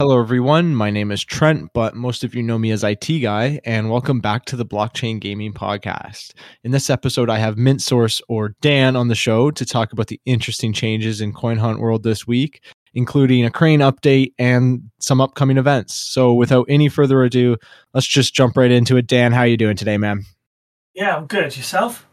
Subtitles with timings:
[0.00, 0.74] Hello, everyone.
[0.74, 4.18] My name is Trent, but most of you know me as IT Guy, and welcome
[4.18, 6.32] back to the Blockchain Gaming Podcast.
[6.64, 10.08] In this episode, I have Mint Source or Dan on the show to talk about
[10.08, 12.60] the interesting changes in Coin Hunt World this week,
[12.92, 15.94] including a crane update and some upcoming events.
[15.94, 17.56] So, without any further ado,
[17.94, 19.06] let's just jump right into it.
[19.06, 20.24] Dan, how are you doing today, man?
[20.94, 21.56] Yeah, I'm good.
[21.56, 22.04] Yourself?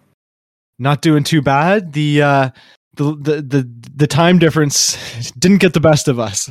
[0.77, 1.93] Not doing too bad.
[1.93, 2.49] The uh,
[2.93, 6.47] the the the, the time difference didn't get the best of us.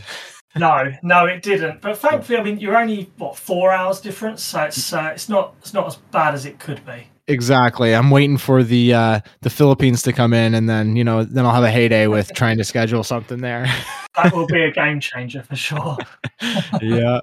[0.56, 1.80] No, no, it didn't.
[1.80, 5.54] But thankfully, I mean, you're only what four hours difference, so it's uh, it's not
[5.60, 7.06] it's not as bad as it could be.
[7.30, 7.94] Exactly.
[7.94, 11.46] I'm waiting for the uh, the Philippines to come in, and then you know, then
[11.46, 13.72] I'll have a heyday with trying to schedule something there.
[14.16, 15.96] that will be a game changer for sure.
[16.82, 17.20] yeah.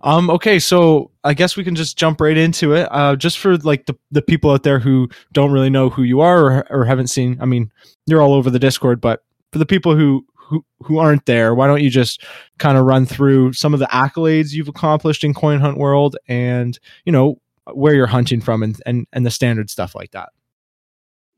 [0.00, 0.30] Um.
[0.30, 0.58] Okay.
[0.58, 2.88] So I guess we can just jump right into it.
[2.90, 6.20] Uh, just for like the the people out there who don't really know who you
[6.20, 7.36] are or, or haven't seen.
[7.38, 7.70] I mean,
[8.06, 11.66] you're all over the Discord, but for the people who who, who aren't there, why
[11.66, 12.22] don't you just
[12.58, 16.78] kind of run through some of the accolades you've accomplished in Coin Hunt World and,
[17.06, 17.40] you know,
[17.72, 20.28] where you're hunting from and, and, and the standard stuff like that?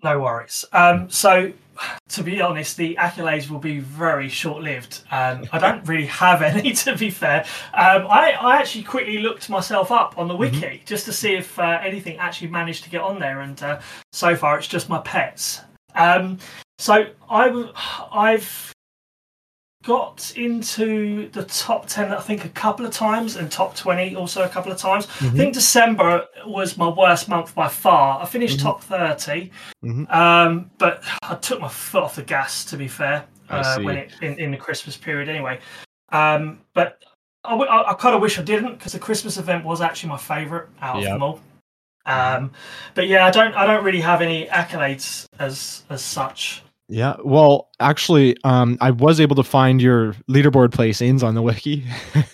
[0.02, 0.64] No worries.
[0.72, 1.52] Um, so,
[2.08, 5.02] to be honest, the accolades will be very short lived.
[5.12, 7.44] Um, I don't really have any, to be fair.
[7.72, 10.84] Um, I, I, actually quickly looked myself up on the wiki mm-hmm.
[10.84, 13.80] just to see if uh, anything actually managed to get on there, and uh,
[14.12, 15.60] so far it's just my pets.
[15.94, 16.38] Um,
[16.78, 17.70] so I,
[18.12, 18.73] I've
[19.84, 24.42] got into the top 10 i think a couple of times and top 20 also
[24.42, 25.26] a couple of times mm-hmm.
[25.26, 28.66] i think december was my worst month by far i finished mm-hmm.
[28.66, 29.50] top 30
[29.84, 30.10] mm-hmm.
[30.10, 34.12] um, but i took my foot off the gas to be fair uh, when it
[34.22, 35.60] in, in, the christmas period anyway
[36.10, 37.04] um, but
[37.44, 40.18] I, I, I kind of wish i didn't because the christmas event was actually my
[40.18, 41.12] favorite out yep.
[41.12, 41.40] of them all
[42.06, 42.52] um,
[42.94, 47.70] but yeah i don't i don't really have any accolades as as such yeah, well,
[47.80, 51.84] actually, um, I was able to find your leaderboard placings on the wiki.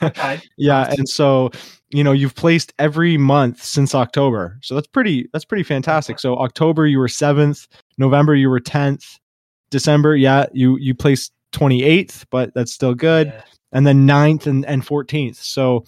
[0.02, 0.40] okay.
[0.56, 1.50] yeah, and so
[1.90, 6.18] you know you've placed every month since October, so that's pretty that's pretty fantastic.
[6.18, 9.18] So October you were seventh, November you were tenth,
[9.70, 13.42] December yeah you you placed twenty eighth, but that's still good, yeah.
[13.72, 15.36] and then 9th and and fourteenth.
[15.36, 15.84] So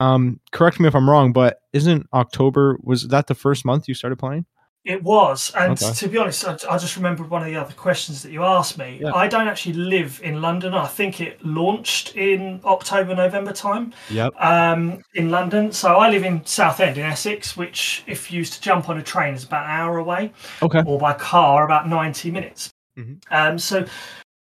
[0.00, 3.94] um, correct me if I'm wrong, but isn't October was that the first month you
[3.94, 4.46] started playing?
[4.86, 5.92] It was, and okay.
[5.92, 8.78] to be honest, I, I, just remembered one of the other questions that you asked
[8.78, 9.00] me.
[9.02, 9.12] Yeah.
[9.12, 10.74] I don't actually live in London.
[10.74, 13.92] I think it launched in October, November time.
[14.10, 14.34] Yep.
[14.40, 18.60] Um, in London, so I live in Southend in Essex, which, if you used to
[18.60, 20.32] jump on a train, is about an hour away.
[20.62, 20.84] Okay.
[20.86, 22.70] Or by car, about ninety minutes.
[22.96, 23.14] Mm-hmm.
[23.32, 23.84] Um, so,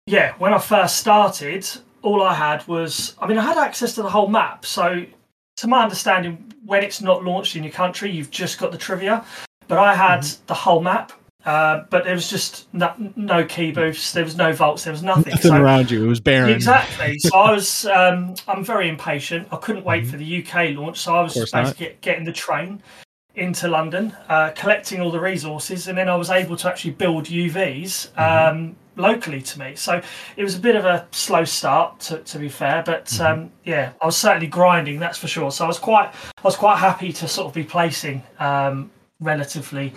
[0.07, 1.65] yeah, when I first started,
[2.01, 4.65] all I had was, I mean, I had access to the whole map.
[4.65, 5.05] So,
[5.55, 9.23] to my understanding, when it's not launched in your country, you've just got the trivia.
[9.67, 10.45] But I had mm-hmm.
[10.47, 11.11] the whole map.
[11.45, 14.13] Uh, but there was just no, no, key booths.
[14.13, 14.85] There was no vaults.
[14.85, 15.31] There was nothing.
[15.31, 16.05] Nothing so, around you.
[16.05, 16.51] It was barren.
[16.51, 17.19] Exactly.
[17.19, 17.85] so I was.
[17.85, 19.49] Um, I'm very impatient.
[19.51, 20.11] I couldn't wait mm-hmm.
[20.11, 20.99] for the UK launch.
[20.99, 22.81] So I was basically get, getting the train
[23.35, 27.25] into London, uh, collecting all the resources, and then I was able to actually build
[27.25, 29.01] UVs um, mm-hmm.
[29.01, 29.75] locally to me.
[29.75, 30.01] So
[30.37, 33.41] it was a bit of a slow start, to, to be fair, but mm-hmm.
[33.41, 35.51] um, yeah, I was certainly grinding, that's for sure.
[35.51, 38.91] So I was quite, I was quite happy to sort of be placing um,
[39.23, 39.93] relatively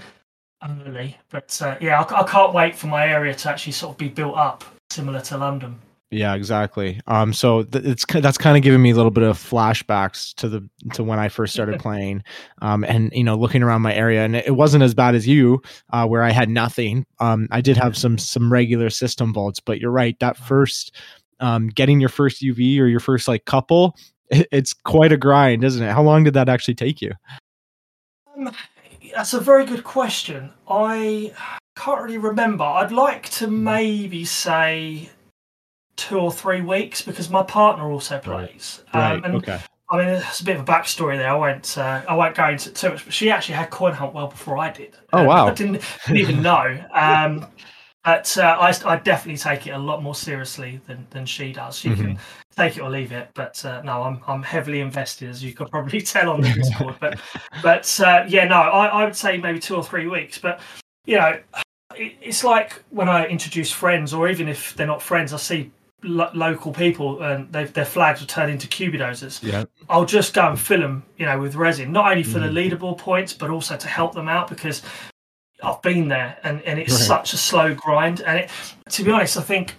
[0.87, 1.17] early.
[1.31, 4.09] But uh, yeah, I, I, can't wait for my area to actually sort of be
[4.09, 5.79] built up similar to London.
[6.11, 7.01] Yeah, exactly.
[7.09, 10.49] Um, so th- it's that's kind of giving me a little bit of flashbacks to
[10.49, 12.23] the to when I first started playing,
[12.63, 15.61] um, and you know, looking around my area, and it wasn't as bad as you,
[15.91, 17.07] uh, where I had nothing.
[17.19, 20.17] Um, I did have some some regular system vaults, but you're right.
[20.21, 20.95] That first,
[21.41, 23.97] um, getting your first UV or your first like couple,
[24.31, 25.93] it, it's quite a grind, isn't it?
[25.93, 27.13] How long did that actually take you?
[28.37, 28.53] Um,
[29.17, 30.51] that's a very good question.
[30.69, 31.33] I
[31.75, 32.65] can't really remember.
[32.65, 33.65] I'd like to hmm.
[33.65, 35.09] maybe say
[35.97, 38.83] two or three weeks because my partner also plays.
[38.93, 39.25] Right.
[39.25, 39.59] Um, okay.
[39.89, 41.31] I mean, it's a bit of a backstory there.
[41.31, 44.13] I won't, uh, I won't go into too much, but she actually had Coin Hunt
[44.13, 44.97] well before I did.
[45.13, 45.47] Oh wow!
[45.47, 46.85] I didn't, didn't even know.
[46.93, 47.47] Um,
[48.05, 51.79] but uh, I, I definitely take it a lot more seriously than, than she does.
[51.79, 52.03] She mm-hmm.
[52.03, 52.19] can
[52.57, 55.71] take it or leave it, but uh, no, I'm I'm heavily invested, as you could
[55.71, 56.95] probably tell on the Discord.
[57.01, 57.19] but
[57.63, 60.39] but uh, yeah, no, I, I would say maybe two or three weeks.
[60.39, 60.61] But
[61.05, 61.39] you know,
[61.95, 65.71] it, it's like when I introduce friends, or even if they're not friends, I see
[66.03, 69.43] lo- local people and they've, their flags will turn into cubidozers.
[69.43, 69.65] Yeah.
[69.89, 72.53] I'll just go and fill them, you know, with resin, not only for Mhm.
[72.55, 74.83] the leaderboard points, but also to help them out because
[75.63, 77.01] I've been there and, and it's Right.
[77.03, 78.21] such a slow grind.
[78.23, 78.51] And it,
[78.91, 79.75] to be honest, I think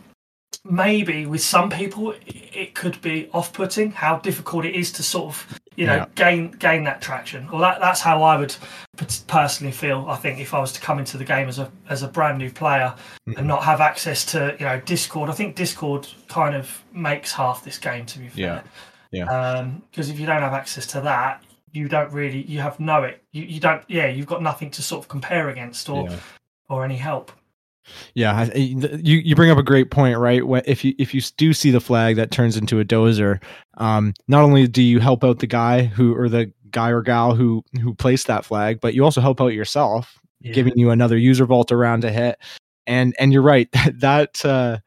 [0.69, 5.59] maybe with some people it, could be off-putting how difficult it is to sort of
[5.75, 6.05] you know Yeah.
[6.15, 7.49] gain gain that traction.
[7.51, 8.55] Well, that, that's how I would
[9.27, 10.05] personally feel.
[10.09, 12.37] I think if I was to come into the game as a as a brand
[12.37, 12.93] new player
[13.27, 13.37] Mhm.
[13.37, 17.63] and not have access to you know Discord, I think Discord kind of makes half
[17.63, 18.05] this game.
[18.07, 18.63] To be fair,
[19.11, 19.25] Yeah.
[19.25, 19.67] Yeah.
[19.91, 23.23] Because if you don't have access to that, you don't really you have no it.
[23.31, 26.15] You, you don't yeah you've got nothing to sort of compare against or Yeah.
[26.69, 27.31] or any help.
[28.15, 30.41] Yeah, I- I- th- you you bring up a great point, right?
[30.65, 33.41] If you if you do see the flag that turns into a dozer,
[33.77, 37.33] um, not only do you help out the guy who or the guy or gal
[37.35, 40.53] who who placed that flag, but you also help out yourself, Yeah.
[40.53, 42.37] giving you another user vault around to hit.
[42.85, 43.69] And and you're right
[43.99, 44.77] that uh,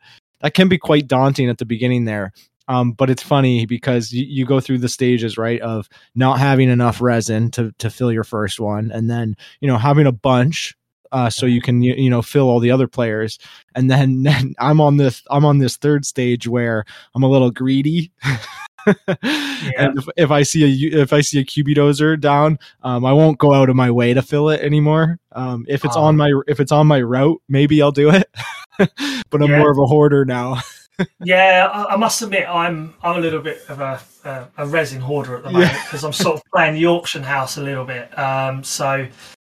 [0.40, 2.32] that can be quite daunting at the beginning there.
[2.68, 6.68] Um, but it's funny because you, you go through the stages right of not having
[6.68, 10.76] enough resin to to fill your first one, and then you know having a bunch
[11.12, 13.38] uh, so you can you, you know fill all the other players
[13.74, 16.84] and then, then i'm on this i'm on this third stage where
[17.14, 18.10] i'm a little greedy
[18.86, 23.38] and if, if i see a if i see a cubidozer down um, i won't
[23.38, 26.02] go out of my way to fill it anymore um, if it's Ah.
[26.04, 28.28] on my if it's on my route maybe i'll do it
[28.78, 29.58] but i'm Yeah.
[29.58, 30.60] more of a hoarder now
[31.24, 35.00] Yeah, I, I must admit I'm I'm a little bit of a a, a resin
[35.00, 35.82] hoarder at the moment Yeah.
[35.84, 38.18] because I'm sort of playing the auction house a little bit.
[38.18, 39.08] Um, so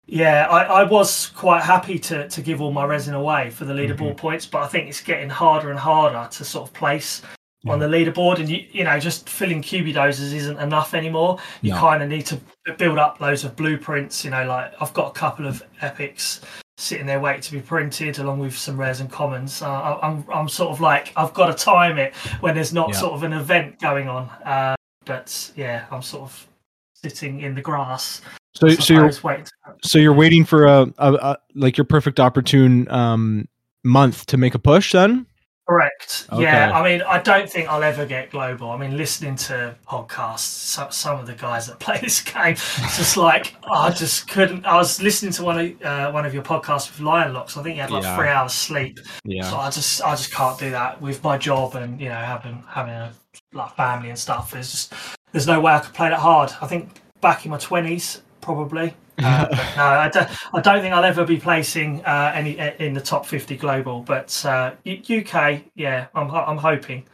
[0.07, 3.74] yeah, I, I was quite happy to to give all my resin away for the
[3.74, 4.16] leaderboard Mm-hmm.
[4.18, 7.22] points, but I think it's getting harder and harder to sort of place
[7.68, 11.40] on the leaderboard, and you you know just filling cubidozers isn't enough anymore.
[11.63, 11.80] You No.
[11.80, 12.40] kind of need to
[12.78, 14.24] build up loads of blueprints.
[14.24, 16.42] You know, like I've got a couple of epics
[16.78, 19.63] sitting there waiting to be printed along with some rares and commons.
[19.63, 22.90] Uh, I- I'm I'm sort of like I've got to time it when there's not
[22.90, 23.00] Yeah.
[23.00, 24.30] sort of an event going on.
[24.46, 24.75] Uh,
[25.06, 26.48] but yeah, I'm sort of
[26.94, 28.22] sitting in the grass.
[28.56, 29.46] So so you're suppose, waiting.
[29.84, 33.48] so you're waiting for a, a, a like your perfect opportune um
[33.84, 35.25] month to make a push then
[35.68, 36.28] Correct.
[36.31, 36.44] Okay.
[36.44, 36.72] Yeah.
[36.78, 38.69] I mean, I don't think I'll ever get global.
[38.69, 42.98] I mean, listening to podcasts, some, some of the guys that play this game, it's
[42.98, 44.63] just like oh, I just couldn't.
[44.68, 47.58] I was listening to one of uh, one of your podcasts with Lion Locks.
[47.58, 48.16] I think you had like Yeah.
[48.16, 49.00] three hours sleep.
[49.24, 52.16] yeah So I just I just can't do that with my job and you know
[52.16, 53.12] having having a
[53.54, 54.51] like family and stuff.
[54.51, 54.94] There's just
[55.31, 56.51] there's no way I could play that hard.
[56.62, 58.94] I think back in my twenties probably.
[59.18, 59.47] Uh,
[59.77, 63.25] no, I don't, I don't think I'll ever be placing uh, any in the top
[63.25, 64.01] 50 global.
[64.01, 67.06] But uh, UK, yeah, I'm I'm hoping.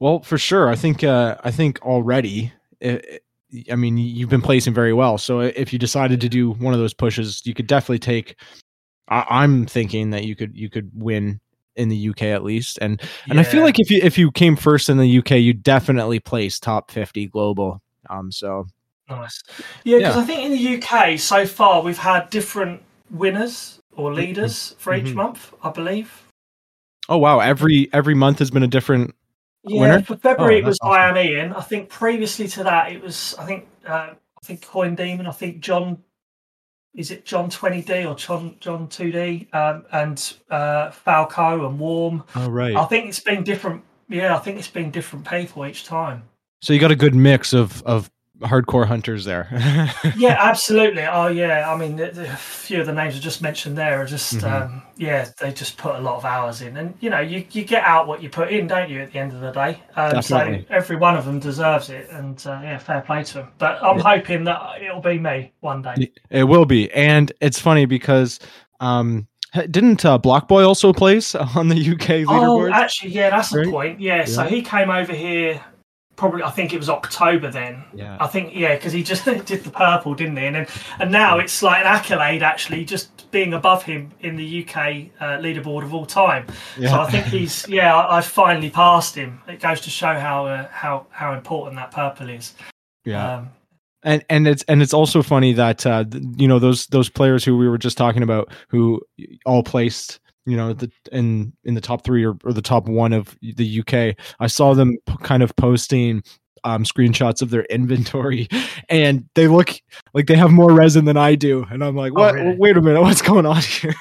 [0.00, 0.68] Well, for sure.
[0.68, 2.52] I think uh, I think already.
[2.84, 3.00] i
[3.70, 5.16] I mean, you've been placing very well.
[5.16, 8.38] So if you decided to do one of those pushes, you could definitely take.
[9.08, 11.40] I, I'm thinking that you could you could win
[11.76, 13.00] in the UK at least, and
[13.30, 16.20] and I feel like if you if you came first in the UK, you definitely
[16.20, 17.80] place top 50 global.
[18.10, 18.66] Um, so
[19.08, 19.42] Nice.
[19.84, 20.22] Yeah, because Yeah.
[20.22, 25.06] I think in the UK so far we've had different winners or leaders for each
[25.06, 25.14] Mhm.
[25.14, 26.22] month, I believe.
[27.08, 29.14] oh wow, every every month has been a different.
[29.66, 30.02] Yeah, winner?
[30.02, 30.92] for February Oh, it was awesome.
[31.00, 31.52] I am Ian.
[31.52, 34.10] I think previously to that it was I think uh,
[34.42, 35.26] I think Coin Demon.
[35.26, 35.98] I think John
[36.94, 41.78] is it John Twenty D or John John Two D um, and uh, Falco and
[41.78, 42.24] Warm.
[42.36, 42.74] Oh right.
[42.76, 43.82] I think it's been different.
[44.08, 46.22] Yeah, I think it's been different people each time.
[46.62, 48.10] So you got a good mix of of
[48.44, 49.48] hardcore hunters there.
[50.16, 51.02] yeah, absolutely.
[51.02, 51.72] Oh, yeah.
[51.72, 54.44] I mean, a few of the names I just mentioned there are just, Mhm.
[54.66, 57.64] um, yeah, they just put a lot of hours in, and you know, you you
[57.64, 59.00] get out what you put in, don't you?
[59.00, 60.36] At the end of the day, um, so
[60.70, 63.48] every one of them deserves it, and uh, yeah, fair play to them.
[63.58, 66.12] But I'm hoping that it'll be me one day.
[66.30, 68.38] It will be, and it's funny because
[68.80, 69.26] um,
[69.70, 72.72] didn't uh, Block Boy also place on the UK Oh, leaderboard?
[72.72, 74.00] actually, yeah, that's the point.
[74.00, 75.60] Yeah, so he came over here.
[76.16, 77.82] Probably, I think it was October then.
[77.92, 80.46] yeah, I think yeah, because he just did the purple, didn't he?
[80.46, 80.66] And then,
[81.00, 84.76] and now it's like an accolade actually, just being above him in the UK
[85.20, 86.46] uh, leaderboard of all time.
[86.78, 86.90] yeah.
[86.90, 89.40] So I think he's yeah, I, I finally passed him.
[89.48, 92.54] It goes to show how uh, how how important that purple is.
[93.04, 93.38] yeah.
[93.38, 93.50] Um,
[94.04, 96.04] and and it's and it's also funny that uh,
[96.36, 99.00] you know those those players who we were just talking about who
[99.46, 103.12] all placed you know the in in the top three or, or the top one
[103.12, 104.16] of the UK.
[104.40, 106.22] I saw them p- kind of posting
[106.64, 108.48] um, screenshots of their inventory,
[108.88, 109.70] and they look
[110.14, 112.34] like they have more resin than I do, and I'm like, Oh, what?
[112.34, 112.56] really?
[112.56, 113.94] Wait a minute, what's going on here?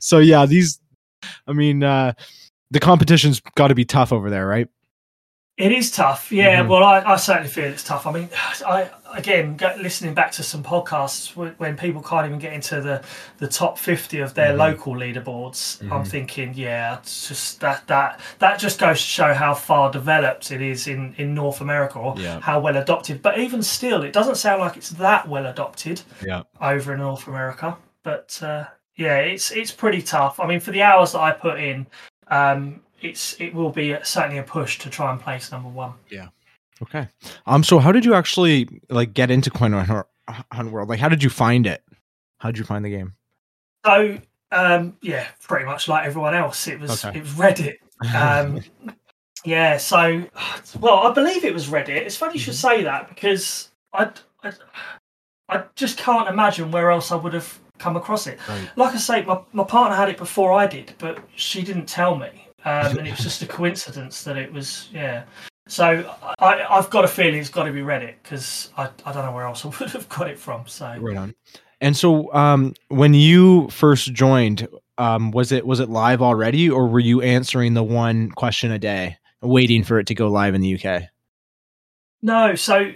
[0.00, 0.80] so yeah, these,
[1.46, 2.12] I mean, uh,
[2.70, 4.68] the competition's got to be tough over there, right?
[5.56, 6.60] It is tough, yeah.
[6.60, 6.68] Mm-hmm.
[6.68, 8.06] Well, I, I, certainly feel it's tough.
[8.06, 8.28] I mean,
[8.66, 13.02] I again listening back to some podcasts when people can't even get into the,
[13.38, 14.58] the top fifty of their mm-hmm.
[14.58, 15.78] local leaderboards.
[15.78, 15.92] Mm-hmm.
[15.94, 20.50] I'm thinking, yeah, it's just that that that just goes to show how far developed
[20.50, 22.38] it is in in North America or yeah.
[22.40, 23.22] how well adopted.
[23.22, 26.02] But even still, it doesn't sound like it's that well adopted.
[26.22, 26.42] Yeah.
[26.60, 27.78] over in North America.
[28.02, 28.64] But uh,
[28.96, 30.38] yeah, it's it's pretty tough.
[30.38, 31.86] I mean, for the hours that I put in.
[32.28, 35.92] Um, it's it will be certainly a push to try and place number one.
[36.10, 36.28] Yeah.
[36.82, 37.08] Okay.
[37.46, 37.64] Um.
[37.64, 40.88] So, how did you actually like get into Coin Hunt World?
[40.88, 41.82] Like, how did you find it?
[42.38, 43.14] How did you find the game?
[43.84, 44.18] So,
[44.52, 46.66] um, yeah, pretty much like everyone else.
[46.66, 47.18] It was okay.
[47.18, 47.76] it was Reddit.
[48.14, 48.62] Um,
[49.44, 49.76] yeah.
[49.78, 50.24] So,
[50.80, 51.88] well, I believe it was Reddit.
[51.88, 52.78] It's funny you should mm-hmm.
[52.78, 54.10] say that because I,
[54.42, 54.52] I,
[55.48, 58.38] I just can't imagine where else I would have come across it.
[58.48, 58.68] Right.
[58.76, 62.16] Like I say, my, my partner had it before I did, but she didn't tell
[62.16, 65.22] me um, and it was just a coincidence that it was yeah.
[65.68, 69.24] So I, I've got a feeling it's got to be Reddit because I, I don't
[69.24, 70.66] know where else I would have got it from.
[70.66, 71.34] So right on.
[71.80, 74.66] And so um, when you first joined,
[74.98, 78.78] um, was it was it live already, or were you answering the one question a
[78.80, 81.04] day, waiting for it to go live in the UK?
[82.22, 82.56] No.
[82.56, 82.92] So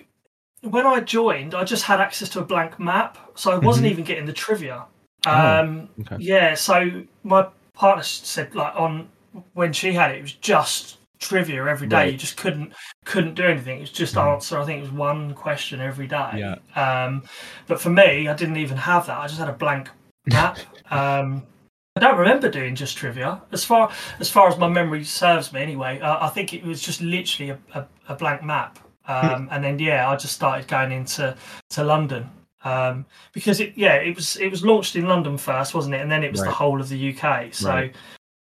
[0.62, 3.92] when I joined, I just had access to a blank map, so I wasn't mm-hmm.
[3.92, 4.86] even getting the trivia.
[5.26, 6.16] Oh, um, oh, okay.
[6.18, 6.54] Yeah.
[6.54, 9.08] So my partner said like on
[9.54, 11.96] when she had it, it was just trivia every day.
[11.96, 12.12] Right.
[12.12, 12.72] You just couldn't
[13.04, 13.78] couldn't do anything.
[13.78, 14.32] It was just mm.
[14.32, 14.58] answer.
[14.58, 16.30] I think it was one question every day.
[16.36, 16.56] Yeah.
[16.74, 17.22] Um,
[17.66, 19.18] but for me, I didn't even have that.
[19.18, 19.88] I just had a blank
[20.26, 20.58] map.
[20.90, 21.42] um,
[21.96, 23.42] I don't remember doing just trivia.
[23.52, 26.80] As far as far as my memory serves me, anyway, uh, I think it was
[26.80, 28.78] just literally a, a, a blank map.
[29.06, 31.36] Um, and then yeah, I just started going into
[31.70, 32.30] to London
[32.64, 36.00] um, because it yeah it was it was launched in London first, wasn't it?
[36.00, 36.48] And then it was right.
[36.48, 37.52] the whole of the UK.
[37.52, 37.94] So right.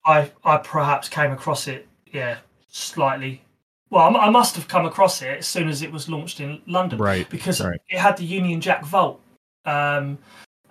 [0.04, 3.42] I I perhaps came across it, yeah, slightly.
[3.90, 6.98] Well, I must have come across it as soon as it was launched in London,
[6.98, 7.28] right?
[7.28, 7.78] Because right.
[7.90, 9.20] it had the Union Jack Vault,
[9.66, 10.18] um,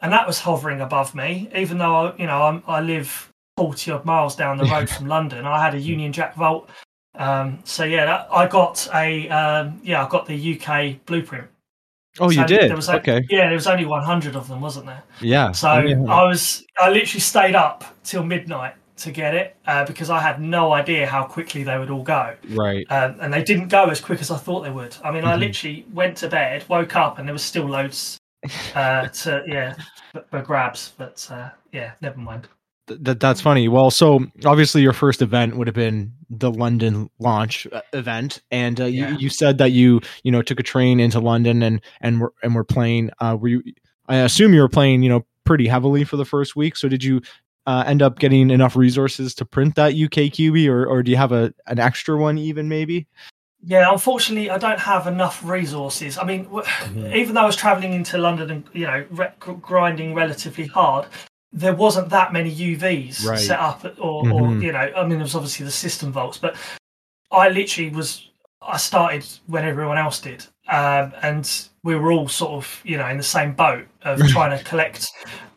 [0.02, 1.50] and that was hovering above me.
[1.56, 5.08] Even though I, you know I'm, i live forty odd miles down the road from
[5.08, 6.70] London, I had a Union Jack Vault.
[7.16, 11.48] Um, so yeah, that, I got a um, yeah, I got the UK blueprint.
[12.20, 12.70] Oh, so you did?
[12.70, 13.26] There was okay.
[13.30, 15.02] Yeah, there was only 100 of them, wasn't there?
[15.22, 15.54] Yeah.
[15.54, 18.74] So I was, I literally stayed up till midnight
[19.04, 22.36] to get it uh, because I had no idea how quickly they would all go.
[22.50, 22.86] Right.
[22.90, 24.96] Um, and they didn't go as quick as I thought they would.
[25.04, 25.30] I mean, mm-hmm.
[25.32, 28.20] I literally went to bed, woke up, and there was still loads
[28.76, 29.76] uh, to yeah
[30.12, 30.94] for, for grabs.
[30.98, 32.48] But uh, yeah, never mind.
[32.88, 33.68] That that's funny.
[33.68, 38.82] Well, so obviously your first event would have been the London launch uh, event, and
[38.82, 39.10] uh, yeah.
[39.10, 42.34] you, you said that you you know took a train into London and and were
[42.44, 43.12] and were playing.
[43.20, 43.64] Uh, were you?
[44.08, 46.76] I assume you were playing, you know, pretty heavily for the first week.
[46.76, 47.22] So did you
[47.66, 51.18] uh, end up getting enough resources to print that UK QB, or or do you
[51.18, 53.08] have a an extra one even maybe?
[53.64, 56.18] Yeah, unfortunately, I don't have enough resources.
[56.18, 57.14] I mean, mm-hmm.
[57.14, 61.06] even though I was travelling into London and you know re- grinding relatively hard,
[61.54, 63.38] there wasn't that many UVs right.
[63.38, 64.32] set up, or, mm-hmm.
[64.32, 66.56] or you know, I mean, there was obviously the system vaults, but
[67.32, 68.28] I literally was.
[68.64, 73.08] I started when everyone else did, um, and we were all sort of you know
[73.08, 75.08] in the same boat of trying to collect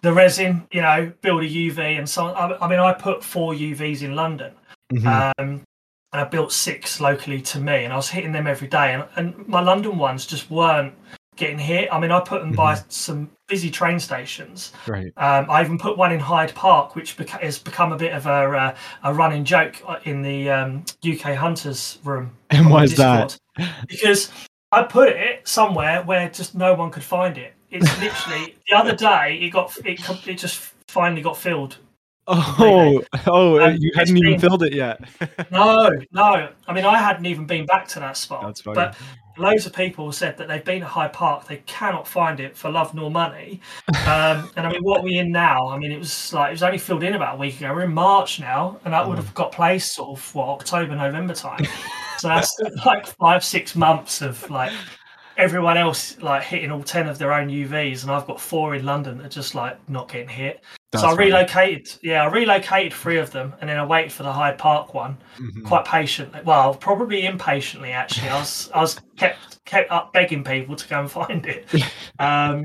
[0.03, 2.53] the resin, you know, build a UV and so on.
[2.53, 4.53] I, I mean, I put four UVs in London.
[4.93, 5.07] Mm-hmm.
[5.07, 5.63] Um,
[6.13, 8.93] and I built six locally to me, and I was hitting them every day.
[8.95, 10.95] And, and my London ones just weren't
[11.37, 11.89] getting hit.
[11.93, 12.57] I mean, I put them mm-hmm.
[12.57, 14.73] by some busy train stations.
[14.87, 15.13] Right.
[15.17, 18.27] Um, I even put one in Hyde Park, which beca- has become a bit of
[18.27, 22.31] a uh, a running joke in the um, UK Hunters room.
[22.51, 23.37] And why is that?
[23.89, 24.31] Because
[24.75, 27.55] I put it somewhere where just no one could find it.
[27.71, 31.79] It's literally the other day it got it it just finally got filled.
[32.27, 33.61] Oh, oh!
[33.61, 34.99] Um, you hadn't even filled it yet.
[35.51, 36.49] no, no.
[36.67, 38.63] I mean, I hadn't even been back to that spot.
[38.65, 38.97] But
[39.37, 42.71] loads of people said that they've been at Hyde Park, they cannot find it for
[42.71, 43.61] love nor money.
[44.07, 45.69] Um, and I mean, what are we in now?
[45.69, 47.75] I mean, it was like it was only filled in about a week ago.
[47.75, 51.35] We're in March now, and that would have got placed sort of what October, November
[51.35, 51.67] time.
[52.25, 54.73] So that's like five, six months of like
[55.37, 58.87] everyone else like hitting all 10 of their own UVs and I've got four in
[58.87, 60.65] London that are just like not getting hit.
[60.91, 62.01] That's so I relocated, funny.
[62.13, 65.19] yeah, I relocated three of them and then I waited for the Hyde Park one
[65.39, 65.67] mm-hmm.
[65.67, 66.41] quite patiently.
[66.47, 68.31] Well, probably impatiently actually.
[68.31, 71.75] I was I was kept kept up begging people to go and find it.
[72.19, 72.65] um,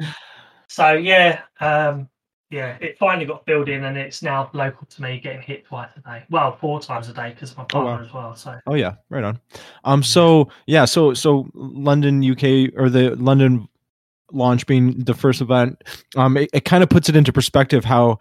[0.69, 2.07] so yeah, um,
[2.49, 5.89] yeah, it finally got filled in, and it's now local to me, getting hit twice
[5.97, 6.23] a day.
[6.31, 8.03] Well, four times a day because of my partner oh, wow.
[8.03, 8.35] as well.
[8.35, 8.59] So.
[8.65, 9.39] Oh yeah, right on.
[9.83, 10.01] Um.
[10.01, 10.85] So yeah.
[10.85, 13.67] So so London, UK, or the London
[14.31, 15.83] launch being the first event.
[16.15, 16.37] Um.
[16.37, 18.17] It, it kind of puts it into perspective how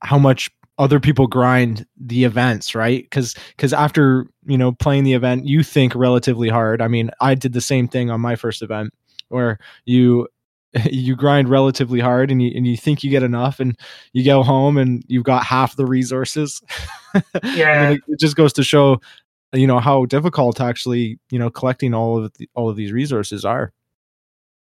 [0.00, 3.02] how much other people grind the events, right?
[3.02, 6.80] Because because after you know playing the event, you think relatively hard.
[6.80, 8.94] I mean, I did the same thing on my first event
[9.28, 10.26] where you
[10.90, 13.78] you grind relatively hard and you and you think you get enough and
[14.12, 16.62] you go home and you've got half the resources.
[17.42, 17.90] Yeah.
[17.90, 19.00] it, just goes to show
[19.52, 23.44] you know how difficult actually you know collecting all of the, all of these resources
[23.44, 23.72] are.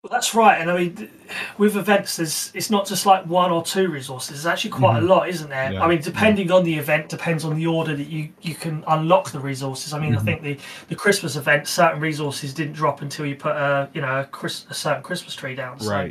[0.02, 1.10] Well, that's right, and I mean,
[1.58, 4.30] with events, there's it's not just like one or two resources.
[4.30, 5.02] There's actually quite Mhm.
[5.02, 5.72] a lot, isn't there?
[5.72, 8.84] Yeah, I mean, depending on the event, depends on the order that you you can
[8.86, 9.92] unlock the resources.
[9.92, 10.24] I mean, I Mhm.
[10.24, 14.20] think the the Christmas event, certain resources didn't drop until you put a you know
[14.20, 15.80] a, Chris, a certain Christmas tree down.
[15.80, 16.10] So,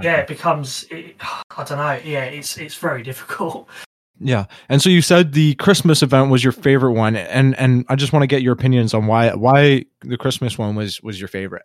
[0.00, 0.86] yeah, it becomes.
[0.90, 1.98] It, I don't know.
[2.02, 3.68] Yeah, it's it's very difficult.
[4.18, 4.46] Yeah.
[4.70, 8.12] And so you said the Christmas event was your favorite one and and I just
[8.14, 11.62] want to get your opinions on why why the Christmas one was was your favorite.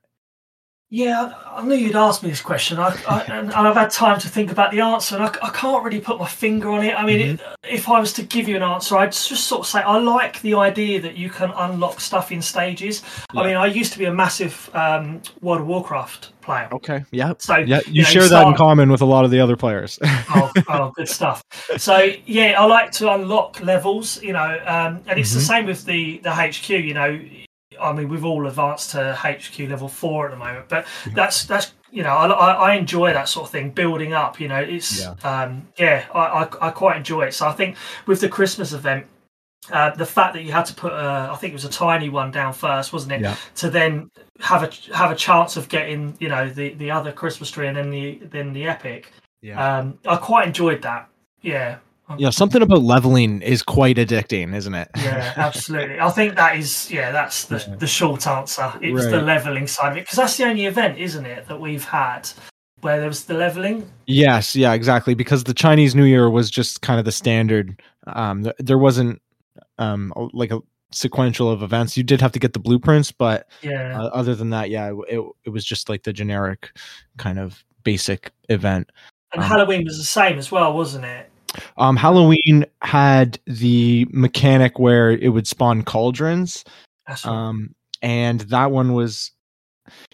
[0.95, 4.19] Yeah, I knew you'd ask me this question, I, I, and, and I've had time
[4.19, 6.93] to think about the answer, and I, I can't really put my finger on it.
[6.93, 9.65] I mean, it, if I was to give you an answer, I'd just sort of
[9.65, 13.01] say I like the idea that you can unlock stuff in stages.
[13.35, 17.03] I mean, I used to be a massive um, World of Warcraft player, Okay.
[17.09, 17.33] Yeah.
[17.39, 19.55] so Yeah, you, know, you share that in common with a lot of the other
[19.55, 19.97] players.
[20.03, 21.43] oh, oh, good stuff.
[21.75, 25.47] So yeah, I like to unlock levels, you know, um, and it's the Mhm.
[25.47, 26.69] same with the the HQ.
[26.69, 27.19] You know,
[27.81, 31.73] I mean, we've all advanced to HQ level four at the moment, but that's that's
[31.91, 34.39] you know, I, I, I enjoy that sort of thing, building up.
[34.39, 35.13] You know, it's Yeah.
[35.23, 37.33] um, yeah, I, I I quite enjoy it.
[37.33, 39.05] So I think with the Christmas event.
[39.71, 42.09] Uh, the fact that you had to put, a, I think it was a tiny
[42.09, 43.21] one down first, wasn't it?
[43.21, 43.37] Yeah.
[43.55, 44.11] To then
[44.41, 47.77] have a have a chance of getting, you know, the, the other Christmas tree and
[47.77, 49.13] then the then the epic.
[49.41, 49.77] yeah.
[49.77, 51.07] Um, I quite enjoyed that.
[51.41, 51.77] Yeah,
[52.17, 54.89] yeah, something about leveling is quite addicting, isn't it?
[54.97, 55.99] yeah, absolutely.
[55.99, 57.75] I think that is yeah, that's the Yeah.
[57.75, 58.71] the short answer.
[58.81, 61.83] It's the leveling side of it because that's the only event, isn't it, that we've
[61.85, 62.29] had
[62.81, 63.89] where there was the leveling.
[64.07, 65.13] Yes, yeah, exactly.
[65.13, 67.81] Because the Chinese New Year was just kind of the standard.
[68.07, 69.21] Um, there wasn't
[69.79, 70.59] um like a
[70.91, 71.97] sequential of events.
[71.97, 75.17] You did have to get the blueprints, but Yeah, uh, other than that, yeah, it,
[75.17, 76.71] it it was just like the generic
[77.17, 78.89] kind of basic event.
[79.33, 81.29] and um, Halloween was the same as well, wasn't it?
[81.77, 86.63] Um, Halloween had the mechanic where it would spawn cauldrons.
[87.25, 89.31] Um, and that one was,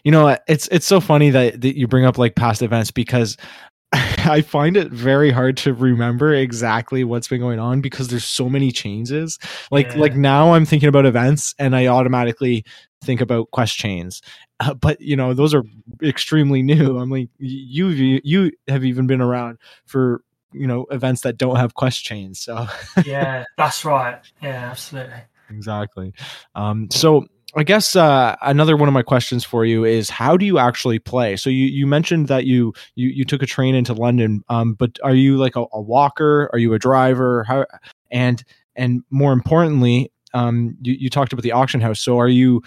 [0.04, 3.38] you know, it's it's so funny that, that you bring up like past events because
[3.94, 8.50] I find it very hard to remember exactly what's been going on because there's so
[8.50, 9.40] many changes.
[9.72, 10.02] Like Yeah.
[10.02, 12.64] like now I'm thinking about events and I automatically
[13.04, 14.22] think about quest chains.
[14.60, 15.64] Uh, but you know those are
[16.04, 16.98] extremely new.
[17.00, 20.22] I'm like you you you have even been around for
[20.54, 22.40] you know events that don't have quest chains.
[22.40, 22.68] So
[23.06, 24.20] yeah, that's right.
[24.42, 25.22] Yeah, absolutely.
[25.50, 26.14] exactly.
[26.56, 30.46] Um, so I guess uh, another one of my questions for you is how do
[30.46, 31.36] you actually play?
[31.36, 35.00] So you, you mentioned that you, you you took a train into London, um, but
[35.04, 36.50] are you like a, a walker?
[36.54, 37.44] Are you a driver?
[37.46, 37.66] How
[38.12, 38.44] and
[38.76, 42.00] and more importantly, um, you, you talked about the auction house.
[42.00, 42.62] So are you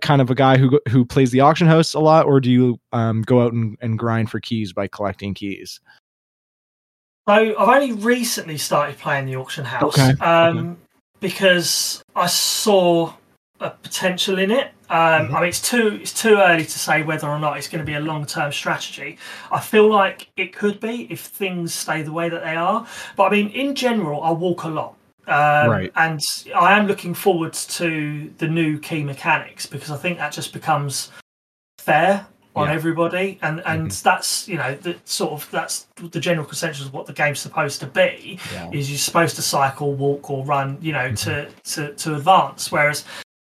[0.00, 2.80] kind of a guy who who plays the auction house a lot, or do you
[2.92, 5.80] um, go out and, and grind for keys by collecting keys?
[7.28, 10.76] So I've only recently started playing the auction house Okay, um,
[11.20, 13.14] because I saw
[13.60, 14.72] a potential in it.
[14.90, 15.34] Um, Mhm.
[15.34, 17.86] I mean, it's too it's too early to say whether or not it's going to
[17.86, 19.18] be a long term strategy.
[19.52, 22.86] I feel like it could be if things stay the way that they are.
[23.16, 24.96] But I mean, in general, I walk a lot.
[25.28, 25.92] Um, Right.
[25.94, 26.20] And
[26.56, 31.12] I am looking forward to the new key mechanics because I think that just becomes
[31.78, 32.74] fair on Yeah.
[32.74, 37.06] everybody and and that's you know the sort of that's the general consensus of what
[37.06, 38.68] the game's supposed to be Yeah.
[38.72, 43.04] is you're supposed to cycle walk or run you know to to to advance whereas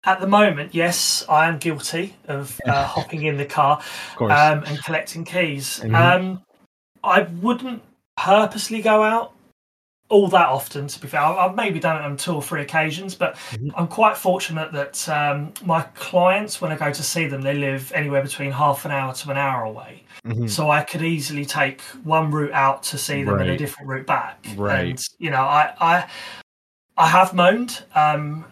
[0.05, 3.81] at the moment yes i am guilty of uh, hopping in the car
[4.21, 5.95] um, and collecting keys Mhm.
[5.95, 6.41] um
[7.03, 7.81] i wouldn't
[8.15, 9.32] purposely go out
[10.09, 13.15] all that often to be fair i've maybe done it on two or three occasions
[13.15, 13.71] but Mhm.
[13.75, 17.91] i'm quite fortunate that um, my clients when i go to see them they live
[17.95, 20.49] anywhere between half an hour to an hour away Mhm.
[20.49, 24.05] so i could easily take one route out to see them and a different route
[24.05, 24.89] back Right.
[24.89, 26.05] and you know i i
[26.97, 28.45] i have moaned um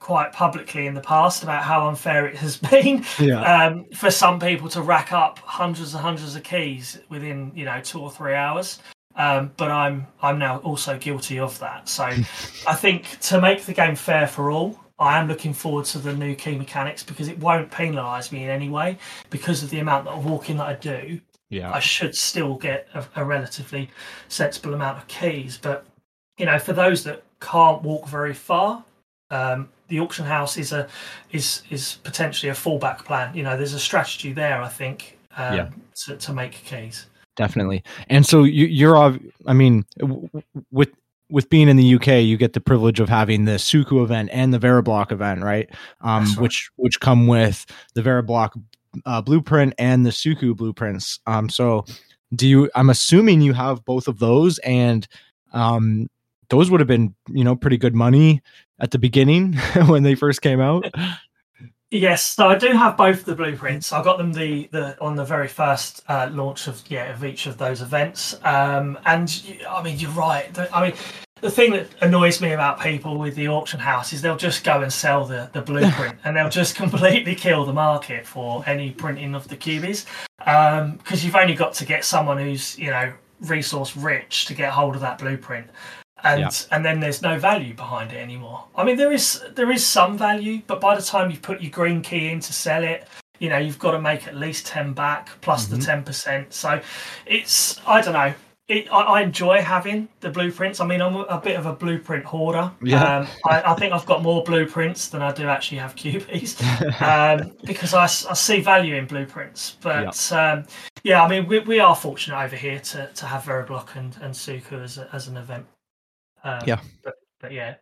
[0.00, 3.40] quite publicly in the past about how unfair it has been Yeah.
[3.66, 7.80] um, for some people to rack up hundreds and hundreds of keys within you know
[7.80, 8.80] two or three hours.
[9.18, 11.88] Um, but I'm I'm now also guilty of that.
[11.88, 15.98] So I think to make the game fair for all, I am looking forward to
[15.98, 18.96] the new key mechanics because it won't penalise me in any way
[19.28, 21.20] because of the amount that of walking that I do.
[21.50, 21.72] yeah.
[21.72, 23.90] I should still get a, a relatively
[24.28, 25.58] sensible amount of keys.
[25.60, 25.84] But
[26.38, 28.84] you know, for those that can't walk very far,
[29.30, 30.86] um, the auction house is a
[31.32, 33.34] is is potentially a fallback plan.
[33.34, 34.62] You know, there's a strategy there.
[34.62, 35.68] I think um, Yeah.
[36.04, 37.06] to to make keys.
[37.38, 38.96] Definitely and so you, you're
[39.46, 39.86] i mean
[40.70, 40.90] with
[41.30, 44.52] with being in the UK, you get the privilege of having the Suku event and
[44.52, 45.68] the Veriblock event, right?
[46.00, 46.38] Um, right.
[46.38, 48.50] which which come with the Veriblock
[49.04, 51.20] uh, blueprint and the Suku blueprints.
[51.26, 51.84] Um, so
[52.34, 52.70] do you?
[52.74, 55.06] I'm assuming you have both of those, and
[55.52, 56.08] um,
[56.50, 58.42] those would have been you know pretty good money
[58.80, 59.54] at the beginning
[59.86, 60.84] when they first came out.
[61.90, 63.94] Yes, so I do have both the blueprints.
[63.94, 67.46] I got them the, the on the very first uh, launch of yeah of each
[67.46, 68.38] of those events.
[68.44, 70.46] Um, and I mean, you're right.
[70.74, 70.96] I mean,
[71.40, 74.82] the thing that annoys me about people with the auction house is they'll just go
[74.82, 79.34] and sell the, the blueprint and they'll just completely kill the market for any printing
[79.34, 80.04] of the cubies
[80.38, 84.94] because you've only got to get someone who's you know resource rich to get hold
[84.94, 85.68] of that blueprint
[86.24, 86.50] and Yeah.
[86.72, 88.64] and then there's no value behind it anymore.
[88.76, 91.70] I mean, there is there is some value, but by the time you put your
[91.70, 93.06] green key in to sell it,
[93.38, 96.52] you know you've got to make at least ten back plus the ten percent.
[96.52, 96.80] So
[97.26, 98.34] it's I don't know.
[98.68, 100.78] It, I, I enjoy having the blueprints.
[100.78, 102.70] I mean, I'm a, bit of a blueprint hoarder.
[102.82, 103.20] Yeah.
[103.20, 107.00] Um, I, I think I've got more blueprints than I do actually have QBs
[107.40, 109.78] um, because I see value in blueprints.
[109.80, 110.66] But um,
[111.02, 114.34] yeah, I mean, we, we are fortunate over here to, to have Veriblock and, and
[114.34, 115.64] Suku as, a, as an event.
[116.44, 116.80] Um, Yeah.
[117.02, 117.74] But, but yeah,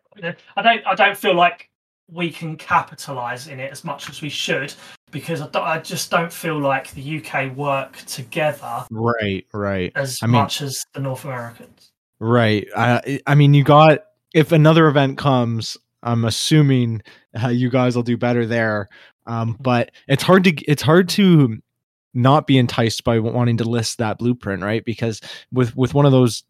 [0.55, 1.69] I don't I don't feel like
[2.09, 4.73] we can capitalize in it as much as we should
[5.11, 9.91] because I, don't- I just don't feel like the UK work together right, right.
[9.95, 11.91] as I mean- much as the North Americans.
[12.19, 12.67] Right.
[12.75, 13.99] I I mean, you got
[14.33, 17.01] if another event comes, I'm assuming
[17.43, 18.89] uh, you guys will do better there.
[19.27, 21.57] Um, but it's hard to it's hard to
[22.13, 24.83] not be enticed by wanting to list that blueprint, right?
[24.83, 26.43] Because with with one of those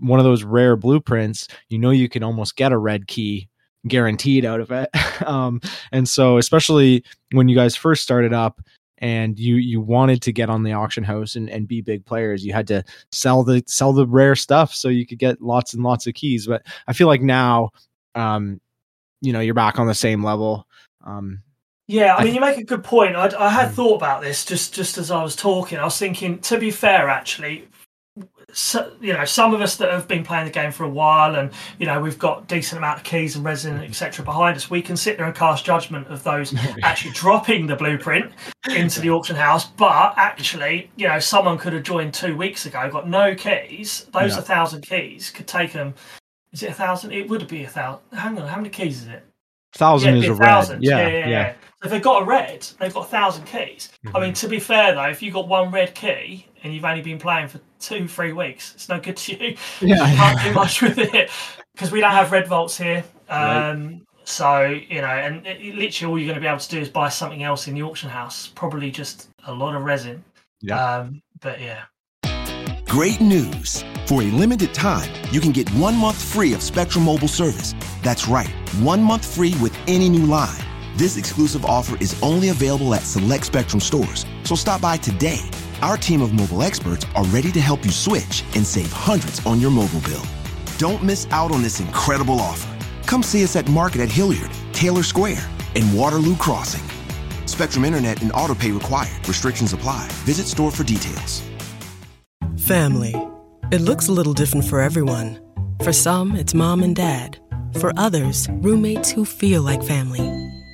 [0.00, 3.48] one of those rare blueprints, you know you can almost get a red key
[3.86, 4.88] guaranteed out of it.
[5.26, 5.60] um,
[5.92, 8.60] and so especially when you guys first started up
[8.98, 12.44] and you you wanted to get on the auction house and, and be big players,
[12.44, 15.82] you had to sell the sell the rare stuff so you could get lots and
[15.82, 16.46] lots of keys.
[16.46, 17.70] But I feel like now,
[18.14, 18.60] um,
[19.20, 20.66] you know, you're back on the same level.
[21.04, 21.42] Um,
[21.86, 23.16] Yeah, I mean, you make a good point.
[23.16, 23.74] I, I had Mm.
[23.74, 25.78] thought about this just just as I was talking.
[25.78, 27.68] I was thinking, to be fair, actually,
[28.54, 31.34] so, you know, some of us that have been playing the game for a while,
[31.36, 34.70] and you know, we've got decent amount of keys and resin, etc., behind us.
[34.70, 38.32] We can sit there and cast judgment of those actually dropping the blueprint
[38.74, 39.64] into the auction house.
[39.66, 44.06] But actually, you know, someone could have joined two weeks ago, got no keys.
[44.12, 44.38] Those Yeah.
[44.38, 45.94] a thousand keys could take them.
[46.52, 47.12] Is it a thousand?
[47.12, 48.02] It would be a thousand.
[48.16, 49.24] Hang on, how many keys is it?
[49.74, 50.46] thousand yeah, is a red.
[50.46, 50.82] thousand.
[50.84, 51.28] Yeah, yeah, yeah.
[51.28, 53.90] Yeah, if they've got a red, they've got a thousand keys.
[54.14, 57.02] I mean, to be fair though, if you've got one red key and you've only
[57.02, 59.56] been playing for two, three weeks, it's no good to you.
[59.80, 60.08] Yeah.
[60.10, 61.30] you can't do much with it
[61.74, 63.04] because we don't have red vaults here.
[63.28, 63.70] Right.
[63.70, 66.68] Um, So you know, and it, it- literally all you're going to be able to
[66.68, 68.48] do is buy something else in the auction house.
[68.54, 70.24] Probably just a lot of resin.
[70.62, 70.82] Yeah.
[70.82, 71.82] Um, but yeah.
[72.88, 73.84] Great news!
[74.06, 77.74] For a limited time, you can get one month free of Spectrum Mobile service.
[78.02, 78.48] That's right,
[78.80, 80.56] one month free with any new line.
[80.96, 85.40] This exclusive offer is only available at select Spectrum stores, so stop by today.
[85.82, 89.60] Our team of mobile experts are ready to help you switch and save hundreds on
[89.60, 90.22] your mobile bill.
[90.78, 92.70] Don't miss out on this incredible offer.
[93.08, 96.88] Come see us at Market at Hilliard, Taylor Square, and Waterloo Crossing.
[97.46, 99.26] Spectrum Internet and autopay required.
[99.26, 100.06] Restrictions apply.
[100.22, 101.42] Visit store for details.
[102.56, 103.12] Family.
[103.72, 105.40] It looks a little different for everyone.
[105.82, 107.40] For some, it's mom and dad.
[107.80, 110.53] For others, roommates who feel like family.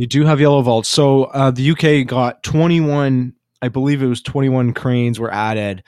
[0.00, 0.88] You do have yellow vaults.
[0.88, 5.84] So uh, the UK got 21, I believe it was 21 cranes were added.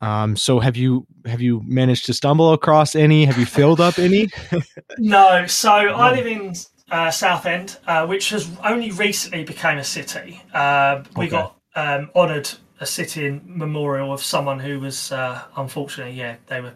[0.00, 3.24] Um, so have you have you managed to stumble across any?
[3.24, 4.28] Have you filled up any?
[4.98, 6.54] No, so I live in
[6.90, 10.42] uh, Southend, uh, which has only recently became a city.
[10.52, 11.30] Uh, we Okay.
[11.30, 16.74] got um, honoured a sitting memorial of someone who was uh, unfortunately, yeah, they were,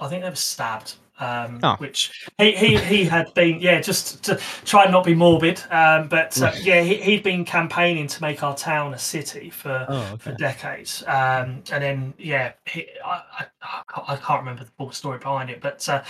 [0.00, 0.94] I think they were stabbed.
[1.20, 1.74] Um, Oh.
[1.78, 6.06] Which he, he he had been, yeah, just to try and not be morbid, um,
[6.08, 10.16] but uh, yeah, he, he'd been campaigning to make our town a city for Oh,
[10.18, 11.02] for decades.
[11.08, 13.22] Um, and then, yeah, he, I,
[13.62, 16.02] I, I can't- remember the full story behind it, but uh,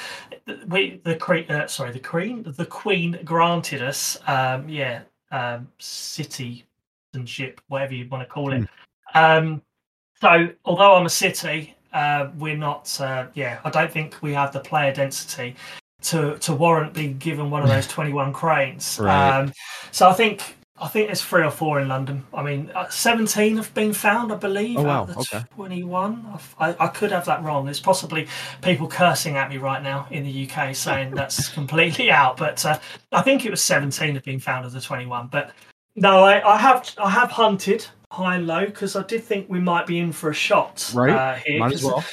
[0.66, 7.60] we the queen, uh, sorry, the queen, the queen granted us, um, yeah, um, citizenship,
[7.68, 8.68] whatever you want to call it.
[9.14, 9.62] Um,
[10.20, 13.00] so, although I'm a city, uh, we're not.
[13.00, 15.56] Uh, yeah, I don't think we have the player density
[16.02, 18.98] to to warrant being given one of those 21 cranes.
[19.00, 19.30] Right.
[19.30, 19.52] Um,
[19.90, 22.24] so I think I think there's three or four in London.
[22.32, 24.78] I mean, uh, 17 have been found, I believe.
[24.78, 25.02] Oh, wow.
[25.02, 25.44] out of the Okay.
[25.56, 26.38] 21.
[26.58, 27.64] I, I could have that wrong.
[27.64, 28.28] There's possibly
[28.62, 32.36] people cursing at me right now in the UK saying that's completely out.
[32.36, 32.78] But uh,
[33.10, 35.28] I think it was 17 have been found of the 21.
[35.28, 35.50] But
[36.00, 39.60] no, I, I have I have hunted high and low because I did think we
[39.60, 41.10] might be in for a shot Right.
[41.14, 41.60] uh, here.
[41.60, 42.04] Might as well.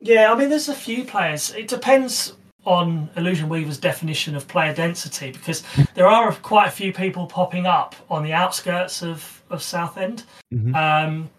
[0.00, 1.54] yeah, I mean, there's a few players.
[1.54, 5.62] It depends on Illusion Weaver's definition of player density because
[5.94, 10.24] there are quite a few people popping up on the outskirts of, of Southend.
[10.52, 10.74] Mhm.
[10.74, 11.30] Um,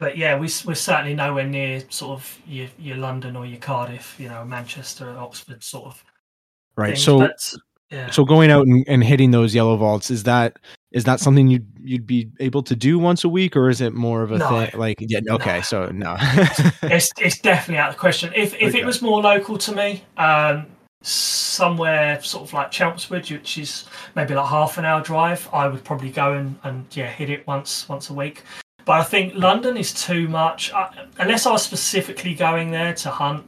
[0.00, 4.14] but yeah, we, we're certainly nowhere near sort of your, your London or your Cardiff,
[4.18, 6.04] you know, Manchester, Oxford sort of
[6.76, 6.96] Right.
[6.96, 7.54] So but,
[7.90, 8.10] yeah.
[8.10, 10.58] so going out and, and hitting those yellow vaults is that
[10.92, 13.92] is that something you'd you'd be able to do once a week or is it
[13.94, 14.48] more of a No.
[14.48, 15.60] thing like yeah okay No.
[15.62, 16.16] so no
[16.82, 18.32] it's it's definitely out of the question.
[18.34, 18.80] If if Okay.
[18.80, 20.66] it was more local to me, um,
[21.02, 25.84] somewhere sort of like Chelmsford, which is maybe like half an hour drive, I would
[25.84, 28.42] probably go and, and yeah hit it once once a week.
[28.84, 30.72] But I think London is too much.
[30.72, 33.44] Uh, unless I was specifically going there to hunt,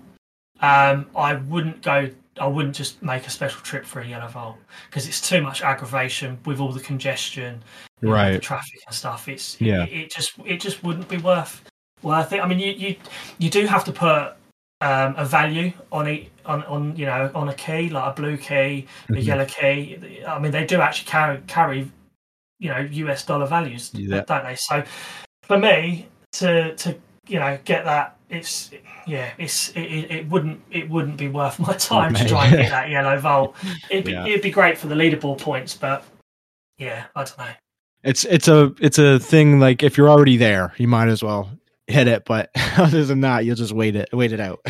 [0.61, 2.11] um, I wouldn't go.
[2.41, 4.57] I wouldn't just make a special trip for a yellow vault
[4.89, 7.63] because it's too much aggravation with all the congestion,
[8.03, 8.43] know, the Right.
[8.43, 9.29] traffic and stuff.
[9.29, 9.85] It's Yeah.
[9.85, 11.63] it, it just it just wouldn't be worth
[12.03, 12.41] worth it.
[12.43, 12.97] I mean, you you
[13.39, 14.37] you do have to put
[14.83, 18.39] um, a value on it on on you know on a key like a blue
[18.39, 19.25] key, a Mhm.
[19.25, 20.23] yellow key.
[20.27, 21.91] I mean, they do actually carry carry
[22.59, 24.23] you know US dollar values, Yeah.
[24.23, 24.57] don't they?
[24.57, 24.83] So
[25.43, 26.99] for me to to
[27.29, 28.71] you know get that it's
[29.07, 32.71] yeah it's it, it, wouldn't it wouldn't be worth my time to try and get
[32.77, 33.57] that yellow vault.
[33.91, 34.27] It'd be Yeah.
[34.27, 36.05] it'd be great for the leaderboard points, but
[36.79, 37.51] yeah, I don't know.
[38.05, 41.51] it's it's a it's a thing like if you're already there you might as well
[41.87, 44.61] hit it but other than that you'll just wait it wait it out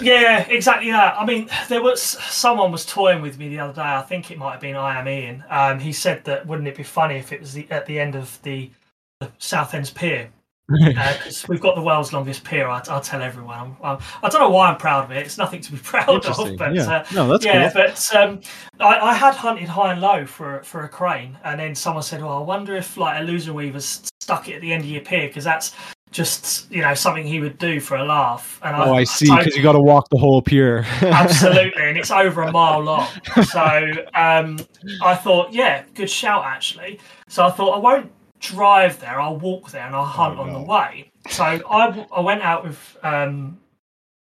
[0.00, 1.16] Yeah, exactly that.
[1.18, 3.80] I mean, there was someone was toying with me the other day.
[3.82, 5.42] I think it might have been I am Ian.
[5.50, 8.14] Um, he said that wouldn't it be funny if it was the, at the end
[8.14, 8.70] of the,
[9.18, 10.30] the Southends Pier
[10.84, 12.68] because we've got the world's longest pier.
[12.68, 13.58] I, I'll tell everyone.
[13.58, 15.26] I'm, I'm, I don't know why I'm proud of it.
[15.26, 16.82] It's nothing to be proud of, but yeah.
[16.82, 18.40] uh, no that's yeah, cool but um,
[18.80, 22.20] I, I had hunted high and low for for a crane, and then someone said,
[22.20, 25.28] "Oh, I wonder if like Illusion Weaver's stuck it at the end of your pier
[25.28, 25.74] because that's
[26.10, 29.56] just you know something he would do for a laugh." And oh i see because
[29.56, 33.08] you got to walk the whole pier absolutely, and it's over a mile long.
[33.44, 34.58] So um,
[35.02, 37.00] I thought, yeah, good shout actually.
[37.28, 38.10] So I thought I won't
[38.42, 39.18] drive there.
[39.20, 41.10] I'll walk there and I'll hunt Oh, on the way.
[41.30, 43.58] So I I went out with um,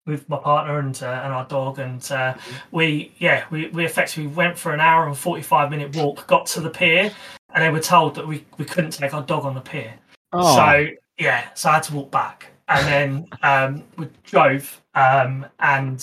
[0.06, 2.34] with my partner and uh, and our dog, and uh,
[2.70, 6.26] we yeah we we effectively went for an hour and forty five minute walk.
[6.26, 7.12] Got to the pier,
[7.54, 9.92] and they were told that we we couldn't take our dog on the pier.
[10.32, 10.86] oh So
[11.18, 16.00] yeah, so I had to walk back, and then um, we drove, um, and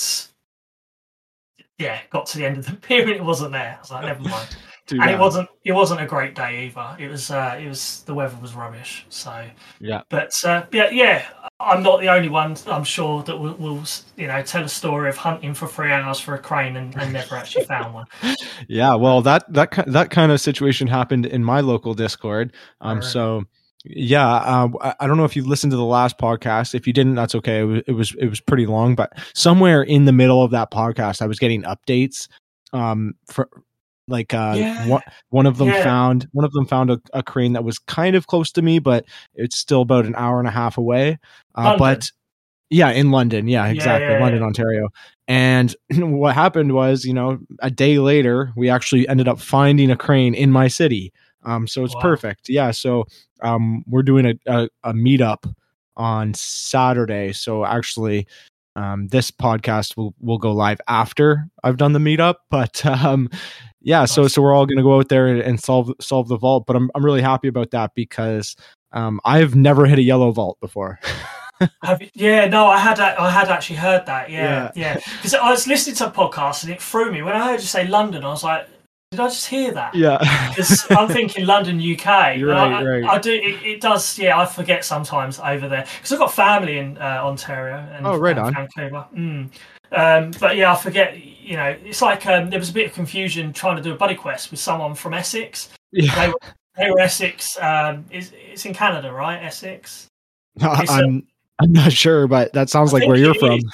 [1.79, 3.75] yeah, got to the end of the pier and it wasn't there.
[3.77, 4.55] I was like, never mind.
[4.85, 6.95] Too and it wasn't it wasn't a great day either.
[6.99, 9.05] It was uh, it was the weather was rubbish.
[9.09, 9.45] So
[9.79, 11.25] yeah but uh, yeah, yeah,
[11.59, 12.57] I'm not the only one.
[12.67, 13.83] I'm sure that will, will
[14.17, 17.13] you know tell a story of hunting for three hours for a crane and, and
[17.13, 18.05] never actually found one.
[18.67, 23.03] yeah well that that that kind of situation happened in my local discord um Alright.
[23.03, 23.43] so
[23.85, 26.93] yeah uh, I- i don't know if you listened to the last podcast if you
[26.93, 30.13] didn't that's okay it was, it was it was pretty long but somewhere in the
[30.13, 32.27] middle of that podcast i was getting updates
[32.71, 33.49] um for
[34.07, 34.87] like uh Yeah.
[34.87, 35.83] one, one of them Yeah.
[35.83, 38.79] found one of them found a, a crane that was kind of close to me
[38.79, 41.17] but it's still about an hour and a half away
[41.55, 42.09] uh, but
[42.69, 44.89] yeah in london yeah exactly yeah, london ontario
[45.27, 49.95] and what happened was, you know, a day later, we actually ended up finding a
[49.95, 51.13] crane in my city.
[51.43, 52.01] Um, so it's Wow.
[52.01, 52.49] perfect.
[52.49, 52.71] Yeah.
[52.71, 53.05] So
[53.41, 55.51] um, we're doing a, a, a meetup
[55.95, 57.31] on Saturday.
[57.33, 58.27] So actually,
[58.75, 62.35] um, this podcast will will go live after I've done the meetup.
[62.49, 63.29] But um,
[63.81, 66.37] yeah, so so we're all going to go out there and, and solve solve the
[66.37, 66.65] vault.
[66.65, 68.55] But I'm I'm really happy about that because
[68.91, 70.99] um, I've never hit a yellow vault before.
[71.83, 74.29] Have you, yeah, no, I had I had actually heard that.
[74.29, 74.95] Yeah, yeah.
[74.95, 77.67] Because I was listening to a podcast and it threw me when I heard you
[77.67, 78.23] say London.
[78.25, 78.67] I was like,
[79.13, 79.93] did I just hear that?
[79.93, 80.17] yeah.
[80.55, 82.37] Because I'm thinking London, UK.
[82.37, 83.03] You're right, I, right.
[83.05, 83.31] I do.
[83.31, 84.17] It, it does.
[84.17, 88.17] Yeah, I forget sometimes over there because I've got family in uh, Ontario and Oh,
[88.17, 88.53] right and on.
[88.55, 89.05] Vancouver.
[89.15, 89.51] Mm.
[89.91, 91.17] Um, but yeah, I forget.
[91.23, 93.95] You know, it's like um, there was a bit of confusion trying to do a
[93.97, 95.69] buddy quest with someone from Essex.
[95.91, 96.13] yeah.
[96.15, 96.39] They were,
[96.77, 97.57] they were Essex.
[97.61, 99.37] Um, is it's in Canada, right?
[99.43, 100.07] Essex.
[100.55, 101.27] It's a- I'm
[101.61, 103.53] I'm not sure, but that sounds I like where you're from.
[103.53, 103.63] is.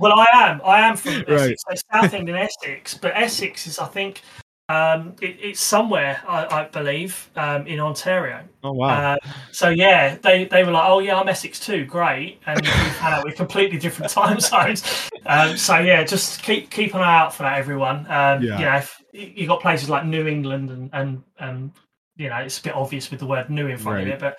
[0.00, 0.60] Well, I am.
[0.64, 1.54] I am from Right.
[1.56, 2.94] So Southend in Essex.
[2.98, 4.22] But Essex is, I think,
[4.68, 8.42] um, it, it's somewhere I, I believe um, in Ontario.
[8.62, 9.14] Oh wow.
[9.14, 9.16] Uh,
[9.50, 13.14] so yeah, they, they were like, "Oh yeah, I'm Essex too, great," and we found
[13.14, 14.82] out we're completely different time zones.
[15.26, 18.00] um, so yeah, just keep keep an eye out for that, everyone.
[18.10, 18.58] Um, Yeah.
[18.58, 21.72] You know, if you got places like New England and and and
[22.16, 24.08] you know, it's a bit obvious with the word "new" in front Right.
[24.08, 24.36] of it, but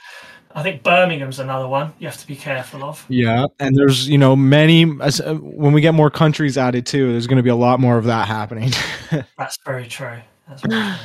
[0.55, 3.05] I think Birmingham's another one you have to be careful of.
[3.07, 7.11] Yeah, and there's you know many as, uh, when we get more countries added too.
[7.11, 8.71] There's going to be a lot more of that happening.
[9.37, 10.17] That's very true.
[10.47, 10.95] That's very true.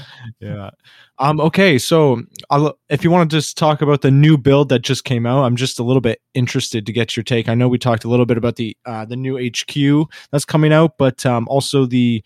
[0.41, 0.71] yeah.
[1.19, 1.41] Um.
[1.41, 1.79] Okay.
[1.79, 5.27] So, I'll, if you want to just talk about the new build that just came
[5.27, 7.49] out, I'm just a little bit interested to get your take.
[7.49, 10.73] I know we talked a little bit about the uh, the new HQ that's coming
[10.73, 12.25] out, but um, also the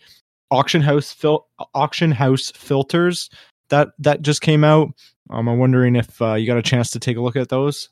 [0.51, 3.29] auction house fil- auction house filters
[3.69, 4.89] that that just came out.
[5.29, 7.89] Um, I'm wondering if uh, you got a chance to take a look at those.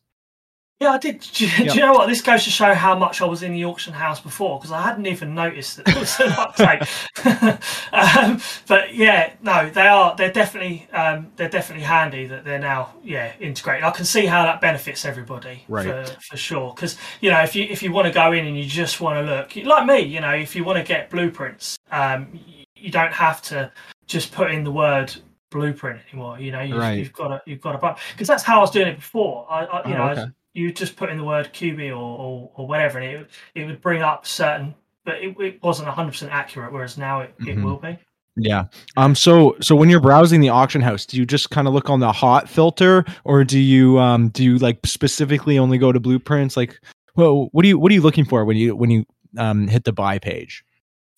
[0.79, 1.21] Yeah, I did.
[1.33, 2.07] Do, you- do you know what?
[2.07, 4.81] This goes to show how much I was in the auction house before because I
[4.83, 6.83] hadn't even noticed that there was an update.
[7.93, 10.15] um, but yeah, no, they are.
[10.15, 10.87] They're definitely.
[10.93, 12.93] Um, they're definitely handy that they're now.
[13.03, 13.85] Yeah, integrated.
[13.85, 15.63] I can see how that benefits everybody.
[15.67, 16.07] Right.
[16.07, 16.73] For, for sure.
[16.75, 19.25] Because you know, if you if you want to go in and you just want
[19.25, 22.39] to look like me, you know, if you want to get blueprints, um,
[22.75, 23.71] you don't have to
[24.05, 25.11] just put in the word
[25.51, 26.39] blueprint anymore.
[26.39, 26.97] You know, you've, Right.
[26.99, 29.45] you've got to you've got to because that's how I was doing it before.
[29.49, 30.03] I, I you Oh, know.
[30.03, 30.21] I okay.
[30.21, 33.27] was- you just put in the word QB or, or, or whatever, and it would-
[33.53, 34.73] it would bring up certain,
[35.05, 36.73] but it, it wasn't hundred percent accurate.
[36.73, 37.63] Whereas now it, it Mhm.
[37.63, 37.95] will be.
[38.37, 38.65] Yeah.
[38.97, 39.13] Um.
[39.15, 41.99] So so when you're browsing the auction house, do you just kind of look on
[41.99, 46.57] the hot filter, or do you um do you like specifically only go to blueprints?
[46.57, 46.79] Like,
[47.15, 49.05] well, what do you what are you looking for when you when you
[49.37, 50.63] um hit the buy page?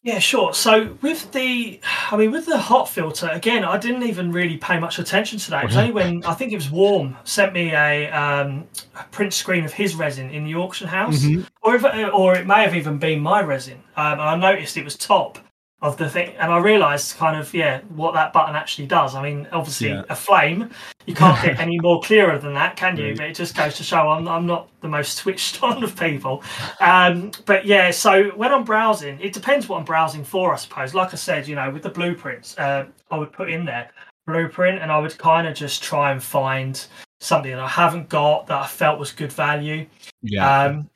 [0.10, 0.56] Yeah, sure.
[0.56, 4.80] So with the, I mean, with the hot filter again, I didn't even really pay
[4.80, 5.64] much attention to that.
[5.64, 9.34] It was only when I think it was Warm sent me a, um, a print
[9.34, 11.46] screen of his resin in the auction house, Mhm.
[11.62, 13.84] or if, or it may have even been my resin.
[13.96, 15.38] Um, I noticed it was top
[15.82, 19.16] of the thing, and I realised kind of yeah what that button actually does.
[19.16, 20.04] I mean, obviously Yeah.
[20.10, 20.70] a flame,
[21.06, 23.16] you can't get any more clearer than that, can you?
[23.16, 26.44] But it just goes to show I'm I'm not the most switched on of people.
[26.82, 30.94] Um, but yeah, so when I'm browsing, it depends what I'm browsing for, I suppose.
[30.94, 33.90] Like I said, you know, with the blueprints, uh, I would put in there
[34.28, 36.86] blueprint, and I would kind of just try and find
[37.20, 39.88] something that I haven't got that I felt was good value.
[40.22, 40.64] Yeah.
[40.66, 40.90] Um,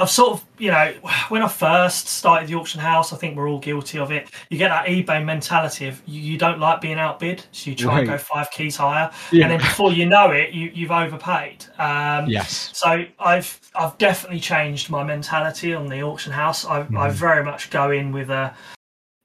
[0.00, 0.92] I've sort of, you know,
[1.28, 4.30] when I first started the auction house, I think we're all guilty of it.
[4.48, 7.98] You get that eBay mentality of you, you don't like being outbid, so you try
[7.98, 9.44] and go five keys higher, Yeah.
[9.44, 11.66] and then before you know it, you, you've overpaid.
[11.78, 12.70] Um, yes.
[12.72, 16.64] so I've I've definitely changed my mentality on the auction house.
[16.64, 17.10] I I Mhm.
[17.12, 18.54] very much go in with a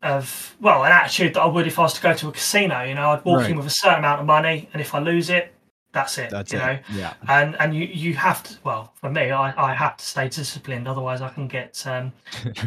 [0.01, 2.83] of well an attitude that I would if I was to go to a casino.
[2.83, 3.51] You know, I'd walk Right.
[3.51, 5.53] in with a certain amount of money, and if I lose it,
[5.95, 6.29] that's it.
[6.29, 6.61] That's you it.
[6.61, 7.13] know, Yeah.
[7.27, 8.55] and and you you have to.
[8.63, 10.87] Well, for me, I I have to stay disciplined.
[10.87, 12.13] Otherwise, I can get um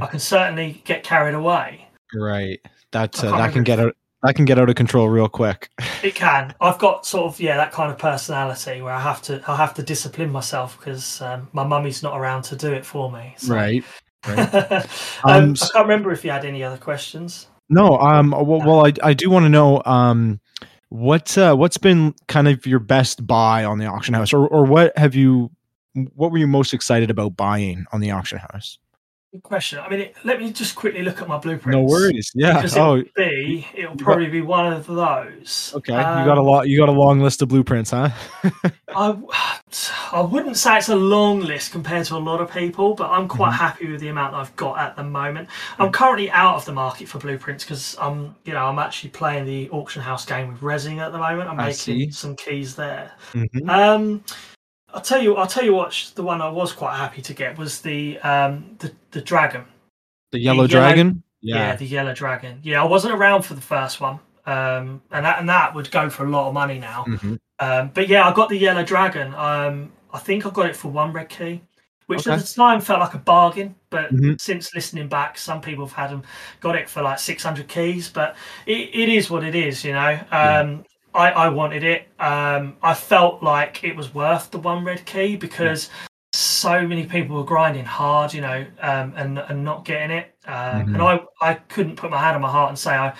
[0.00, 1.86] I can certainly get carried away.
[2.14, 2.58] Right.
[2.90, 3.94] That I uh, that can get out.
[4.24, 5.70] That can get out of control real quick.
[6.02, 6.54] It can.
[6.60, 9.74] I've got sort of yeah that kind of personality where I have to I have
[9.74, 13.34] to discipline myself because um, my mummy's not around to do it for me.
[13.36, 13.84] so- Right.
[14.24, 14.36] um,
[15.24, 17.46] Um, I can't remember if you had any other questions.
[17.70, 20.40] No, um, well, well I, I do want to know, um,
[20.88, 24.64] what, uh, what's been kind of your best buy on the auction house, or, or
[24.64, 25.50] what have you,
[26.14, 28.78] what were you most excited about buying on the auction house?
[29.32, 29.78] Good question.
[29.78, 31.76] I mean, it, let me just quickly look at my blueprints.
[31.76, 32.30] No worries.
[32.34, 32.66] Yeah.
[32.76, 35.72] Oh, it'll be, it'll got- probably be one of those.
[35.76, 35.92] okay.
[35.92, 36.66] you got a Um, lot.
[36.66, 38.08] You got a long list of blueprints, huh?
[38.96, 39.14] I,
[40.12, 43.28] I wouldn't say it's a long list compared to a lot of people, but I'm
[43.28, 43.56] quite Mhm.
[43.58, 45.50] happy with the amount I've got at the moment.
[45.78, 49.44] I'm currently out of the market for blueprints because I'm, you know, I'm actually playing
[49.44, 51.50] the auction house game with resin at the moment.
[51.50, 53.12] I'm making some keys there.
[53.34, 53.68] Mhm.
[53.68, 54.24] Um,
[54.94, 56.12] I'll tell you, I'll tell you what.
[56.14, 59.64] The one I was quite happy to get was the um, the the dragon.
[60.32, 61.22] The yellow yellow- dragon.
[61.40, 61.56] Yeah.
[61.56, 61.76] Yeah.
[61.76, 62.58] the yellow dragon.
[62.64, 66.10] Yeah, I wasn't around for the first one, um, and that and that would go
[66.10, 67.04] for a lot of money now.
[67.06, 67.38] Mhm.
[67.60, 69.34] Um, but yeah, I got the yellow dragon.
[69.34, 71.60] Um, I think I got it for one red key,
[72.06, 72.32] which Okay.
[72.34, 73.74] at the time felt like a bargain.
[73.90, 74.40] But Mhm.
[74.40, 76.22] since listening back, some people have had them
[76.60, 78.08] got it for like six hundred keys.
[78.08, 78.34] But
[78.66, 80.18] it, it is what it is, you know.
[80.32, 82.08] Um, I, I wanted it.
[82.18, 85.90] Um, I felt like it was worth the one red key because
[86.32, 90.34] so many people were grinding hard, you know, um, and and not getting it.
[90.46, 93.14] Um, And I I couldn't put my hand on my heart and say I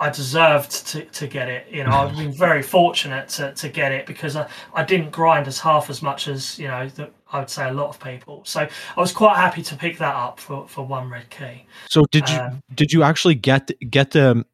[0.00, 1.66] I deserved to, to get it.
[1.72, 5.48] You know, I've been very fortunate to, to get it because I, I didn't grind
[5.48, 8.42] as half as much as, you know, the, I would say a lot of people.
[8.44, 11.66] So I was quite happy to pick that up for, for one red key.
[11.88, 14.44] So did you Um, did you actually get get the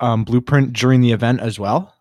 [0.00, 1.94] um, blueprint during the event as well?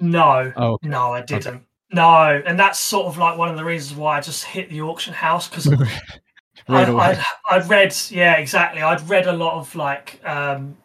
[0.00, 0.88] No, Oh, okay.
[0.88, 1.64] no, I didn't.
[1.92, 4.82] No, and that's sort of like one of the reasons why I just hit the
[4.82, 5.66] auction house because
[6.68, 6.88] right.
[6.88, 8.82] I'd, I'd read, yeah, exactly.
[8.82, 10.76] I'd read a lot of like, um,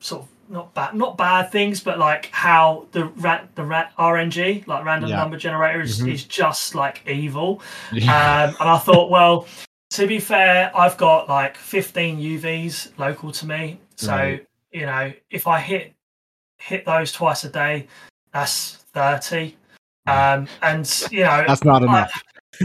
[0.00, 4.66] sort of not bad, not bad things, but like how the rat, the rat RNG,
[4.66, 5.16] like random Yeah.
[5.16, 6.12] number generator, is, Mhm.
[6.12, 7.60] is just like evil.
[7.92, 8.44] Yeah.
[8.44, 9.46] Um, and I thought, well,
[9.90, 13.78] to be fair, I've got like 15 UVs local to me.
[13.96, 14.46] So, Right.
[14.72, 15.92] you know, if I hit
[16.58, 17.88] hit those twice a day,
[18.32, 19.56] that's 30.
[20.06, 22.22] Um, and you know, That's not I- enough.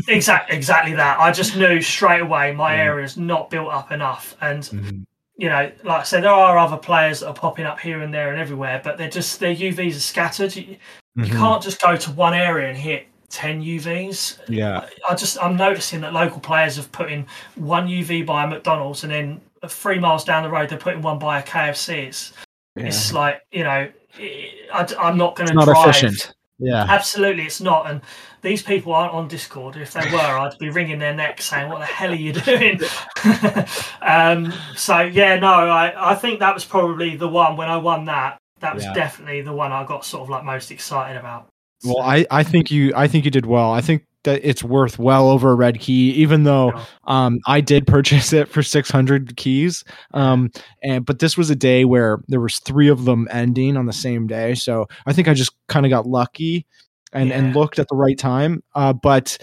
[0.07, 1.19] exactly exactly that.
[1.19, 2.83] I just knew straight away my Yeah.
[2.83, 4.35] area's not built up enough.
[4.41, 5.03] And Mhm.
[5.37, 8.11] you know, like I said, there are other players that are popping up here and
[8.13, 10.55] there and everywhere, but they're just their UVs are scattered.
[10.55, 10.77] You,
[11.15, 11.37] you Mhm.
[11.37, 14.39] can't just go to one area and hit 10 UVs.
[14.47, 14.85] Yeah.
[15.07, 19.03] I just I'm noticing that local players have put in one UV by a McDonald's
[19.03, 22.07] and then three miles down the road they're putting one by a KFC.
[22.07, 22.33] It's,
[22.75, 23.89] it's like you know
[24.19, 25.89] I, am not going to not drive.
[25.89, 26.33] efficient.
[26.59, 26.85] Yeah.
[26.89, 27.89] Absolutely, it's not.
[27.89, 28.01] And
[28.41, 29.75] these people aren't on Discord.
[29.75, 32.79] If they were, I'd be wringing their neck saying, "What the hell are you doing?"
[34.01, 38.05] um, so yeah, no, I, I think that was probably the one when I won
[38.05, 38.37] that.
[38.59, 38.93] That was Yeah.
[38.93, 41.47] definitely the one I got sort of like most excited about.
[41.83, 43.71] Well, I, I think you I think you did well.
[43.71, 46.73] I think it's worth well over a red key, even though
[47.05, 49.83] um I did purchase it for six hundred keys.
[50.13, 50.51] Um
[50.83, 53.93] and but this was a day where there was three of them ending on the
[53.93, 54.55] same day.
[54.55, 56.65] So I think I just kind of got lucky
[57.13, 58.63] and, and looked at the right time.
[58.75, 59.37] Uh but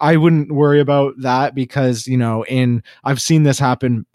[0.00, 4.06] I wouldn't worry about that because, you know, in I've seen this happen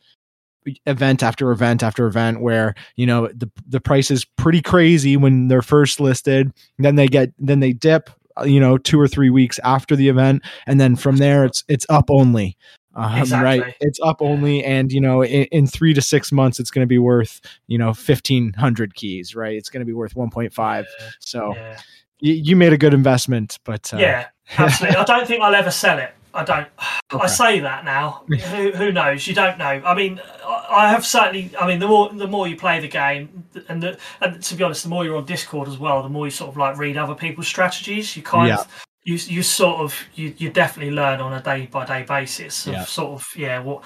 [0.85, 5.47] event after event after event where you know the the price is pretty crazy when
[5.47, 8.09] they're first listed then they get then they dip
[8.45, 10.43] you know two or three weeks after the event.
[10.65, 12.57] And then from there it's it's up only.
[12.95, 13.59] Um, Exactly.
[13.59, 14.63] right it's up only.
[14.63, 17.77] And you know in, in three to six months it's going to be worth you
[17.77, 19.55] know 1500 keys right?
[19.55, 20.85] It's going to be worth 1.5
[21.19, 21.79] so yeah,
[22.19, 24.27] you, you made a good investment but uh, yeah,
[24.57, 24.97] absolutely.
[24.97, 26.13] I don't think I'll ever sell it.
[26.37, 26.67] I don't.
[27.11, 27.23] Okay.
[27.23, 28.23] I say that now.
[28.29, 29.25] who, who knows?
[29.27, 29.65] You don't know.
[29.65, 31.51] I mean, I, have certainly.
[31.59, 34.63] I mean, the more the more you play the game, and, the, and to be
[34.63, 36.95] honest, the more you're on Discord as well, the more you sort of like read
[36.97, 38.15] other people's strategies.
[38.15, 38.57] You kind Yeah.
[38.59, 42.67] of you you sort of you you definitely learn on a day by day basis
[42.67, 42.85] of Yeah.
[42.85, 43.83] sort of yeah what.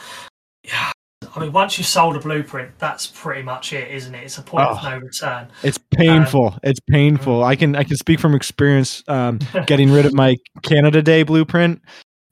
[0.64, 0.91] Yeah,
[1.36, 4.24] I mean, once you sold a blueprint, that's pretty much it, isn't it?
[4.26, 4.89] It's a point of Oh.
[4.89, 5.47] no return.
[5.64, 6.58] It's painful.
[6.64, 7.43] it's painful.
[7.43, 11.82] I can I can speak from experience um, getting rid of my Canada Day blueprint.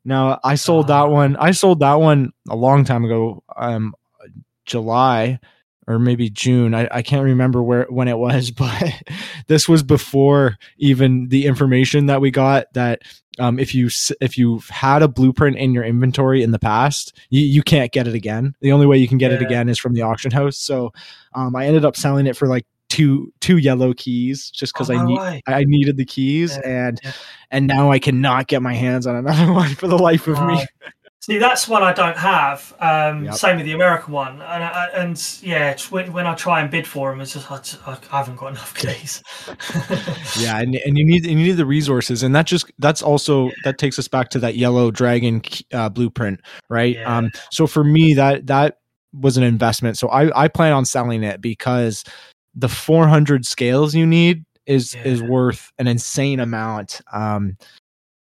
[0.10, 1.36] Now I sold that one.
[1.36, 3.94] I sold that one a long time ago, um,
[4.66, 5.40] July
[5.86, 6.74] or maybe June.
[6.74, 9.04] I, I can't remember where when it was, but
[9.48, 13.04] this was before even the information that we got that
[13.38, 13.90] um, if you
[14.20, 18.08] if you've had a blueprint in your inventory in the past, you, you can't get
[18.08, 18.56] it again.
[18.62, 20.58] The only way you can get it again is from the auction house.
[20.58, 20.92] So
[21.36, 24.96] um, I ended up selling it for like two two yellow keys just because Oh,
[24.96, 25.42] I need.
[25.48, 27.12] I needed the keys Yeah, and yeah.
[27.52, 30.66] and now I cannot get my hands on another one for the life of me.
[31.22, 32.74] See, that's one I don't have.
[32.80, 33.34] Um, Yep.
[33.36, 36.88] Same with the American one, and I, and yeah, when, when I try and bid
[36.88, 39.22] for them, it's just I, I haven't got enough keys.
[40.40, 43.78] yeah and, and you need you need the resources and that just that's also that
[43.78, 45.42] takes us back to that yellow dragon
[45.74, 47.18] uh, blueprint right Yeah.
[47.18, 48.78] um so for me that that
[49.14, 52.04] was an investment so i i plan on selling it because
[52.56, 57.58] the 400 scales you need is is worth an insane amount um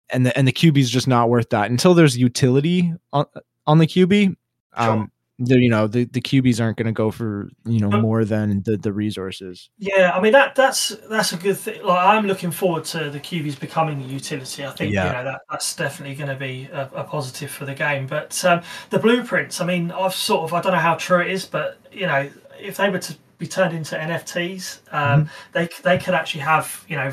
[0.10, 3.26] and the and the QB is just not worth that until there's utility on
[3.66, 4.36] on the QB
[4.74, 8.02] um the, you know the the QBs aren't going to go for you know But-
[8.02, 11.84] more than the the resources yeah, I mean that that's that's a good thing.
[11.84, 14.66] Like I'm looking forward to the QBs becoming a utility.
[14.66, 15.06] I think Yeah.
[15.06, 18.08] you know that that's definitely going to be a, a positive for the game.
[18.08, 21.30] But um, the blueprints, I mean, I've sort of I don't know how true it
[21.30, 22.28] is, but you know,
[22.60, 25.30] if they were to be turned into NFTs, um, Mm-hmm.
[25.54, 27.12] they they could actually have you know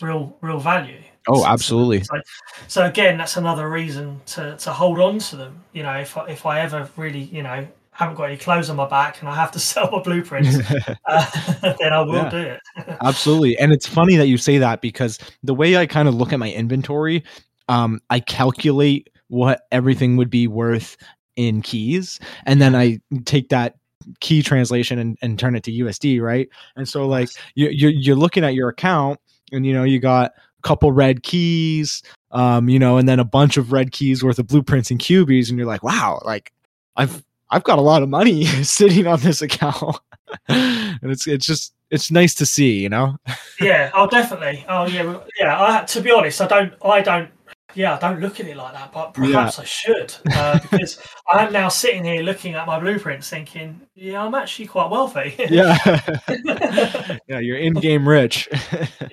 [0.00, 0.98] real real value.
[1.28, 2.20] oh absolutely So,
[2.68, 5.62] so again, that's another reason to, to hold on to them.
[5.72, 8.76] You know, if I, if I ever really, you know, haven't got any clothes on
[8.76, 10.58] my back and I have to sell my blueprints,
[11.08, 11.26] uh,
[11.80, 12.30] then I will Yeah.
[12.30, 12.60] do it.
[13.02, 13.56] Absolutely.
[13.58, 16.38] And it's funny that you say that because the way I kind of look at
[16.38, 17.24] my inventory,
[17.68, 20.96] um, I calculate what everything would be worth
[21.36, 22.20] in keys.
[22.46, 23.76] And then I take that
[24.20, 26.48] key translation and, and turn it to USD, right?
[26.76, 29.20] And so like you you're you're looking at your account
[29.52, 33.24] and you know you got a couple red keys, um, you know, and then a
[33.24, 36.52] bunch of red keys worth of blueprints and cubies, and you're like, wow, like
[36.96, 39.98] I've I've got a lot of money sitting on this account.
[40.48, 43.16] and it's it's just it's nice to see, you know.
[43.60, 44.64] yeah, oh, definitely.
[44.66, 45.62] Oh, yeah, yeah.
[45.62, 47.30] I, to be honest, I don't, I don't,
[47.74, 50.98] yeah, I don't look at it like that, but perhaps I should uh, because
[51.28, 55.34] I'm now sitting here looking at my blueprints, thinking, yeah, I'm actually quite wealthy.
[55.50, 55.78] Yeah,
[57.28, 58.48] yeah, you're in game rich.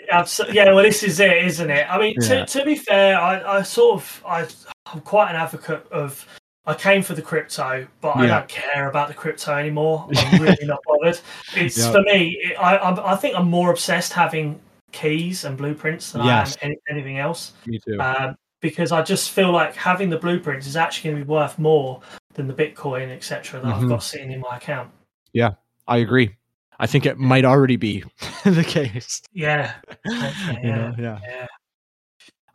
[0.08, 0.26] Yeah,
[0.74, 1.86] well, this is it, isn't it?
[1.90, 2.46] I mean, Yeah.
[2.46, 4.48] to, to be fair, I, I sort of, I,
[4.88, 6.26] I'm quite an advocate of.
[6.66, 10.08] I came for the crypto, but I don't care about the crypto anymore.
[10.16, 11.20] I'm really not bothered.
[11.56, 11.92] It's Yeah.
[11.92, 12.38] for me.
[12.44, 14.60] It, I, I'm, I think I'm more obsessed having
[14.92, 16.58] keys and blueprints than Yes.
[16.62, 17.54] I am any, anything else.
[17.66, 18.00] Me too.
[18.00, 21.58] Um, because I just feel like having the blueprints is actually going to be worth
[21.60, 22.02] more
[22.34, 23.84] than the Bitcoin, etc., that Mhm.
[23.84, 24.92] I've got sitting in my account.
[25.34, 25.52] Yeah,
[25.88, 26.36] I agree.
[26.80, 28.04] I think it might already be
[28.46, 29.22] the case.
[29.34, 29.74] Yeah.
[30.08, 30.76] Okay, You yeah.
[30.76, 31.20] know, yeah.
[31.28, 31.48] yeah.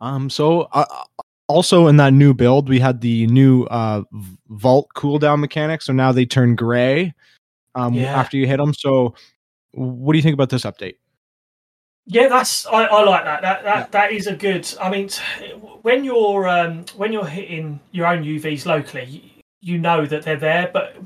[0.01, 0.29] Um.
[0.31, 0.85] So, uh,
[1.49, 4.03] also in that new build, we had the new uh
[4.49, 5.83] vault cooldown mechanic.
[5.83, 7.15] So now they turn gray.
[7.75, 7.95] Um.
[7.95, 8.19] Yeah.
[8.19, 8.73] After you hit them.
[8.75, 9.15] So,
[9.73, 10.97] what do you think about this update?
[12.07, 13.43] Yeah, that's I, I like that.
[13.43, 13.87] That that Yeah.
[13.91, 14.69] that is a good.
[14.81, 15.09] I mean,
[15.83, 20.71] when you're um, when you're hitting your own UVs locally, you, know that they're there.
[20.73, 20.97] But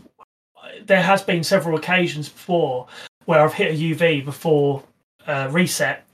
[0.84, 2.88] there has been several occasions before
[3.26, 4.82] where I've hit a UV before
[5.26, 6.04] uh, reset,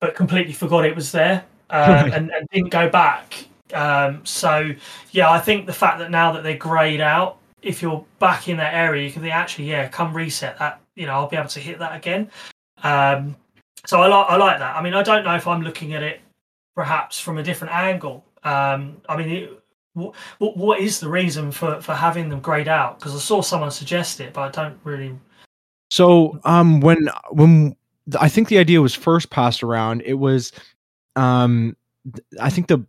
[0.00, 2.12] but completely forgot it was there Right.
[2.12, 3.46] and, and didn't go back.
[3.72, 4.72] Um, so
[5.12, 8.56] yeah, I think the fact that now that they're grayed out, if you're back in
[8.58, 10.80] that area, you can think actually yeah, come reset that.
[10.94, 12.30] You know, I'll be able to hit that again.
[12.82, 13.36] Um,
[13.86, 14.76] so I like I like that.
[14.76, 16.20] I mean, I don't know if I'm looking at it
[16.74, 18.24] perhaps from a different angle.
[18.44, 19.62] Um, I mean, it,
[19.94, 20.14] what,
[20.56, 22.98] what is the reason for, for having them grayed out?
[22.98, 25.18] Because I saw someone suggest it, but I don't really.
[25.90, 27.74] So, um, when when
[28.20, 30.52] I think the idea was first passed around, it was,
[31.16, 31.76] um,
[32.40, 32.84] I think the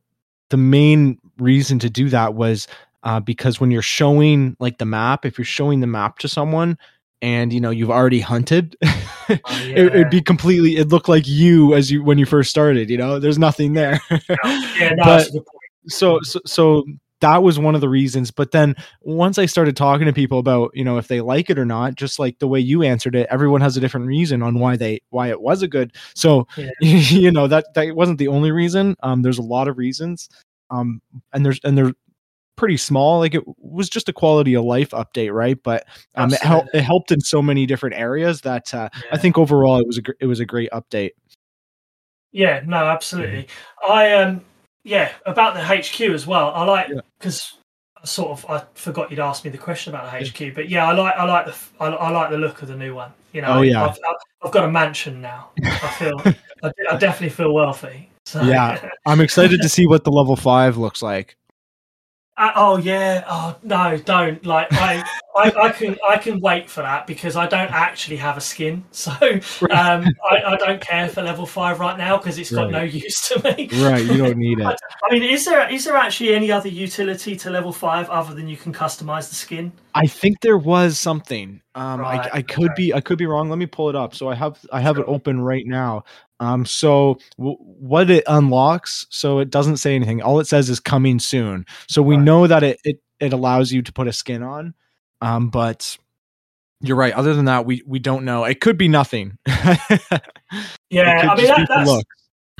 [0.49, 2.67] the main reason to do that was
[3.03, 6.77] uh, because when you're showing like the map, if you're showing the map to someone
[7.21, 9.75] and you know you've already hunted, it, yeah.
[9.75, 10.77] it'd be completely.
[10.77, 12.89] It looked like you as you when you first started.
[12.89, 13.99] You know, there's nothing there.
[14.79, 15.91] Yeah, no, But- that's a good point.
[15.91, 16.85] so so so
[17.21, 20.71] that was one of the reasons but then once i started talking to people about
[20.73, 23.27] you know if they like it or not just like the way you answered it
[23.29, 26.69] everyone has a different reason on why they why it was a good so Yeah.
[26.81, 30.29] you know that that wasn't the only reason um there's a lot of reasons
[30.71, 31.01] um
[31.33, 31.91] and there's and they're
[32.59, 35.85] pretty small like it was just a quality of life update right but
[36.15, 39.79] um it helped it helped in so many different areas that uh, i think overall
[39.79, 41.11] it was a gr- it was a great update
[42.31, 43.47] Yeah, no, absolutely.
[43.87, 44.41] I um,
[44.83, 46.51] yeah, about the HQ as well.
[46.53, 47.01] I like Yeah.
[47.17, 47.57] because
[48.03, 50.91] sort of I forgot you'd asked me the question about the HQ, but yeah, I
[50.93, 53.11] like I like the I like the look of the new one.
[53.33, 53.83] You know, Oh, yeah.
[53.85, 53.97] I've,
[54.43, 55.49] I've, got a mansion now.
[55.63, 56.21] I feel
[56.63, 58.09] I, I definitely feel wealthy.
[58.25, 58.89] So, Yeah.
[59.07, 61.35] i'm excited to see what the level 5 looks like
[62.39, 63.25] Uh, oh yeah.
[63.27, 64.43] Oh no, don't.
[64.45, 65.03] Like I,
[65.39, 68.83] I, I can I can wait for that because I don't actually have a skin,
[68.91, 72.71] so um, I, I don't care for level five right now because it's got Right.
[72.71, 73.69] no use to me.
[73.81, 74.79] right you don't need it
[75.09, 78.47] I mean, is there is there actually any other utility to level five other than
[78.47, 79.71] you can customize the skin?
[79.95, 81.61] I think there was something.
[81.75, 82.73] Um, Right, I, I could okay.
[82.75, 83.49] be I could be wrong.
[83.49, 84.13] Let me pull it up.
[84.15, 86.03] So I have I have it open right now.
[86.39, 90.21] Um, so w- what it unlocks, so it doesn't say anything.
[90.21, 91.65] All it says is coming soon.
[91.87, 92.23] So we Right.
[92.23, 94.73] know that it, it it allows you to put a skin on.
[95.21, 95.97] Um, but
[96.81, 97.13] you're right.
[97.13, 98.45] Other than that, we we don't know.
[98.45, 99.37] It could be nothing.
[100.89, 102.03] Yeah, I mean that, that's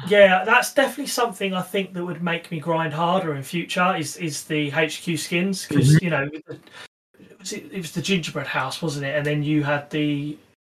[0.07, 3.95] yeah, that's definitely something I think that would make me grind harder in future.
[3.97, 6.03] Is is the HQ skins because Mm-hmm.
[6.03, 6.60] you know the,
[7.39, 9.16] was it, it was the gingerbread house, wasn't it?
[9.16, 10.38] And then you had the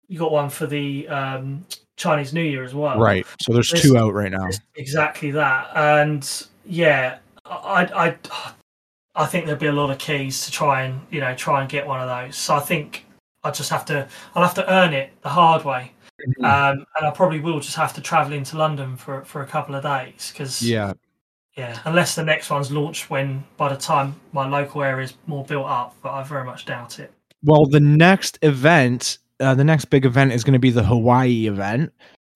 [0.08, 1.64] you got one for the um,
[1.96, 2.98] Chinese New Year as well.
[3.00, 3.26] Right.
[3.40, 4.48] So there's This- two out right now.
[4.76, 8.52] Exactly that, and yeah, I, I, I
[9.26, 11.86] think there'll be a lot of keys to try and you know try and get
[11.86, 12.36] one of those.
[12.36, 13.06] So I think
[13.42, 16.44] I just have to, I'll have to earn it the hard way, Mm-hmm.
[16.44, 19.74] um, and I probably will just have to travel into London for for a couple
[19.74, 20.92] of days because Yeah.
[21.56, 25.44] yeah, unless the next one's launched when by the time my local area is more
[25.44, 27.10] built up, but I very much doubt it.
[27.42, 31.46] Well, the next event, uh, the next big event is going to be the Hawaii
[31.46, 31.90] event.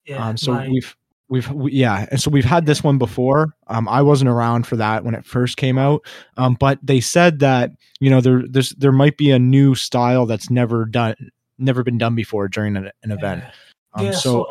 [0.07, 0.95] Yeah, um, so we've
[1.29, 3.55] we've we, yeah, and so we've had this one before.
[3.67, 6.05] Um, I wasn't around for that when it first came out.
[6.37, 10.25] Um, but they said that you know there there's there might be a new style
[10.25, 11.15] that's never done
[11.57, 13.43] never been done before during an, an event.
[13.43, 13.51] Yeah,
[13.93, 14.45] Um, yeah, I so saw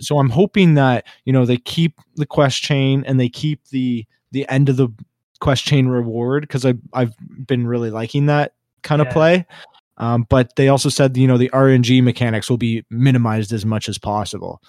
[0.00, 4.04] so I'm hoping that you know they keep the quest chain and they keep the
[4.32, 4.88] the end of the
[5.40, 7.14] quest chain reward because I I've
[7.46, 9.46] been really liking that kind of play.
[10.02, 13.88] Um, but they also said you know the RNG mechanics will be minimized as much
[13.88, 14.60] as possible.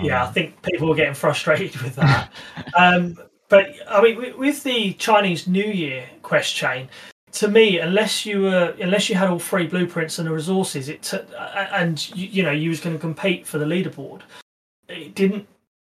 [0.00, 2.30] Yeah, I Um, think people were getting frustrated with that.
[2.78, 3.16] um,
[3.48, 6.88] but I mean, with, the Chinese New Year quest chain,
[7.32, 11.02] to me, unless you were, unless you had all three blueprints and the resources, it
[11.02, 11.18] t-
[11.72, 14.20] and you, you know you was going to compete for the leaderboard,
[14.88, 15.46] it didn't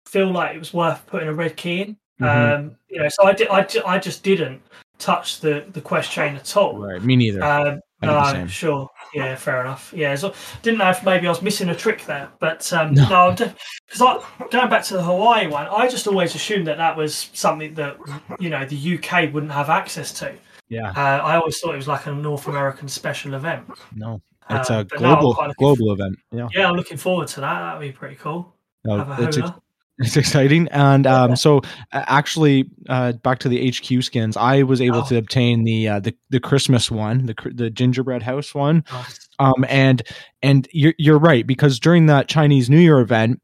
[0.06, 1.98] feel like it was worth putting a red key in.
[2.22, 2.58] Mhm.
[2.58, 3.66] Um, you know, so I, di- I,
[3.96, 4.62] I just didn't
[5.00, 6.78] touch the the quest chain at all.
[6.78, 7.42] right, me neither.
[7.42, 8.48] Um, I did the no, same.
[8.48, 8.90] sure.
[9.14, 9.94] Yeah, fair enough.
[9.96, 13.10] Yeah, so didn't know if maybe I was missing a trick there, but um, No.
[13.10, 16.96] no, because I going back to the Hawaii one, I just always assumed that that
[16.98, 17.98] was something that
[18.40, 20.34] you know the UK wouldn't have access to.
[20.70, 23.66] yeah, Uh, I always thought it was like a North American special event.
[23.94, 26.16] no, it's Uh, a but now global quite looking- global event.
[26.32, 27.60] Yeah, Yeah, I'm looking forward to that.
[27.60, 28.56] That'd be pretty cool.
[28.86, 29.62] no, Have a it's hula.
[30.02, 31.60] It's exciting, and um, so
[31.92, 35.08] uh, actually, uh, back to the HQ skins, I was able Oh.
[35.10, 39.30] to obtain the uh, the the Christmas one, the the gingerbread house one, Nice.
[39.40, 40.02] um, and
[40.42, 43.42] and you're you're right because during that Chinese New Year event,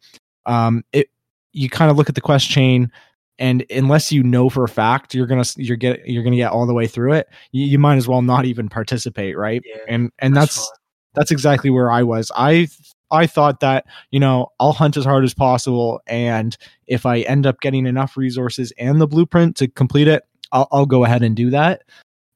[0.47, 1.09] um, it
[1.53, 2.91] you kind of look at the quest chain,
[3.37, 6.65] and unless you know for a fact you're gonna you're get you're gonna get all
[6.65, 9.61] the way through it, you, you might as well not even participate, right?
[9.65, 10.65] Yeah, and and that's right.
[11.13, 12.31] that's exactly where I was.
[12.35, 12.67] I
[13.11, 17.45] I thought that you know I'll hunt as hard as possible, and if I end
[17.45, 21.35] up getting enough resources and the blueprint to complete it, I'll, I'll go ahead and
[21.35, 21.83] do that.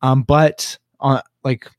[0.02, 1.70] Um, but uh, like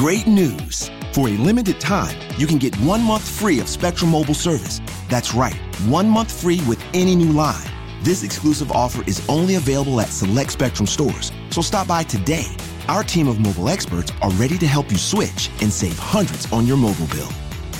[0.00, 0.90] Great news!
[1.12, 4.80] For a limited time, you can get one month free of Spectrum Mobile service.
[5.10, 5.56] That's right,
[5.88, 7.66] one month free with any new line.
[8.02, 12.46] This exclusive offer is only available at select Spectrum stores, so stop by today.
[12.90, 16.66] Our team of mobile experts are ready to help you switch and save hundreds on
[16.66, 17.28] your mobile bill.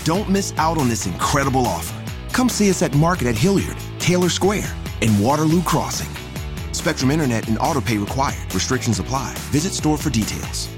[0.04, 2.00] Don't miss out on this incredible offer.
[2.32, 6.08] Come see us at Market at Hilliard, Taylor Square, and Waterloo Crossing.
[6.72, 8.54] Spectrum Internet and autopay required.
[8.54, 9.34] Restrictions apply.
[9.50, 10.68] Visit store for details.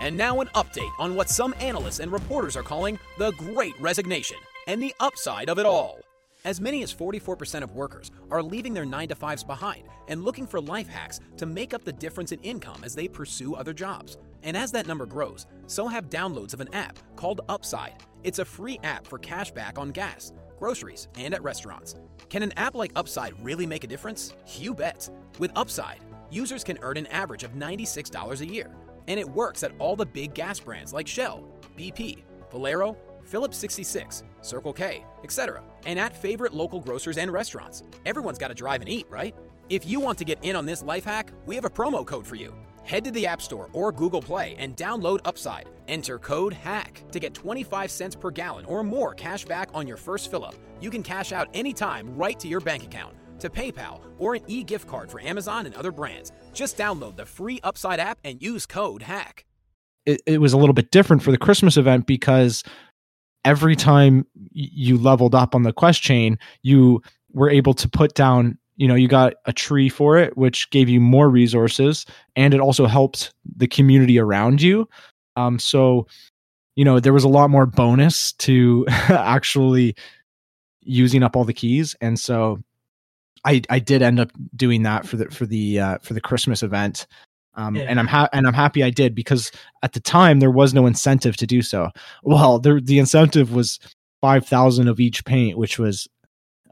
[0.00, 4.38] And now an update on what some analysts and reporters are calling the Great Resignation
[4.66, 6.00] and the upside of it all.
[6.44, 10.46] As many as 44% of workers are leaving their 9 to 5s behind and looking
[10.46, 14.16] for life hacks to make up the difference in income as they pursue other jobs.
[14.42, 18.02] And as that number grows, so have downloads of an app called Upside.
[18.24, 21.96] It's a free app for cash back on gas, groceries, and at restaurants.
[22.30, 24.32] Can an app like Upside really make a difference?
[24.58, 25.10] You bet.
[25.38, 28.70] With Upside, users can earn an average of $96 a year
[29.08, 31.44] and it works at all the big gas brands like Shell,
[31.76, 37.82] BP, Valero, Phillips 66, Circle K, etc., and at favorite local grocers and restaurants.
[38.06, 39.34] Everyone's got to drive and eat, right?
[39.68, 42.26] If you want to get in on this life hack, we have a promo code
[42.26, 42.54] for you.
[42.84, 45.68] Head to the App Store or Google Play and download Upside.
[45.86, 49.96] Enter code HACK to get 25 cents per gallon or more cash back on your
[49.96, 50.54] first fill up.
[50.80, 54.64] You can cash out anytime right to your bank account, to PayPal, or an e
[54.64, 56.32] gift card for Amazon and other brands.
[56.52, 59.44] Just download the free Upside app and use code HACK.
[60.06, 62.64] it, it was a little bit different for the Christmas event because
[63.44, 68.58] every time you leveled up on the quest chain, you were able to put down,
[68.76, 72.60] you know, you got a tree for it, which gave you more resources and it
[72.60, 74.88] also helped the community around you.
[75.36, 76.06] Um, so,
[76.76, 79.94] you know, there was a lot more bonus to actually
[80.82, 81.94] using up all the keys.
[82.00, 82.58] And so
[83.44, 86.62] I, I did end up doing that for the, for the, uh, for the Christmas
[86.62, 87.06] event.
[87.54, 87.82] Um, Yeah.
[87.88, 89.50] and I'm ha- and I'm happy I did because
[89.82, 91.90] at the time there was no incentive to do so.
[92.22, 93.80] Well, there the incentive was
[94.20, 96.08] five thousand of each paint, which was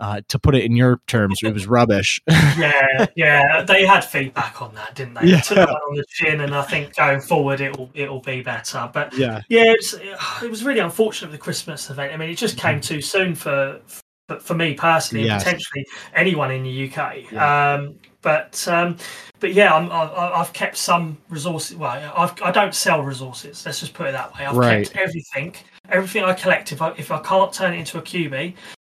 [0.00, 2.20] uh, to put it in your terms, it was rubbish.
[2.28, 5.26] yeah, yeah, they had feedback on that, didn't they?
[5.26, 5.40] Yeah.
[5.40, 8.88] Took that on the chin, and I think going forward it'll it'll be better.
[8.92, 12.12] But yeah, yeah, it's, it was really unfortunate the Christmas event.
[12.12, 13.80] I mean, it just came too soon for
[14.28, 15.42] for, for me personally, Yes.
[15.42, 17.32] and potentially anyone in the UK.
[17.32, 17.74] Yeah.
[17.74, 18.96] Um, but um,
[19.40, 21.76] but yeah, I'm, I, I've kept some resources.
[21.76, 23.64] Well, I've, I don't sell resources.
[23.66, 24.44] Let's just put it that way.
[24.46, 24.84] I've Right.
[24.86, 25.54] kept everything,
[25.88, 26.72] everything I collect.
[26.72, 28.54] If I if I can't turn it into a QB,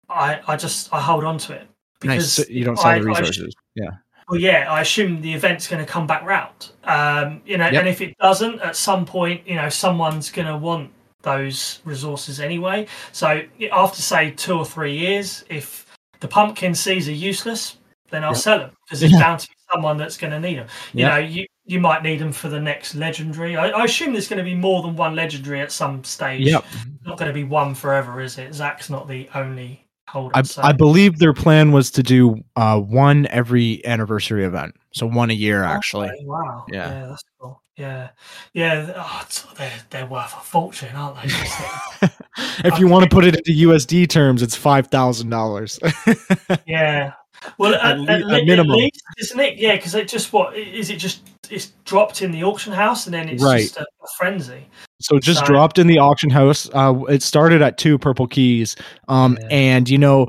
[0.09, 1.67] I I just I hold on to it
[2.03, 2.31] nice.
[2.33, 3.53] So you don't sell I- the I- resources.
[3.75, 3.89] yeah,
[4.29, 6.69] well, yeah, I assume the event's going to come back round.
[6.83, 7.73] Um, you know, Yep.
[7.81, 10.91] and if it doesn't, at some point, you know, someone's going to want
[11.23, 12.87] those resources anyway.
[13.11, 15.85] So after say two or three years, if
[16.21, 17.77] the pumpkin seeds are useless,
[18.11, 18.37] then I'll Yep.
[18.41, 19.19] sell them because it's Yeah.
[19.19, 20.67] bound to be someone that's going to need them.
[20.93, 21.11] You Yep.
[21.11, 23.55] know, you you might need them for the next legendary.
[23.55, 26.41] I, I assume there's going to be more than one legendary at some stage.
[26.47, 26.65] Yep.
[27.05, 28.53] Not going to be one forever, is it?
[28.55, 30.31] Zach's not the only holder.
[30.35, 35.05] I, so- I believe their plan was to do uh, one every anniversary event, so
[35.05, 36.07] one a year actually.
[36.09, 36.65] Okay, wow.
[36.71, 36.89] Yeah.
[36.89, 37.07] Yeah.
[37.07, 37.61] that's cool.
[37.77, 38.09] Yeah.
[38.53, 38.91] Yeah.
[38.97, 39.25] Oh,
[39.57, 42.07] they're, they're worth a fortune, aren't they?
[42.67, 45.79] if you want to put it into USD terms, it's five thousand dollars.
[46.67, 47.13] yeah.
[47.57, 48.75] Well, at, At at, le- le- at minimum.
[48.75, 49.57] least, isn't it?
[49.57, 50.97] Yeah, because it just what is it?
[50.97, 51.21] Just
[51.51, 53.61] it's dropped in the auction house, and then it's Right.
[53.63, 54.67] just a, a frenzy.
[55.01, 56.69] So just So- dropped in the auction house.
[56.73, 58.75] Uh, it started at two purple keys.
[59.07, 59.47] Um, Yeah.
[59.49, 60.27] and you know,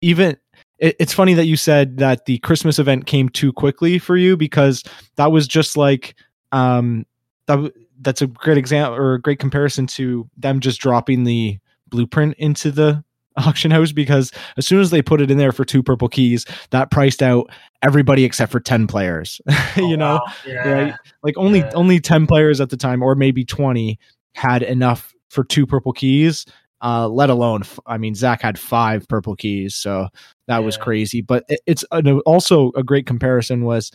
[0.00, 0.36] even
[0.78, 4.36] it, it's funny that you said that the Christmas event came too quickly for you
[4.36, 4.82] because
[5.16, 6.14] that was just like,
[6.52, 7.06] um,
[7.46, 11.58] that that's a great example or a great comparison to them just dropping the
[11.88, 13.04] blueprint into the
[13.36, 16.44] auction house because as soon as they put it in there for two purple keys,
[16.70, 17.50] that priced out
[17.82, 19.40] everybody except for ten players.
[19.76, 20.32] you Oh, know, wow.
[20.46, 20.68] Yeah.
[20.68, 20.94] right?
[21.22, 21.70] Like only Yeah.
[21.74, 23.98] only 10 players at the time or maybe 20
[24.34, 26.44] had enough for two purple keys.
[26.84, 30.08] Uh, let alone, I mean, Zach had five purple keys, so
[30.48, 31.20] that was crazy.
[31.20, 33.92] But it, it's an, also a great comparison was,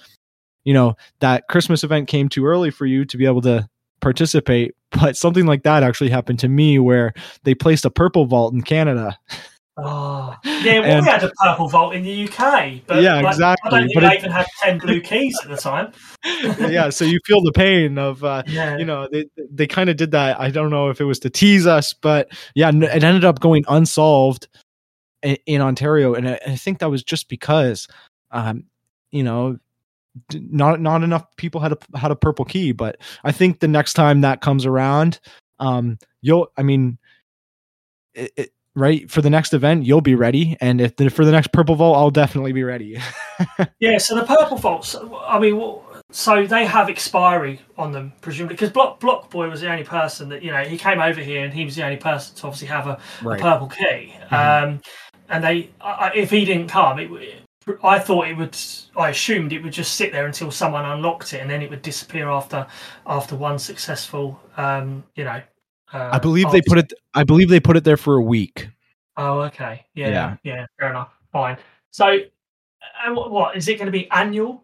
[0.64, 3.68] you know, that Christmas event came too early for you to be able to
[4.00, 4.74] participate.
[4.92, 7.14] But something like that actually happened to me where
[7.44, 9.18] they placed a purple vault in Canada.
[9.80, 13.26] Oh, yeah, well, And- we had a purple vault in the UK, but Yeah, like,
[13.26, 15.92] I exactly, don't think but they it- even had ten blue keys at the time.
[16.72, 19.98] yeah, so you feel the pain of uh, Yeah, you know they they kind of
[19.98, 20.40] did that.
[20.40, 23.66] I don't know if it was to tease us, but yeah, it ended up going
[23.68, 24.48] unsolved
[25.22, 27.88] in, in Ontario, and I, I think that was just because,
[28.32, 28.64] um,
[29.12, 29.58] you know,
[30.34, 32.72] not not enough people had a had a purple key.
[32.72, 35.20] But I think the next time that comes around,
[35.60, 36.52] um, you'll.
[36.58, 36.98] I mean,
[38.14, 41.32] it, it, right for the next event, you'll be ready, and if the, for the
[41.32, 43.00] next purple vault, I'll definitely be ready.
[43.80, 43.98] yeah.
[43.98, 44.96] So the purple vaults,
[45.28, 45.80] I mean,
[46.12, 50.30] so they have expiry on them, presumably, because Block Block Boy was the only person
[50.30, 52.68] that you know he came over here and he was the only person to obviously
[52.70, 53.00] have a,
[53.38, 54.14] a purple key.
[54.64, 54.82] Um,
[55.30, 57.30] and they, I, I- if he didn't come, it, w-
[57.84, 58.58] I thought it would.
[58.96, 61.82] I assumed it would just sit there until someone unlocked it, and then it would
[61.82, 62.66] disappear after
[63.06, 64.40] after one successful.
[64.58, 65.42] Um, you know.
[65.94, 66.94] Uh, I believe they put it.
[67.14, 68.70] I believe they put it there for a week.
[69.16, 69.86] Oh, okay.
[69.96, 70.36] Yeah, Yeah.
[70.44, 71.12] yeah, fair enough.
[71.32, 71.58] Fine.
[71.92, 72.20] So,
[73.06, 74.64] and what, what is it going to be annual,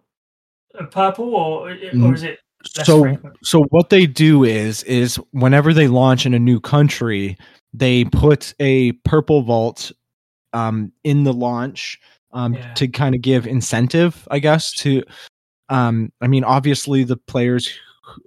[0.91, 2.39] purple, or or Mm, is it
[2.77, 3.35] less so frequent?
[3.43, 7.37] so what they do is is whenever they launch in a new country
[7.73, 9.91] they put a purple vault
[10.53, 11.99] um in the launch
[12.33, 12.73] um Yeah.
[12.75, 15.03] to kind of give incentive i guess to
[15.69, 17.69] um i mean obviously the players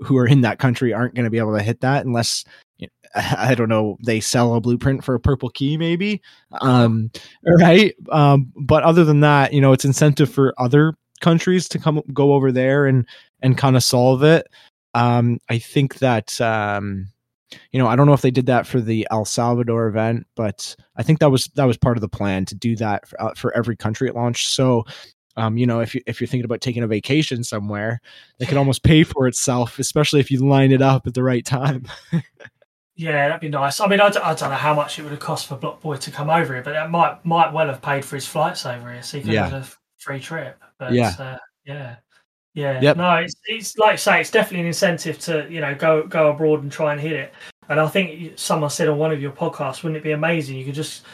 [0.04, 2.44] who- are in that country aren't going to be able to hit that unless
[2.78, 6.20] you know, i don't know they sell a blueprint for a purple key maybe
[6.62, 7.10] um
[7.60, 12.00] right um but other than that you know it's incentive for other countries to come
[12.12, 13.06] go over there and
[13.42, 14.46] and kind of solve it
[14.94, 17.06] um i think that um
[17.70, 20.74] you know i don't know if they did that for the el salvador event but
[20.96, 23.34] i think that was that was part of the plan to do that for, uh,
[23.34, 24.84] for every country at launch so
[25.38, 28.00] um, you know, if you if you're thinking about taking a vacation somewhere,
[28.40, 31.44] it could almost pay for itself, especially if you line it up at the right
[31.44, 31.84] time.
[32.98, 33.78] Yeah, that'd be nice.
[33.78, 35.82] I mean, I, d- I don't know how much it would have cost for Block
[35.82, 38.64] Boy to come over here, but that might might well have paid for his flights
[38.64, 39.48] over here, so he could Yeah.
[39.50, 39.68] have a
[39.98, 40.58] free trip.
[40.78, 41.12] But, Yeah.
[41.18, 41.36] uh,
[41.66, 41.96] yeah,
[42.56, 42.80] yeah.
[42.80, 42.96] Yep.
[42.96, 46.30] No, it's it's like you say, it's definitely an incentive to you know go go
[46.30, 47.32] abroad and try and hit it.
[47.68, 50.56] And I think someone said on one of your podcasts, wouldn't it be amazing?
[50.56, 51.04] You could just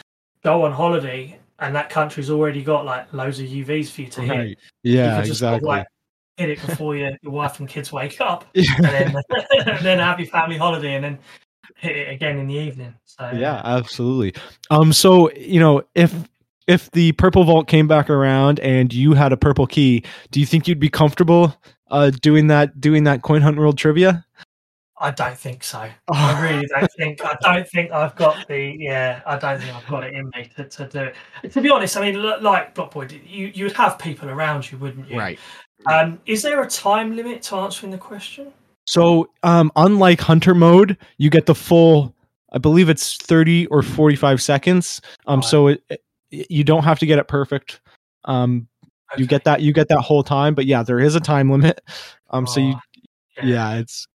[0.43, 4.21] go on holiday and that country's already got like loads of UVs for you to
[4.21, 4.47] hit.
[4.83, 5.67] You Yeah, could just sort of, exactly.
[5.77, 5.87] like,
[6.37, 8.63] hit it before your, your wife and kids wake up, Yeah.
[8.77, 9.15] and then
[9.67, 11.19] and then have your family holiday, and then
[11.75, 12.93] hit it again in the evening.
[13.05, 14.33] So yeah absolutely
[14.71, 16.13] um so you know if
[16.67, 20.45] if the purple vault came back around and you had a purple key do you
[20.45, 21.55] think you'd be comfortable
[21.91, 24.25] uh doing that doing that coin hunt world trivia
[24.95, 25.89] I don't think so.
[26.07, 27.25] I really don't think.
[27.25, 28.77] I don't think I've got the.
[28.79, 31.11] Yeah, I don't think I've got it in me to, to do
[31.43, 31.51] it.
[31.51, 35.09] To be honest, I mean, like Blockboy, you you would have people around you, wouldn't
[35.09, 35.17] you?
[35.17, 35.39] Right.
[35.87, 38.53] Um, is there a time limit to answering the question?
[38.85, 42.13] so um unlike hunter mode you get the full
[42.51, 45.45] i believe it's 30 or 45 seconds um Right.
[45.49, 46.02] so it, it
[46.49, 47.81] you don't have to get it perfect
[48.25, 48.67] um
[49.17, 51.79] you get that you get that whole time but yeah there is a time limit
[52.31, 52.73] um so you
[53.41, 54.07] Oh, yeah it's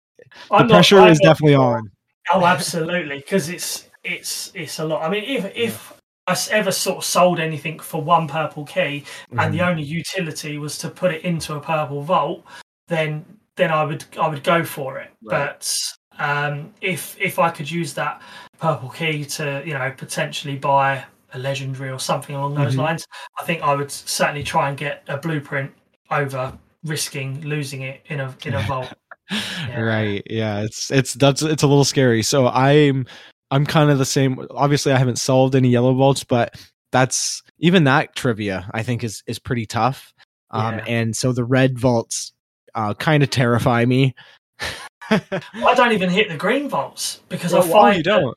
[0.49, 1.91] the I'm not- pressure I'm is not definitely on
[2.33, 5.01] Oh, absolutely, because it's it's it's a lot.
[5.01, 5.93] I mean, if if
[6.27, 9.05] I ever sort of sold anything for one purple key,
[9.37, 9.67] and the Mhm.
[9.69, 12.43] only utility was to put it into a purple vault,
[12.89, 13.23] then
[13.55, 15.09] then I would I would go for it.
[15.23, 15.47] Right.
[15.55, 15.73] But
[16.19, 18.21] um, if if I could use that
[18.59, 22.79] purple key to you know potentially buy a legendary or something along those Mhm.
[22.79, 23.07] lines,
[23.39, 25.71] I think I would certainly try and get a blueprint
[26.11, 28.93] over risking losing it in a in a vault.
[29.29, 29.81] Yeah.
[29.81, 33.05] right yeah it's it's that's it's a little scary so i'm
[33.51, 36.55] i'm kind of the same obviously i haven't solved any yellow vaults but
[36.93, 40.13] that's even that trivia i think is is pretty tough
[40.51, 40.85] um Yeah.
[40.87, 42.31] and so the red vaults
[42.73, 44.15] uh kind of terrify me
[45.09, 48.33] I don't even hit the green vaults because I Oh, find you don't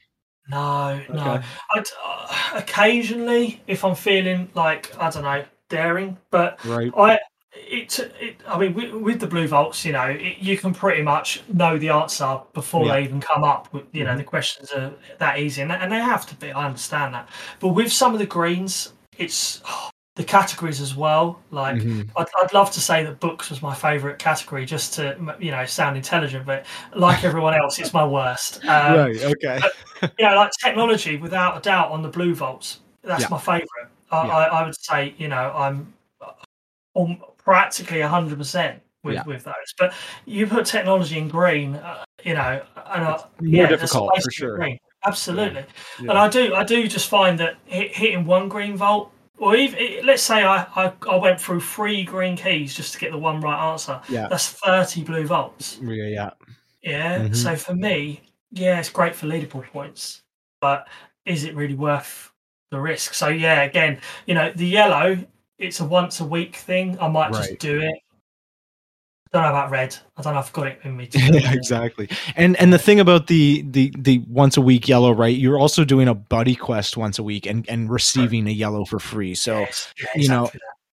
[0.49, 1.41] No, no.
[1.70, 7.18] I'd, uh, occasionally, if I'm feeling like I don't know, daring, but right I,
[7.53, 11.03] it, it I mean, with, with the blue vaults, you know, it, you can pretty
[11.03, 12.95] much know the answer before Yeah.
[12.95, 13.72] they even come up.
[13.72, 14.18] With you know, Mhm.
[14.18, 16.51] the questions are that easy, and, and they have to be.
[16.51, 17.28] I understand that,
[17.61, 19.62] but with some of the greens, it's
[20.21, 21.41] the categories as well.
[21.51, 22.11] Like, Mhm.
[22.14, 25.64] I'd, I'd love to say that books was my favourite category, just to you know
[25.64, 28.61] sound intelligent, but like everyone else, it's my worst.
[28.71, 29.61] Um, right okay
[30.18, 32.81] you know, like technology, without a doubt, on the blue vaults.
[33.03, 33.29] That's Yeah.
[33.31, 33.89] my favourite.
[34.11, 34.37] I, Yeah.
[34.37, 35.93] I, I would say, you know, I'm
[36.97, 39.25] um, practically hundred percent with Yeah.
[39.25, 39.71] with those.
[39.79, 39.95] But
[40.27, 42.62] you put technology in green, uh, you know,
[42.93, 44.57] and I, more yeah, difficult, for sure.
[44.59, 44.79] Green.
[45.07, 45.64] Absolutely,
[46.01, 49.11] and I do, I do just find that hit, hitting one green vault.
[49.41, 53.11] Or even, let's say I, I, I went through three green keys just to get
[53.11, 54.01] the one right answer.
[54.11, 54.28] Yeah.
[54.28, 55.78] That's 30 blue vaults.
[55.82, 56.30] yeah yeah
[56.82, 57.18] Yeah.
[57.22, 57.34] Mhm.
[57.34, 58.20] So for me,
[58.53, 60.22] yeah, it's great for leaderboard points,
[60.61, 60.86] but
[61.24, 62.30] is it really worth
[62.70, 63.14] the risk.
[63.14, 65.18] So yeah, again, you know, the yellow,
[65.59, 66.99] it's a once a week thing.
[67.01, 67.49] I might Right.
[67.49, 67.95] just do it.
[69.33, 69.97] Don't know about red.
[70.16, 71.09] I don't know if I've got it in me.
[71.14, 72.09] Yeah, exactly.
[72.37, 75.37] And and the thing about the the the once a week yellow, right?
[75.37, 78.99] You're also doing a buddy quest once a week and and receiving a yellow for
[78.99, 79.35] free.
[79.37, 80.51] So Yes, yeah, you know.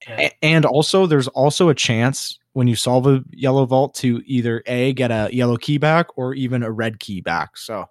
[0.08, 0.30] Yeah.
[0.42, 4.94] And also there's also a chance when you solve a yellow vault to either a
[4.94, 7.86] get a yellow key back or even a red key back so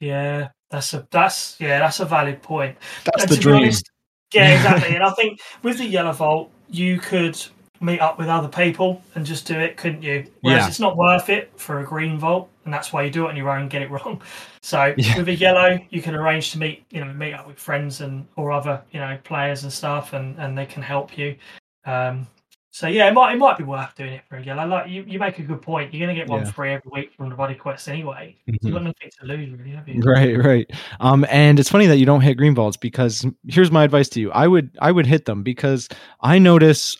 [0.00, 2.78] Yeah, that's a that's yeah, that's a valid point.
[3.04, 3.90] that's And the dream honest-
[4.32, 4.94] yeah, exactly.
[4.94, 7.36] and I think with the yellow vault, you could
[7.82, 10.24] meet up with other people and just do it, couldn't you?
[10.40, 10.68] Whereas Yeah.
[10.68, 13.36] it's not worth it for a green vault, and that's why you do it on
[13.36, 14.20] your own get it wrong.
[14.64, 15.18] So Yeah.
[15.18, 18.24] with a yellow, you can arrange to meet, you know, meet up with friends and
[18.36, 21.34] or other, you know, players and stuff, and and they can help you.
[21.84, 22.28] Um,
[22.70, 24.64] so yeah, it might it might be worth doing it for a yellow.
[24.66, 25.92] Like you, you make a good point.
[25.92, 26.52] You're gonna get one Yeah.
[26.52, 28.36] free every week from the buddy quest anyway.
[28.48, 28.58] Mhm.
[28.62, 30.00] You've got nothing to lose, really, have you?
[30.00, 30.70] right right
[31.00, 34.20] um and it's funny that you don't hit green vaults because here's my advice to
[34.20, 35.88] you i would i would hit them because
[36.20, 36.96] i notice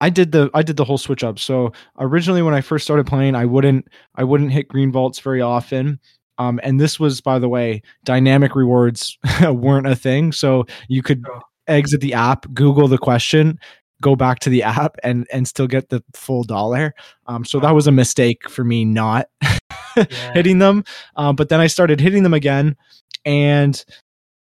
[0.00, 3.06] i did the i did the whole switch up so originally when i first started
[3.06, 3.86] playing i wouldn't
[4.16, 5.98] i wouldn't hit green vaults very often
[6.38, 11.24] um and this was by the way dynamic rewards weren't a thing so you could
[11.66, 13.58] exit the app google the question
[14.00, 16.94] go back to the app and and still get the full dollar
[17.26, 19.26] um so that was a mistake for me not
[19.96, 20.32] Yeah.
[20.32, 20.84] hitting them.
[21.16, 22.76] Um, but then I started hitting them again,
[23.24, 23.84] and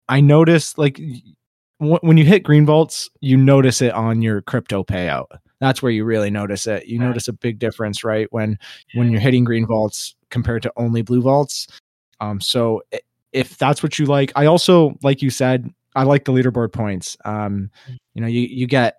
[0.08, 1.00] I noticed like
[1.78, 5.26] when you hit green vaults, you notice it on your crypto payout.
[5.60, 6.86] That's where you really notice it.
[6.86, 7.06] You Right.
[7.08, 8.26] notice a big difference, right?
[8.30, 8.58] When
[8.94, 11.66] when you're hitting green vaults compared to only blue vaults.
[12.20, 12.82] Um, so
[13.32, 17.16] if that's what you like, I also like you said, I like the leaderboard points.
[17.24, 17.70] Um,
[18.14, 18.96] you know, you you get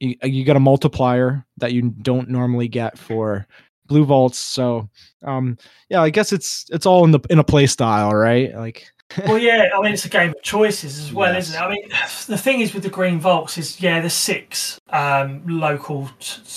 [0.00, 3.46] you, you get a multiplier that you don't normally get for
[3.86, 4.38] blue vaults.
[4.38, 4.88] So
[5.24, 5.58] um
[5.88, 8.54] yeah, I guess it's it's all in the in a play style, right?
[8.54, 8.86] Like
[9.26, 11.48] well, yeah, I mean, it's a game of choices as well, Yes.
[11.50, 11.64] isn't it?
[11.64, 11.88] I mean,
[12.28, 16.10] the thing is with the green vaults is, yeah, there's six um, local.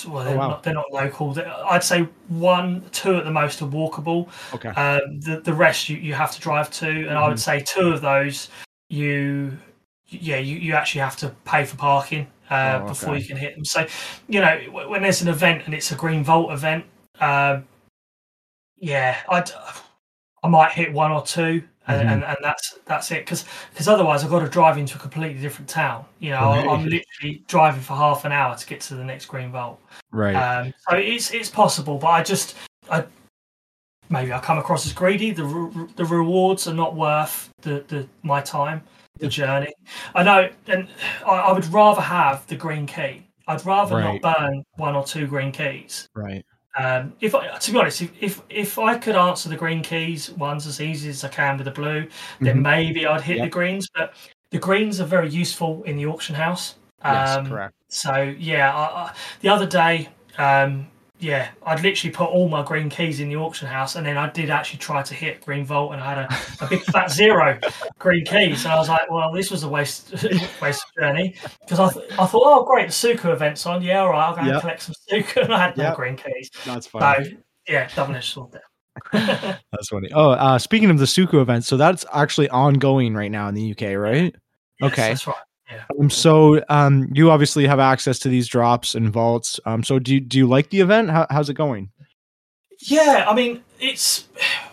[0.08, 0.48] Well, they're, Oh, wow.
[0.48, 1.32] not, they're not local.
[1.32, 4.28] They- I'd say one, two at the most are walkable.
[4.54, 4.68] okay.
[4.70, 7.40] Um, the the rest you, you have to drive to, and I would Mhm.
[7.40, 8.48] say two of those
[8.88, 9.58] you,
[10.08, 13.56] yeah, you, you actually have to pay for parking uh, Oh, before you can hit
[13.56, 13.64] them.
[13.64, 13.86] So,
[14.28, 16.84] you know, when there's an event and it's a green vault event,
[17.20, 17.66] um,
[18.78, 19.50] yeah, I'd
[20.44, 21.64] I might hit one or two.
[21.88, 22.12] And, Mhm.
[22.12, 23.44] and, and that's that's it because
[23.86, 26.04] otherwise I've got to drive into a completely different town.
[26.18, 26.66] You know, Right.
[26.68, 29.80] I'm literally driving for half an hour to get to the next green vault.
[30.10, 30.34] Right.
[30.34, 32.56] Um, so it's it's possible, but I just
[32.90, 33.04] I
[34.08, 35.30] maybe I come across as greedy.
[35.30, 38.82] The re- the rewards are not worth the, the my time,
[39.18, 39.72] the journey.
[40.14, 40.88] I know, and
[41.24, 43.22] I, I would rather have the green key.
[43.48, 44.20] I'd rather Right.
[44.20, 46.08] not burn one or two green keys.
[46.16, 46.44] right.
[46.78, 50.30] Um, if I, to be honest, if, if if I could answer the green keys
[50.32, 52.06] ones as easy as I can with the blue,
[52.40, 52.62] then Mhm.
[52.62, 53.88] maybe I'd hit the greens.
[53.94, 54.12] But
[54.50, 56.74] the greens are very useful in the auction house.
[57.04, 57.74] Yes, Um, correct.
[57.88, 60.08] so yeah, I, I, the other day,
[60.38, 60.88] um,
[61.18, 64.28] yeah, I'd literally put all my green keys in the auction house, and then I
[64.30, 67.58] did actually try to hit green vault, and I had a, a big fat zero
[67.98, 70.14] green keys, and I was like, well, this was a waste
[70.62, 74.10] waste journey because I, th- I thought, oh great, the Suku event's on, yeah, all
[74.10, 74.52] right, I'll go Yep.
[74.52, 76.50] and collect some Suku, and I had no green keys.
[76.64, 77.14] That's So
[77.68, 78.62] yeah, double edged sword there.
[79.72, 80.10] That's funny.
[80.14, 83.70] Oh, uh, speaking of the Suku event, so that's actually ongoing right now in the
[83.72, 84.34] UK, right?
[84.80, 85.08] Yes, Okay.
[85.08, 85.36] that's right.
[85.98, 89.58] Um, so um, you obviously have access to these drops and vaults.
[89.66, 91.10] Um, so do you, do you like the event?
[91.10, 91.90] How, how's it going?
[92.80, 94.28] Yeah, I mean, it's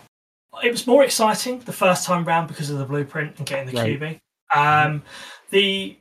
[0.64, 3.82] it was more exciting the first time round because of the blueprint and getting the
[3.82, 4.00] Right.
[4.00, 4.20] QB.
[4.56, 5.02] Um,
[5.50, 5.98] the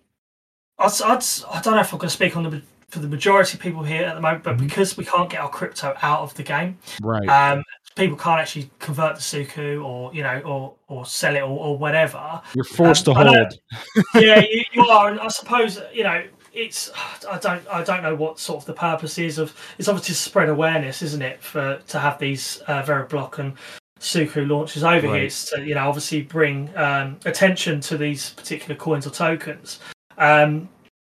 [0.79, 3.57] I'd, I'd, I don't know if I'm going to speak on the for the majority
[3.57, 4.69] of people here at the moment, but Mhm.
[4.69, 7.27] because we can't get our crypto out of the game, Right.
[7.27, 7.63] um,
[7.95, 11.79] people can't actually convert the Suku or you know or or sell it or, or
[11.79, 12.41] whatever.
[12.55, 13.59] You're forced um, to hold.
[14.15, 16.91] yeah, you, you are, and I suppose you know it's.
[17.29, 17.67] I don't.
[17.69, 19.55] I don't know what sort of the purpose is of.
[19.79, 23.55] It's obviously to spread awareness, isn't it, for to have these uh, Veriblock and
[24.01, 25.17] Suku launches over Right.
[25.17, 25.25] here.
[25.25, 29.81] It's to you know obviously bring um, attention to these particular coins or tokens.
[30.19, 30.69] Um,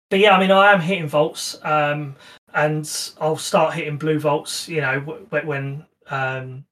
[0.10, 2.16] but yeah, I mean, I am hitting vaults, um,
[2.54, 4.70] and I'll start hitting blue vaults.
[4.70, 6.66] You know, when um,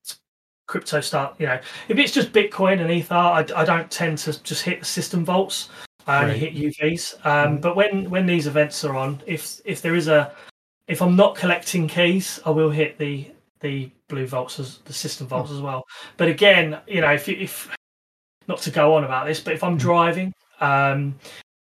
[0.67, 1.35] crypto start.
[1.39, 1.59] You know,
[1.89, 5.25] if it's just Bitcoin and Ether, I, I don't tend to just hit the system
[5.25, 5.69] vaults.
[6.07, 6.53] I only Right.
[6.53, 7.25] hit UVs.
[7.25, 10.33] Um, But when when these events are on, if if there is a
[10.87, 13.27] if I'm not collecting keys, I will hit the
[13.59, 15.83] the blue vaults as the system vaults as well.
[16.17, 17.73] But again, you know, if if
[18.47, 21.15] not to go on about this, but if I'm driving, um,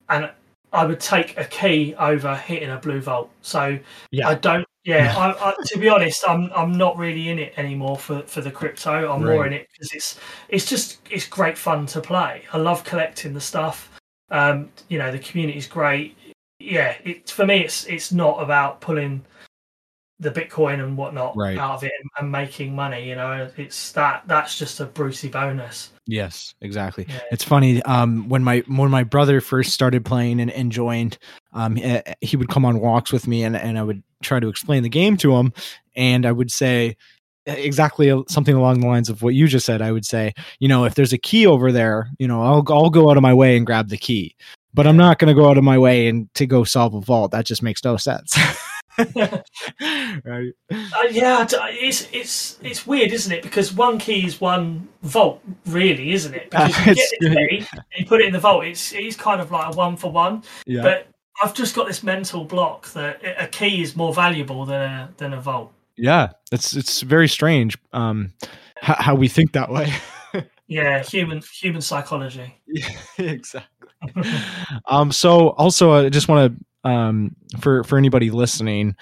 [0.09, 0.31] and
[0.73, 3.31] I would take a key over hitting a blue vault.
[3.43, 3.79] So
[4.11, 4.29] Yeah.
[4.29, 7.97] I don't Yeah, I, I, to be honest, I'm I'm not really in it anymore
[7.97, 9.11] for, for the crypto.
[9.11, 10.21] I'm more in it because it's
[10.51, 12.43] it's just it's great fun to play.
[12.53, 13.91] I love collecting the stuff.
[14.31, 16.17] Um, you know, the community is great.
[16.59, 19.25] Yeah, it for me, it's it's not about pulling
[20.21, 21.59] the Bitcoin and whatnot Right.
[21.59, 23.09] out of it and, and making money.
[23.09, 25.91] You know, it's that that's just a Brucey bonus.
[26.07, 27.07] Yes, exactly.
[27.09, 27.21] Yeah.
[27.33, 27.83] It's funny.
[27.85, 31.19] Um, when my when my brother first started playing and, and joined,
[31.55, 31.79] um,
[32.21, 34.89] he would come on walks with me, and and I would try to explain the
[34.89, 35.53] game to him,
[35.97, 36.97] and I would say
[37.47, 39.81] exactly something along the lines of what you just said.
[39.81, 42.91] I would say, you know, if there's a key over there, you know, I'll I'll
[42.91, 44.37] go out of my way and grab the key,
[44.75, 47.01] but I'm not going to go out of my way and to go solve a
[47.01, 47.31] vault.
[47.31, 48.37] That just makes no sense.
[49.15, 50.53] right.
[50.71, 53.43] Uh, yeah, it's it's it's weird, isn't it?
[53.43, 56.51] Because one key is one vault, really, isn't it?
[56.51, 58.65] Because you get the key and you put it in the vault.
[58.65, 60.43] It's it's kind of like a one for one.
[60.67, 60.83] Yeah.
[60.83, 61.09] But
[61.43, 65.33] I've just got this mental block that a key is more valuable than a than
[65.33, 65.73] a vault.
[65.97, 66.31] yeah.
[66.53, 67.77] It's it's very strange.
[67.93, 68.33] Um,
[68.81, 69.93] how, how we think that way.
[70.67, 72.55] Yeah, human human psychology.
[72.67, 73.89] Yeah, exactly.
[74.87, 78.97] um, so also, I just want to um, for for anybody listening,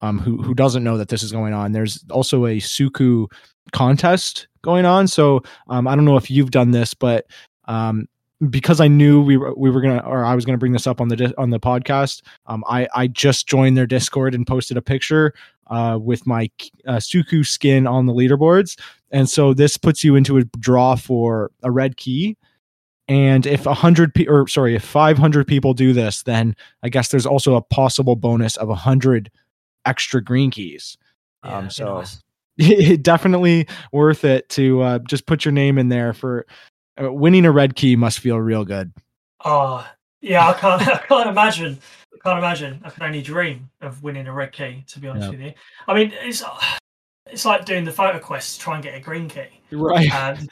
[0.00, 3.26] um, who who doesn't know that this is going on, there's also a Suku
[3.72, 5.08] contest going on.
[5.08, 7.26] So um, I don't know if you've done this, but
[7.66, 8.06] um,
[8.50, 11.00] because I knew we were we were gonna or I was gonna bring this up
[11.00, 14.82] on the on the podcast, um, I I just joined their Discord and posted a
[14.82, 15.34] picture
[15.68, 16.50] uh, with my
[16.86, 18.78] uh, Suku skin on the leaderboards.
[19.10, 22.36] And so this puts you into a draw for a red key.
[23.08, 26.90] And if a hundred pe- or sorry, if five hundred people do this, then I
[26.90, 29.30] guess there's also a possible bonus of a hundred
[29.86, 30.98] extra green keys.
[31.42, 32.04] Yeah, um, so
[32.58, 32.98] nice.
[33.02, 36.46] definitely worth it to uh, just put your name in there for
[37.00, 37.96] winning a red key.
[37.96, 38.92] Must feel real good.
[39.44, 39.86] Oh,
[40.20, 41.78] yeah, I can't I can't imagine.
[42.14, 42.80] I can't imagine.
[42.84, 44.84] I can only dream of winning a red key.
[44.88, 45.30] To be honest Yeah.
[45.30, 45.52] with you,
[45.86, 46.42] I mean, it's
[47.30, 49.46] it's like doing the photo quest to try and get a green key.
[49.70, 50.10] Right.
[50.14, 50.48] Um,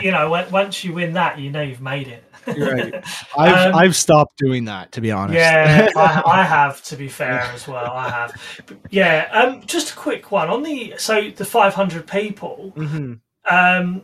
[0.00, 2.24] you know, once you win that, you know you've made it.
[2.46, 2.94] Right.
[3.38, 5.36] I've Um, I've stopped doing that to be honest.
[5.36, 7.92] Yeah, I, I have to be fair as well.
[7.92, 8.62] I have.
[8.66, 12.72] But yeah, um, just a quick one on the so the 500 people.
[12.76, 13.20] Mhm.
[13.50, 14.02] Um,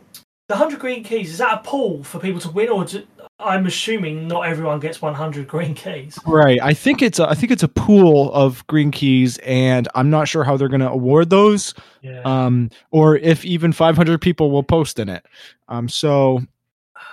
[0.51, 3.07] the 100 green keys is that a pool for people to win, or do,
[3.39, 6.19] I'm assuming not everyone gets 100 green keys.
[6.25, 6.59] Right.
[6.61, 10.27] I think it's a, I think it's a pool of green keys, and I'm not
[10.27, 12.21] sure how they're going to award those, Yeah.
[12.25, 15.25] um, or if even 500 people will post in it.
[15.69, 16.41] Um, so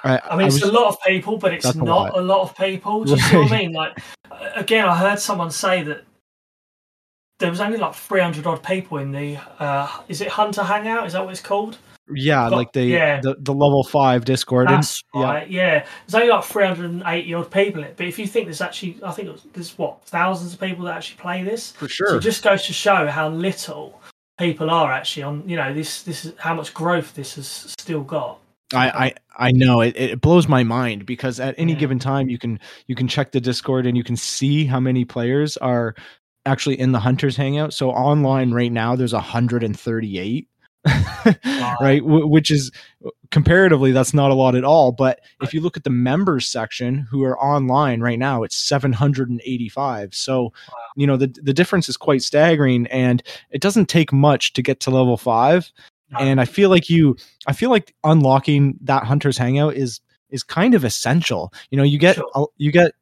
[0.03, 2.19] I, I mean, it's was- a lot of people, but it's That's a not lot.
[2.19, 3.05] a lot of people.
[3.05, 3.73] Do you see what I mean?
[3.73, 3.99] Like,
[4.57, 6.05] again, I heard someone say that
[7.39, 11.07] there was only like 300 odd people in the, uh, is it Hunter Hangout?
[11.07, 11.79] Is that what it's called?
[12.15, 13.21] Yeah, like the, yeah.
[13.21, 14.71] the the level five Discord.
[14.71, 14.85] and-
[15.15, 15.49] right.
[15.49, 15.85] Yeah.
[16.07, 17.97] there's only like 380 odd people in it.
[17.97, 20.97] But if you think there's actually, I think was- there's what thousands of people that
[20.97, 21.73] actually play this.
[21.73, 22.17] for So sure.
[22.17, 24.01] it just goes to show how little
[24.39, 25.49] people are actually on.
[25.49, 27.47] You know, this this is how much growth this has
[27.79, 28.39] still got.
[28.75, 28.91] I,
[29.39, 31.79] I I know it, it blows my mind because at any Yeah.
[31.79, 35.05] given time you can you can check the Discord and you can see how many
[35.07, 35.95] players are
[36.45, 37.73] actually in the Hunters Hangout.
[37.73, 40.49] So online right now there's 138.
[41.81, 42.01] right?
[42.03, 42.71] W- which is
[43.31, 44.93] comparatively that's not a lot at all.
[44.93, 50.15] But if you look at the members section who are online right now it's 785
[50.15, 50.53] so
[50.97, 54.81] you know the the difference is quite staggering and it doesn't take much to get
[54.81, 55.71] to level 5
[56.11, 56.19] No.
[56.21, 57.17] and i feel like you
[57.47, 60.01] i feel like unlocking that hunters hangout is
[60.31, 61.53] is kind of essential.
[61.71, 62.49] You know you get Sure.
[62.59, 62.93] you get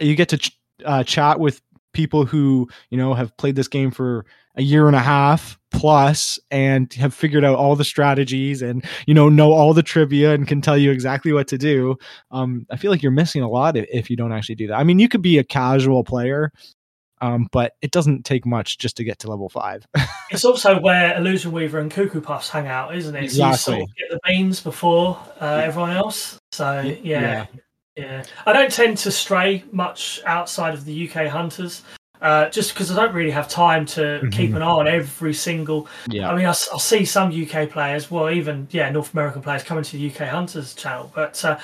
[0.00, 1.60] you get to ch- uh, chat with
[1.98, 4.24] people who you know have played this game for
[4.54, 9.12] a year and a half plus and have figured out all the strategies and you
[9.14, 11.96] know know all the trivia and can tell you exactly what to do
[12.30, 14.84] um i feel like you're missing a lot if, you don't actually do that i
[14.84, 16.52] mean you could be a casual player
[17.20, 19.84] um but it doesn't take much just to get to level 5
[20.30, 23.30] It's also where Illusion Weaver and Cuckoo Puffs hang out, isn't it?
[23.32, 23.82] So you sort Exactly.
[23.82, 26.38] of get the beans before uh, everyone else.
[26.52, 27.46] So Y- yeah,
[27.98, 31.82] yeah, I don't tend to stray much outside of the UK hunters.
[32.20, 35.86] Uh, just because I don't really have time to keep an eye on every single.
[36.08, 39.84] yeah I mean, I'll see some UK players, well, even yeah, North American players coming
[39.84, 41.60] to the UK Hunters channel, but uh,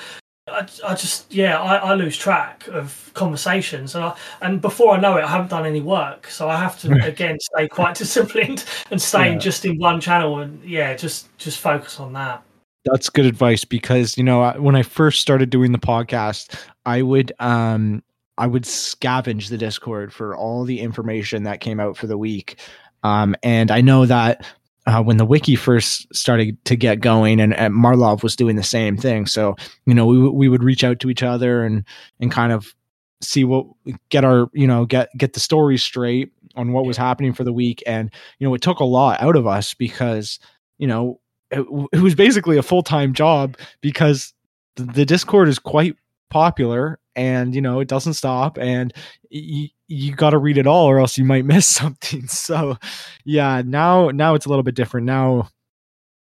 [0.47, 4.99] I, I just yeah, I, I lose track of conversations, and I, and before I
[5.01, 8.63] know it, I haven't done any work, so I have to again stay quite disciplined
[8.91, 9.37] and stay Yeah.
[9.37, 12.43] just in one channel, and yeah, just just focus on that.
[12.85, 17.31] That's good advice because you know when i first started doing the podcast i would
[17.39, 18.03] um
[18.37, 22.59] i would scavenge the discord for all the information that came out for the week.
[23.03, 24.45] Um and i know that
[24.87, 28.63] uh, when the wiki first started to get going and, and marlov was doing the
[28.63, 29.25] same thing.
[29.25, 29.55] So
[29.85, 31.83] you know we, we would reach out to each other and
[32.19, 32.73] and kind of
[33.21, 33.65] see what
[34.09, 37.53] get our you know get get the story straight on what was happening for the
[37.53, 37.81] week.
[37.87, 40.39] And you know it took a lot out of us because
[40.77, 41.19] you know
[41.51, 44.33] it, was basically a full-time job because
[44.75, 45.95] the, discord is quite
[46.29, 48.93] popular and you know it doesn't stop and
[49.29, 52.75] you you got to read it all or else you might miss something so
[53.23, 55.47] yeah now now it's a little bit different now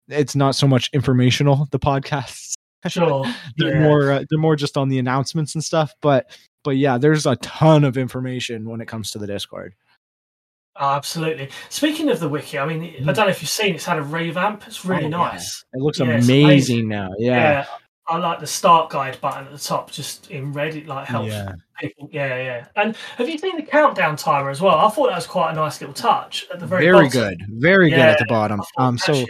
[0.09, 2.55] it's not so much informational the podcasts
[2.89, 3.25] Sure.
[3.59, 3.83] they're yeah.
[3.83, 6.29] more uh, they're more just on the announcements and stuff but
[6.65, 9.75] but yeah there's a ton of information when it comes to the discord
[10.77, 11.51] Oh, absolutely.
[11.69, 13.09] Speaking of the wiki, I mean, Mm.
[13.09, 14.67] I don't know if you've seen it's had a revamp.
[14.67, 15.17] It's really Oh, yeah.
[15.33, 15.65] nice.
[15.75, 16.89] it looks Yeah, amazing, amazing.
[16.89, 17.67] now yeah yeah.
[18.09, 20.75] I like the start guide button at the top, just in red.
[20.75, 22.09] It like helps yeah people.
[22.11, 22.67] Yeah, yeah.
[22.75, 24.75] And have you seen the countdown timer as well?
[24.77, 27.11] I thought that was quite a nice little touch at the very, very, bottom.
[27.11, 29.25] good very good at the bottom um so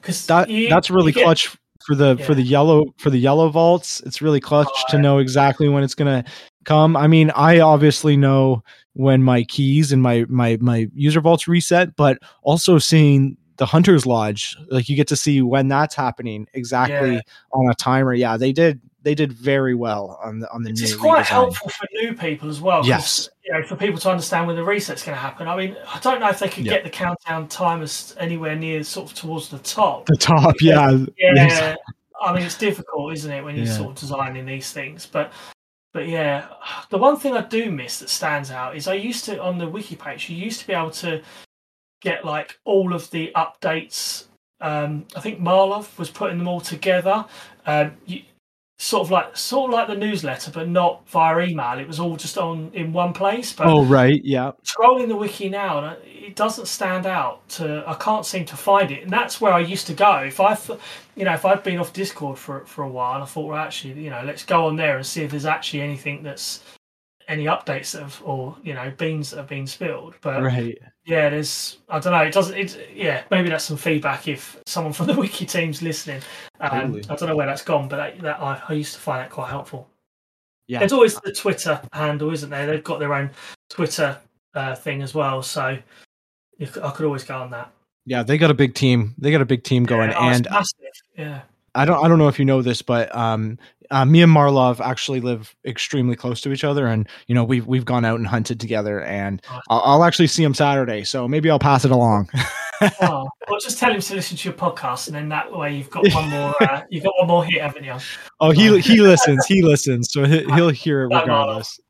[0.00, 1.48] because that that's really clutch
[1.86, 5.68] for the for the yellow for the yellow vaults it's really clutch to know exactly
[5.68, 6.24] when it's gonna
[6.64, 8.62] come i mean i obviously know
[8.94, 14.04] when my keys and my my my user vaults reset but also seeing the hunter's
[14.06, 17.20] lodge like you get to see when that's happening exactly Yeah.
[17.52, 20.94] on a timer yeah they did they did very well on the on the It's
[20.94, 21.28] quite redesign.
[21.28, 22.84] helpful for new people as well.
[22.86, 23.30] Yes.
[23.42, 25.48] You know, for people to understand when the reset's going to happen.
[25.48, 26.72] I mean, I don't know if they could Yeah.
[26.74, 30.04] get the countdown timers anywhere near sort of towards the top.
[30.04, 31.76] the top yeah yeah Yes.
[32.20, 33.72] i mean it's difficult isn't it when you're Yeah.
[33.78, 35.32] sort of designing these things but
[35.92, 36.48] but yeah
[36.90, 39.68] the one thing i do miss that stands out is i used to on the
[39.68, 41.22] wiki page you used to be able to
[42.00, 44.26] get like all of the updates
[44.60, 47.24] um i think marlov was putting them all together.
[47.66, 48.22] Um you,
[48.80, 51.78] sort of like sort of like the newsletter but not via email.
[51.78, 54.52] It was all just on in one place but oh right yeah.
[54.64, 58.90] scrolling the wiki now and it doesn't stand out to i can't seem to find
[58.90, 59.02] it.
[59.02, 60.20] And that's where i used to go.
[60.20, 60.56] If i
[61.14, 63.58] you know if i'd been off discord for for a while and i thought well
[63.58, 66.62] actually you know let's go on there and see if there's actually anything that's
[67.30, 71.30] any updates that have or you know beans that have been spilled but right yeah
[71.30, 75.06] there's i don't know it doesn't it yeah maybe that's some feedback if someone from
[75.06, 76.20] the wiki team's listening
[76.58, 77.04] um, Totally.
[77.08, 79.30] i don't know where that's gone but that, that I, I used to find that
[79.30, 79.88] quite helpful
[80.66, 82.64] yeah there's always the Twitter handle, isn't there?
[82.64, 83.30] They've got their own
[83.68, 84.16] Twitter
[84.54, 85.76] uh, thing as well, so
[86.60, 87.72] I could always go on that.
[88.06, 90.48] yeah they got a big team they got a big team going Yeah, oh, and
[90.48, 90.76] massive.
[91.18, 91.40] Yeah,
[91.74, 93.58] I don't I don't know if you know this, but um,
[93.90, 97.66] uh, me and Marlov actually live extremely close to each other, and you know we've
[97.66, 99.42] we've gone out and hunted together, and.
[99.68, 102.28] I'll, I'll actually see him Saturday, so maybe I'll pass it along.
[103.02, 105.90] oh, well, just tell him to listen to your podcast, and then that way you've
[105.90, 106.54] got one more.
[106.60, 107.96] Uh, you've got one more hit, haven't you?
[108.40, 111.80] oh, he he listens, he listens, so he, he'll hear it regardless.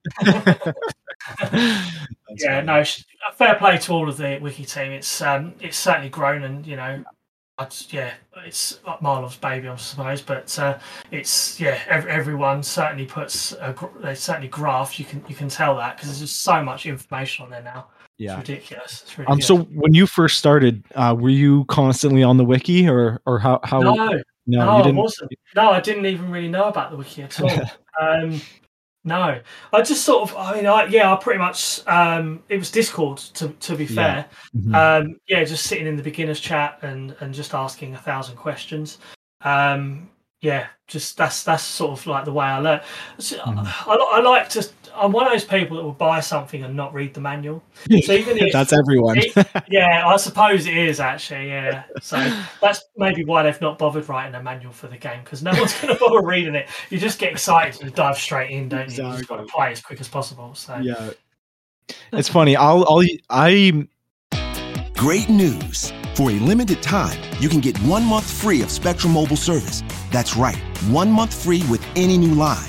[2.37, 2.85] Yeah, no,
[3.35, 4.93] fair play to all of the wiki team.
[4.93, 7.05] It's um, it's certainly grown, and you know,
[7.59, 8.15] I'd, yeah,
[8.45, 10.23] it's like Marlov's baby, I suppose.
[10.23, 10.79] But uh,
[11.11, 14.99] it's yeah, ev- everyone certainly puts a, they certainly graph.
[14.99, 17.89] You can you can tell that because there's just so much information on there now.
[18.19, 18.39] Yeah.
[18.39, 19.05] It's ridiculous.
[19.19, 19.41] It's Um.
[19.41, 23.61] So when you first started, uh, were you constantly on the wiki, or or how
[23.65, 23.81] how?
[23.81, 24.97] no, no, no, you I didn't.
[24.97, 25.31] wasn't.
[25.57, 27.51] No, I didn't even really know about the wiki at all.
[28.01, 28.41] um,
[29.05, 29.41] no,
[29.73, 30.37] I just sort of.
[30.37, 31.81] I mean, I, yeah, I pretty much.
[31.87, 33.95] Um, it was Discord to to be Yeah.
[33.95, 34.27] fair.
[34.57, 34.75] Mhm.
[34.75, 38.99] Um, yeah, just sitting in the beginners chat and and just asking a thousand questions.
[39.43, 40.11] Um,
[40.43, 42.81] yeah, just that's that's sort of like the way I learn.
[43.19, 43.39] So.
[43.45, 44.69] I, I, I like to.
[44.95, 47.63] I'm one of those people that will buy something and not read the manual.
[48.03, 49.21] So even if That's everyone.
[49.69, 51.49] yeah, I suppose it is actually.
[51.49, 52.17] Yeah, so
[52.61, 55.75] that's maybe why they've not bothered writing a manual for the game because no one's
[55.81, 56.69] going to bother reading it.
[56.89, 59.07] You just get excited and dive straight in, don't you?
[59.07, 60.55] You've got to play as quick as possible.
[60.55, 61.11] So yeah.
[62.13, 62.57] It's funny.
[62.57, 63.87] I'll I'll I
[65.01, 65.95] Great news!
[66.15, 69.83] For a limited time, you can get one month free of Spectrum Mobile service.
[70.11, 70.59] That's right,
[70.91, 72.69] one month free with any new line.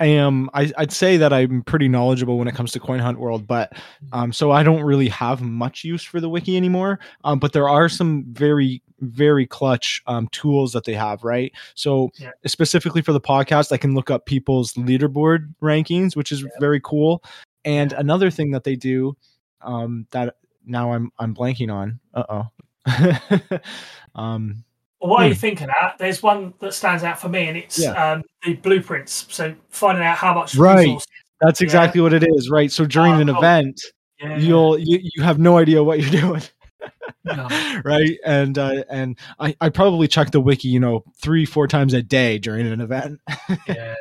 [0.00, 3.18] I am I, I'd say that I'm pretty knowledgeable when it comes to Coin Hunt
[3.18, 3.72] World, but
[4.12, 7.00] um, so I don't really have much use for the wiki anymore.
[7.24, 11.52] Um, but there are some very very clutch um, tools that they have, right?
[11.74, 12.30] So Yeah.
[12.46, 17.22] specifically for the podcast, I can look up people's leaderboard rankings, which is very cool.
[17.64, 19.16] And another thing that they do
[19.62, 21.98] um, that now I'm I'm blanking on.
[22.14, 23.60] Uh oh.
[24.14, 24.64] um,
[25.00, 25.40] Well, what are you Hmm.
[25.40, 25.96] thinking at?
[25.98, 27.92] There's one that stands out for me, and it's Yeah.
[28.12, 29.26] um, the blueprints.
[29.30, 30.78] So finding out how much Right.
[30.86, 31.06] resources.
[31.40, 31.66] that's Yeah.
[31.66, 32.70] exactly what it is, right?
[32.72, 33.38] So during Oh, an cool.
[33.38, 33.80] event,
[34.20, 34.36] Yeah.
[34.38, 36.42] you'll you, you have no idea what you're doing.
[37.24, 37.46] No.
[37.84, 38.18] right?
[38.24, 42.02] And uh, and I I probably check the wiki, you know, three four times a
[42.02, 43.20] day during an event.
[43.68, 43.94] yeah.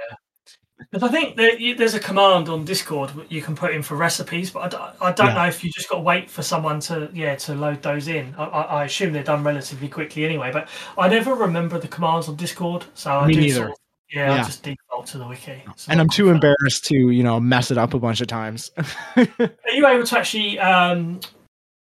[0.90, 4.62] But I think there's a command on Discord you can put in for recipes, but
[4.62, 5.34] I, don't- I don't Yeah.
[5.34, 8.34] know if you just got to wait for someone to yeah to load those in.
[8.38, 10.52] I, I, I assume they're done relatively quickly anyway.
[10.52, 13.56] But I never remember the commands on Discord, so I Me do neither.
[13.56, 13.76] Sort of,
[14.14, 15.62] yeah, I just default to the wiki.
[15.68, 18.72] It's and I'm too embarrassed to, you know, mess it up a bunch of times.
[19.18, 19.28] Are
[19.74, 21.20] you able to actually um,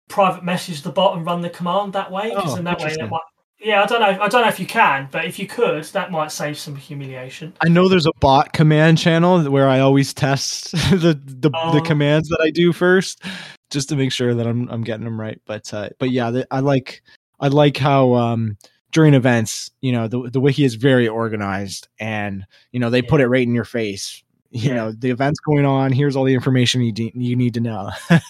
[0.09, 2.31] private message the bot and run the command that way?
[2.33, 3.21] 'Cause Oh, in that way, might,
[3.61, 4.23] yeah, I don't know.
[4.23, 7.53] I don't know if you can, but if you could, that might save some humiliation.
[7.61, 11.81] I know there's a bot command channel where I always test the the, the Oh.
[11.83, 13.23] commands that I do first,
[13.71, 15.41] just to make sure that I'm I'm getting them right.
[15.45, 17.03] But uh, but yeah, the, I like
[17.41, 18.57] I like how um,
[18.93, 23.21] during events, you know, the the wiki is very organized, and you know they put
[23.21, 24.23] it right in your face.
[24.51, 24.77] You Yeah.
[24.77, 25.93] know, the event's going on.
[25.93, 27.91] Here's all the information you de- you need to know.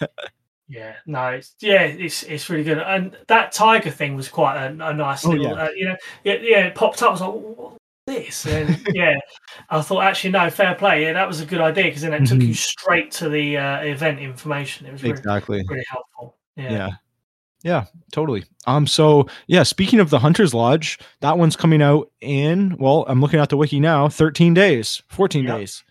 [0.69, 4.67] Yeah, no, it's yeah, it's it's really good, and that tiger thing was quite a,
[4.69, 5.53] a nice Oh, little, yeah.
[5.65, 7.09] uh, you know, yeah, yeah, it popped up.
[7.09, 7.77] I was like, what's
[8.07, 8.47] this?
[8.47, 9.15] And yeah,
[9.71, 11.05] I thought actually no, fair play.
[11.05, 12.57] Yeah, that was a good idea because then it took you Mhm.
[12.57, 14.87] straight to the uh, event information.
[14.87, 15.65] It was really, exactly.
[15.69, 16.37] really helpful.
[16.57, 16.71] Yeah.
[16.73, 16.91] yeah
[17.65, 22.77] yeah totally um so yeah speaking of the hunters lodge that one's coming out in
[22.79, 25.57] well i'm looking at the wiki now 13 days 14 Yep.
[25.59, 25.83] days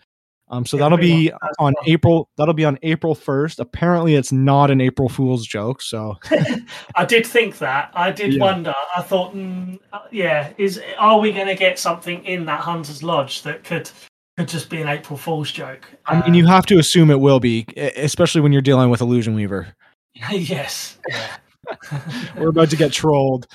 [0.50, 4.80] um so that'll be on april that'll be on april 1st apparently it's not an
[4.80, 6.16] april fool's joke so
[6.94, 7.90] I did think that.
[7.94, 8.42] I did Yeah.
[8.44, 8.74] wonder.
[8.96, 13.02] I thought, mm, uh, yeah, is are we going to get something in that Hunter's
[13.02, 13.90] Lodge that could
[14.36, 15.88] could just be an April Fool's joke?
[16.06, 17.66] i mean you have to assume it will be
[17.96, 19.66] especially when you're dealing with illusion weaver
[20.32, 20.98] yes.
[22.36, 23.46] We're about to get trolled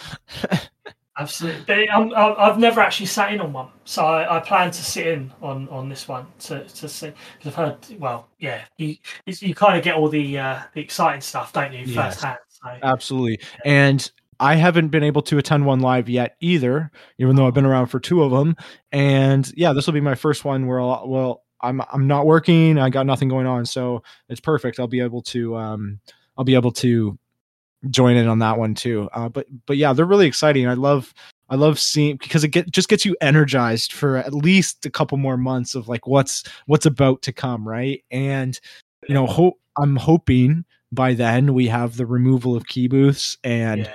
[1.18, 4.84] Absolutely, but I'm, I've never actually sat in on one, so I, I plan to
[4.84, 7.12] sit in on, on this one to, to see.
[7.38, 8.96] Because I've heard, well, yeah, you
[9.28, 12.16] you kind of get all the uh, the exciting stuff, don't you, Yes.
[12.16, 12.40] firsthand?
[12.48, 13.40] So Absolutely.
[13.64, 17.66] And I haven't been able to attend one live yet either, even though I've been
[17.66, 18.56] around for two of them.
[18.92, 22.78] And yeah, this will be my first one where I'll, well, I'm I'm not working.
[22.78, 24.80] I got nothing going on, so it's perfect.
[24.80, 26.00] I'll be able to um
[26.38, 27.18] I'll be able to
[27.90, 29.10] join in on that one too.
[29.14, 30.68] Uh, but but yeah, they're really exciting.
[30.68, 31.14] I love
[31.50, 35.18] I love seeing because it get just gets you energized for at least a couple
[35.18, 38.04] more months of like what's what's about to come, right?
[38.12, 38.60] And
[39.08, 43.90] you know, hope I'm hoping by then we have the removal of key booths and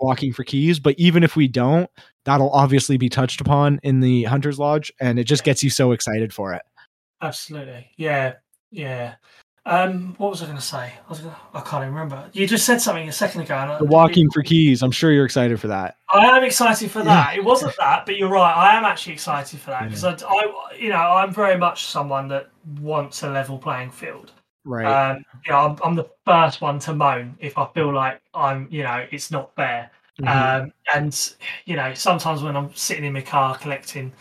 [0.00, 0.78] walking for keys.
[0.78, 1.90] But even if we don't,
[2.24, 5.92] that'll obviously be touched upon in the Hunter's Lodge, and it just gets you so
[5.92, 6.62] excited for it.
[7.22, 8.34] absolutely, yeah,
[8.70, 9.14] yeah.
[9.66, 10.92] Um, what was I going to say?
[10.92, 12.28] I was gonna, I can't even remember.
[12.34, 13.54] You just said something a second ago.
[13.56, 15.96] I- The walking for keys, I'm sure you're excited for that.
[16.12, 17.36] I am excited for that.
[17.36, 18.52] It wasn't that, but you're right.
[18.54, 22.28] I am actually excited for that because I, I, you know, I'm very much someone
[22.28, 22.50] that
[22.80, 24.32] wants a level playing field.
[24.66, 24.86] Right.
[24.86, 28.68] Um, you know, I'm, I'm the first one to moan if I feel like I'm,
[28.70, 29.90] you know, it's not fair.
[30.20, 30.62] Mhm.
[30.62, 31.32] Um, and
[31.64, 34.12] you know, sometimes when I'm sitting in my car collecting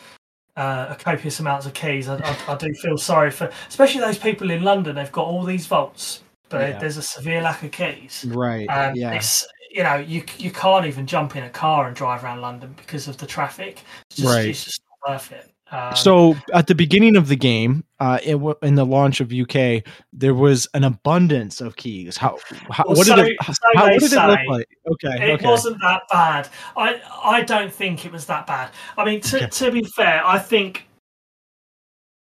[0.55, 4.17] uh, a copious amounts of keys, I, I, I do feel sorry for, especially those
[4.17, 4.95] people in London.
[4.95, 6.79] They've got all these vaults, but Yeah.
[6.79, 8.25] there's a severe lack of keys.
[8.29, 8.67] right.
[8.67, 9.11] Um, yeah.
[9.13, 12.73] It's you know you you can't even jump in a car and drive around London
[12.77, 13.81] because of the traffic.
[14.11, 14.47] It's just, Right.
[14.49, 15.49] It's just not worth it.
[15.73, 19.31] Um, So at the beginning of the game, uh, it, w- in the launch of
[19.33, 19.83] UK,
[20.13, 22.15] there was an abundance of keys.
[22.17, 22.37] How?
[22.69, 23.37] how Well, what did it?
[23.43, 24.47] so how, they what did it look say.
[24.49, 24.69] like?
[24.91, 25.31] Okay.
[25.31, 25.45] it okay.
[25.47, 26.47] wasn't that bad.
[26.77, 28.69] I I don't think it was that bad.
[28.97, 29.47] I mean, to Okay.
[29.47, 30.87] to be fair, I think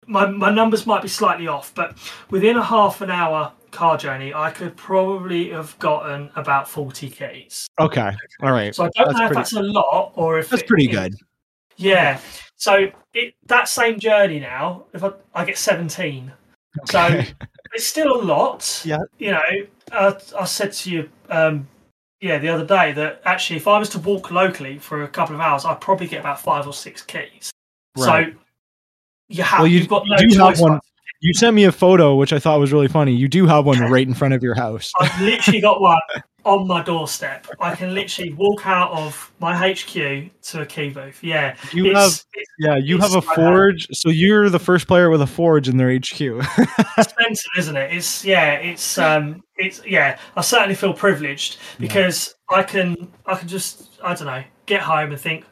[0.07, 1.97] my my numbers might be slightly off, but
[2.29, 7.67] within a half an hour car journey, I could probably have gotten about forty keys.
[7.79, 8.11] Okay.
[8.41, 8.73] All right.
[8.75, 10.91] So I don't That's know if that's a lot or if That's it- pretty it-
[10.91, 11.13] good.
[11.77, 12.19] Yeah.
[12.59, 16.31] So it that same journey now, if I, I get 17,
[16.85, 17.21] so
[17.73, 18.81] it's still a lot.
[18.85, 18.99] Yeah.
[19.17, 19.41] You know,
[19.93, 21.67] uh, I said to you, um,
[22.19, 25.35] yeah, the other day that actually, if I was to walk locally for a couple
[25.35, 27.49] of hours, I'd probably get about five or six keys.
[27.97, 28.33] Right.
[28.33, 28.39] So
[29.29, 30.35] you have Well, you you've got no do choice.
[30.37, 30.79] have one.
[31.21, 33.13] You sent me a photo, which I thought was really funny.
[33.13, 34.91] You do have one right in front of your house.
[34.99, 35.99] I've literally got one
[36.45, 37.45] on my doorstep.
[37.59, 41.21] I can literally walk out of my HQ to a key booth.
[41.21, 41.57] Yeah.
[41.73, 43.87] You it's- have, it's yeah, you have a forge.
[43.91, 46.21] So you're the first player with a forge in their HQ.
[46.97, 47.93] expensive, isn't it?
[47.93, 50.17] It's yeah, it's um, it's yeah.
[50.37, 55.11] I certainly feel privileged because I can I can just I don't know get home
[55.11, 55.45] and think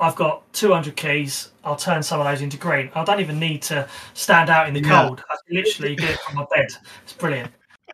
[0.00, 1.50] I've got 200 keys.
[1.62, 2.90] I'll turn some of those into green.
[2.94, 5.02] I don't even need to stand out in the Yeah.
[5.04, 5.22] cold.
[5.30, 6.68] I can literally do it from my bed.
[7.02, 7.52] It's brilliant.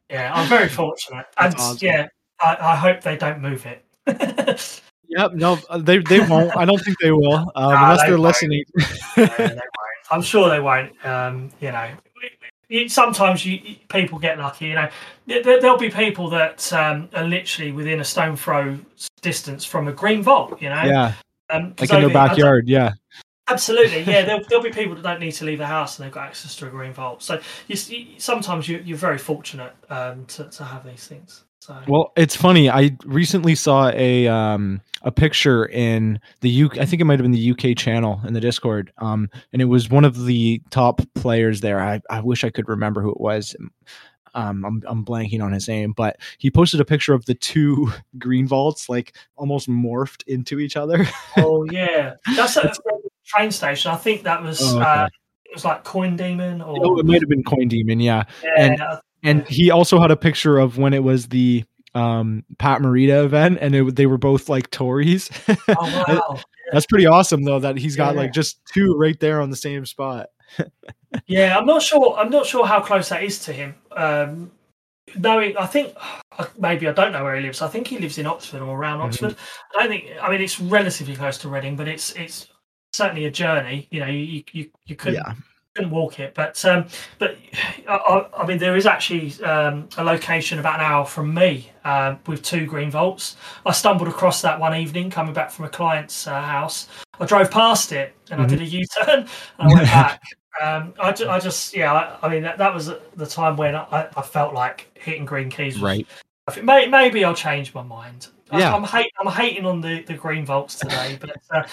[0.09, 1.78] Yeah, I'm very fortunate, and awesome.
[1.81, 2.07] yeah,
[2.41, 3.85] I, I hope they don't move it.
[5.09, 5.33] yep.
[5.35, 6.57] No, uh, they they won't.
[6.57, 8.27] I don't think they will, um, Nah, unless they they're won't.
[8.27, 8.65] listening.
[9.16, 9.62] Yeah, they won't.
[10.12, 10.93] I'm sure they won't.
[11.05, 11.89] Um, you know,
[12.87, 14.66] sometimes you people get lucky.
[14.66, 14.89] You know,
[15.27, 18.78] there, there'll be people that um, are literally within a stone throw
[19.23, 20.62] distance from a green vault.
[20.62, 21.15] You know, Yeah,
[21.51, 22.68] um, like in their over- I don't- backyard.
[22.68, 22.93] Yeah,
[23.48, 24.24] Absolutely, yeah.
[24.24, 26.56] There'll, there'll be people that don't need to leave the house and they've got access
[26.56, 27.23] to a green vault.
[27.23, 31.44] So you, you, sometimes you, you're very fortunate um, to, to have these things.
[31.60, 32.68] So Well, it's funny.
[32.68, 36.78] I recently saw a um a picture in the UK.
[36.78, 38.93] I think it might have been the UK channel in the Discord.
[38.98, 41.81] Um, and it was one of the top players there.
[41.81, 43.55] I, I wish I could remember who it was.
[44.37, 47.91] Um, I'm I'm blanking on his name, but he posted a picture of the two
[48.19, 51.07] green vaults like almost morphed into each other.
[51.39, 52.75] oh yeah, that's at a
[53.25, 53.91] train station.
[53.91, 54.85] I think that was Oh, okay.
[54.85, 55.07] uh,
[55.47, 58.25] it was like Coin Demon or oh, it might have been Coin Demon, yeah.
[58.45, 58.83] yeah, and-
[59.23, 61.65] And he also had a picture of when it was the
[61.95, 65.31] um Pat Morita event, and it, they were both like Tories.
[65.49, 65.57] oh
[66.09, 66.41] wow.
[66.73, 68.21] That's pretty awesome though that he's got Yeah.
[68.23, 70.27] like just two right there on the same spot.
[71.27, 72.16] Yeah, I'm not sure.
[72.16, 73.74] I'm not sure how close that is to him.
[73.93, 74.51] Um,
[75.16, 75.94] knowing, I think
[76.59, 77.62] maybe I don't know where he lives.
[77.62, 79.05] I think he lives in Oxford or around Mhm.
[79.06, 79.36] Oxford.
[79.74, 80.05] I don't think.
[80.20, 82.48] I mean, it's relatively close to Reading, but it's it's
[82.93, 83.89] certainly a journey.
[83.90, 85.35] You know, you you you couldn't Yeah.
[85.77, 86.86] Couldn't walk it, but um,
[87.19, 87.36] but
[87.89, 91.70] I, I- I mean, there is actually um, a location about an hour from me
[91.85, 93.36] um, with two green vaults.
[93.65, 96.89] I stumbled across that one evening coming back from a client's uh, house.
[97.20, 98.48] I drove past it and I Mhm.
[98.48, 99.28] did a U-turn and
[99.59, 100.23] I went back.
[100.62, 103.74] Um, I, ju- I just yeah, I, I mean that, that was the time when
[103.77, 105.74] I, I felt like hitting green keys.
[105.74, 106.07] Was, Right.
[106.48, 108.28] I think may, maybe I'll change my mind.
[108.52, 108.74] Yeah.
[108.74, 111.64] I'm hate, I'm hating on the, the green vaults today, but uh,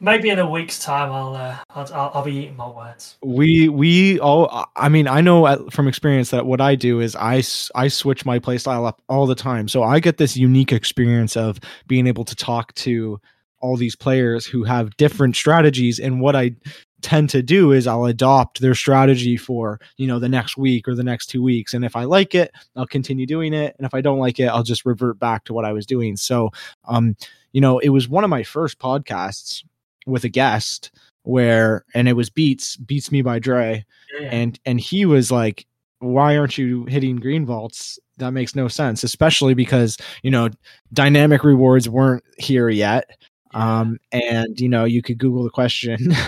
[0.00, 3.16] maybe in a week's time I'll, uh, I'll I'll I'll be eating my words.
[3.22, 7.42] We we all I mean I know from experience that what I do is I
[7.74, 9.68] I switch my playstyle up all the time.
[9.68, 13.20] So I get this unique experience of being able to talk to
[13.60, 16.56] all these players who have different strategies and what I
[17.02, 20.94] tend to do is I'll adopt their strategy for, you know, the next week or
[20.94, 21.74] the next 2 weeks.
[21.74, 23.74] And if I like it, I'll continue doing it.
[23.78, 26.16] And if I don't like it, I'll just revert back to what I was doing.
[26.16, 26.50] So,
[26.86, 27.16] um
[27.52, 29.64] you know, it was one of my first podcasts
[30.04, 30.90] with a guest
[31.22, 33.84] where and it was Beats Beats Me by Dre.
[34.20, 34.28] Yeah.
[34.30, 35.66] and and he was like
[36.00, 37.98] why aren't you hitting green vaults?
[38.18, 39.02] That makes no sense.
[39.02, 40.50] Especially because you know
[40.92, 43.10] dynamic rewards weren't here yet
[43.56, 45.98] um and you know you could google the question.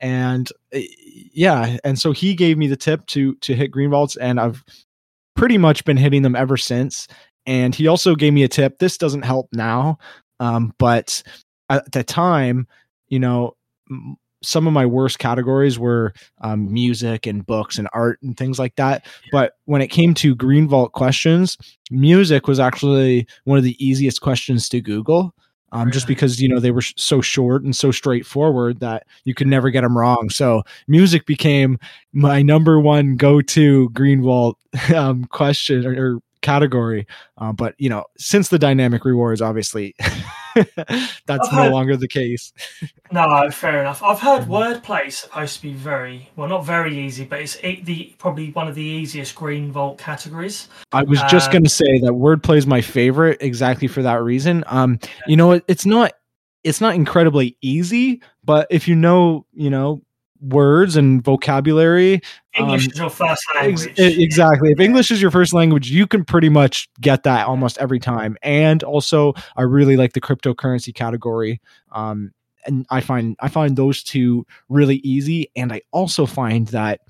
[0.00, 0.80] And uh,
[1.32, 4.64] yeah and so he gave me the tip to to hit green vaults and i've
[5.36, 7.08] pretty much been hitting them ever since.
[7.46, 8.78] And he also gave me a tip.
[8.78, 9.98] This doesn't help now
[10.40, 11.22] um but
[11.70, 12.66] at the time
[13.08, 13.56] you know
[13.90, 18.58] m- some of my worst categories were um, music and books and art and things
[18.58, 19.04] like that.
[19.32, 21.58] But when it came to Green Vault questions,
[21.90, 25.34] music was actually one of the easiest questions to Google.
[25.72, 29.34] Um, just because you know they were sh- so short and so straightforward that you
[29.34, 30.28] could never get them wrong.
[30.30, 31.78] So music became
[32.12, 34.58] my number one go-to Green Vault
[34.94, 37.06] um, question or, or category.
[37.38, 39.94] Uh, but you know, since the dynamic rewards, obviously,
[40.54, 40.68] that's
[41.28, 42.52] I've no heard- longer the case.
[43.12, 44.02] No, fair enough.
[44.02, 47.80] I've heard wordplay is supposed to be very well, not very easy, but it's e-
[47.82, 50.68] the probably one of the easiest green vault categories.
[50.92, 54.22] I was just Uh, going to say that wordplay is my favorite exactly for that
[54.22, 54.62] reason.
[54.66, 56.12] Um, you know, it, it's not
[56.62, 60.02] it's not incredibly easy, but if you know, you know,
[60.40, 62.20] words and vocabulary,
[62.58, 63.98] English Um, is your first language.
[63.98, 64.72] e- exactly.
[64.72, 68.36] If English is your first language, you can pretty much get that almost every time.
[68.42, 71.60] And also, I really like the cryptocurrency category.
[71.92, 72.32] Um,
[72.66, 77.00] and I find I find those two really easy, and I also find that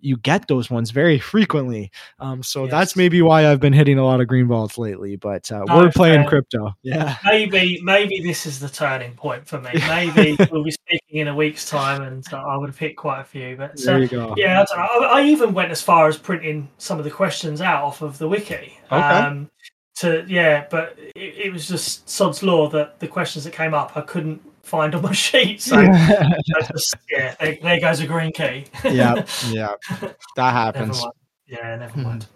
[0.00, 1.90] you get those ones very frequently.
[2.18, 5.16] Um, so that's maybe why I've been hitting a lot of green vaults lately.
[5.16, 6.28] But uh, No, wordplay and fair.
[6.28, 9.70] crypto, yeah, Maybe, maybe this is the turning point for me.
[9.88, 13.20] Maybe we'll be speaking in a week's time, and uh, I would have hit quite
[13.20, 13.56] a few.
[13.56, 14.34] But there uh, you go.
[14.36, 15.08] yeah, I, don't know.
[15.08, 18.18] I, I even went as far as printing some of the questions out off of
[18.18, 18.78] the wiki.
[18.90, 18.96] Okay.
[18.96, 19.50] Um,
[19.96, 23.96] to yeah, but it, it was just sod's law that the questions that came up
[23.96, 25.60] I couldn't find on my sheet.
[25.62, 28.64] So just, yeah, there, there goes a green key.
[28.84, 31.00] yeah, yeah, that never happens.
[31.00, 31.12] mind.
[31.46, 32.02] Yeah, never Hmm.
[32.02, 32.26] mind.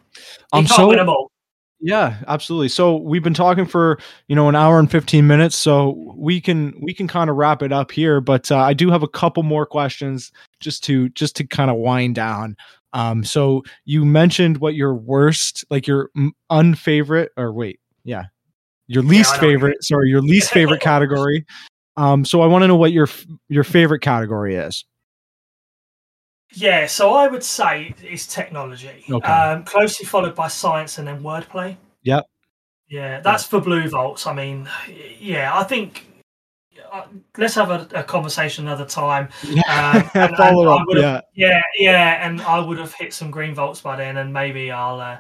[0.52, 1.30] Um, you can't so win them all.
[1.82, 2.68] Yeah, absolutely.
[2.68, 3.98] So we've been talking for
[4.28, 7.62] you know an hour and fifteen minutes, so we can we can kind of wrap
[7.62, 8.20] it up here.
[8.20, 10.30] But uh, I do have a couple more questions
[10.60, 12.56] just to just to kind of wind down.
[12.92, 16.10] Um, so you mentioned what your worst, like your
[16.50, 18.24] unfavorite, or wait, yeah,
[18.86, 19.84] your least I know what you favorite.
[19.84, 21.46] Sorry, your least favorite category.
[21.96, 23.08] Um, so I want to know what your
[23.48, 24.84] your favorite category is.
[26.52, 29.04] Yeah, so I would say it's technology.
[29.08, 29.28] Okay.
[29.28, 31.76] Um, closely followed by science and then wordplay.
[32.02, 32.26] Yep.
[32.88, 34.26] Yeah, that's for blue Vaults.
[34.26, 34.68] I mean,
[35.20, 36.06] yeah, I think
[36.92, 37.04] uh,
[37.38, 39.28] let's have a, a conversation another time.
[39.68, 40.86] Um, and- Follow and up.
[40.96, 41.20] Yeah.
[41.34, 45.00] yeah, yeah, and I would have hit some green vaults by then, and maybe I'll,
[45.00, 45.18] uh,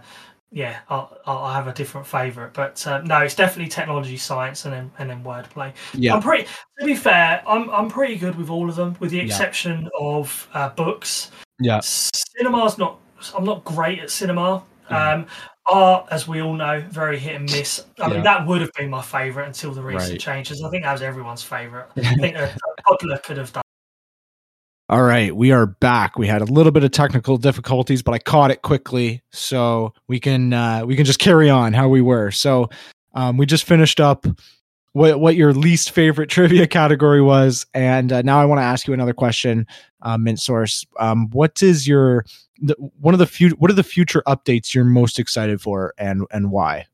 [0.52, 2.52] yeah, I'll, I'll have a different favorite.
[2.52, 5.72] But uh, no, it's definitely technology, science, and then and then wordplay.
[5.94, 6.14] Yeah.
[6.14, 6.46] I'm pretty.
[6.80, 9.24] To be fair, I'm I'm pretty good with all of them, with the Yeah.
[9.24, 11.30] exception of uh, books.
[11.60, 11.80] Yeah.
[11.82, 12.98] Cinema's not.
[13.36, 14.62] I'm not great at cinema.
[14.90, 14.94] Mm-hmm.
[15.20, 15.26] Um,
[15.66, 17.84] art, as we all know, very hit and miss.
[18.00, 18.14] I Yeah.
[18.14, 20.20] mean, that would have been my favourite until the recent Right.
[20.20, 20.64] changes.
[20.64, 21.86] I think that was everyone's favourite.
[21.96, 22.52] I think a
[22.88, 23.62] Toddler could have done.
[24.90, 26.18] All right, we are back.
[26.18, 30.18] We had a little bit of technical difficulties, but I caught it quickly, so we
[30.18, 32.32] can uh, we can just carry on how we were.
[32.32, 32.70] So
[33.14, 34.26] um, we just finished up
[34.90, 38.88] what what your least favorite trivia category was, and uh, now I want to ask
[38.88, 39.64] you another question,
[40.02, 40.84] uh, MintSource.
[40.98, 42.24] Um, what is your
[42.60, 46.24] the, one of the few what are the future updates you're most excited for, and
[46.32, 46.86] and why?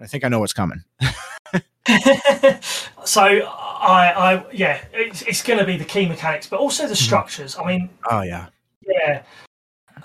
[0.00, 0.84] I think I know what's coming.
[3.04, 6.90] so I, I, yeah, it's, it's going to be the key mechanics, but also the
[6.90, 6.94] hmm.
[6.94, 7.56] structures.
[7.58, 8.46] I mean, Oh yeah,
[8.86, 9.22] yeah,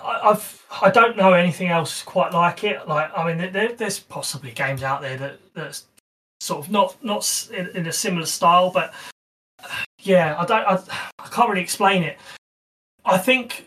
[0.01, 2.88] I, I've I don't know anything else quite like it.
[2.88, 5.85] Like, I mean, there, there's possibly games out there that that's
[6.39, 8.93] sort of not not in, in a similar style, but
[10.01, 10.80] yeah, I don't, I,
[11.19, 12.17] I can't really explain it.
[13.03, 13.65] I think.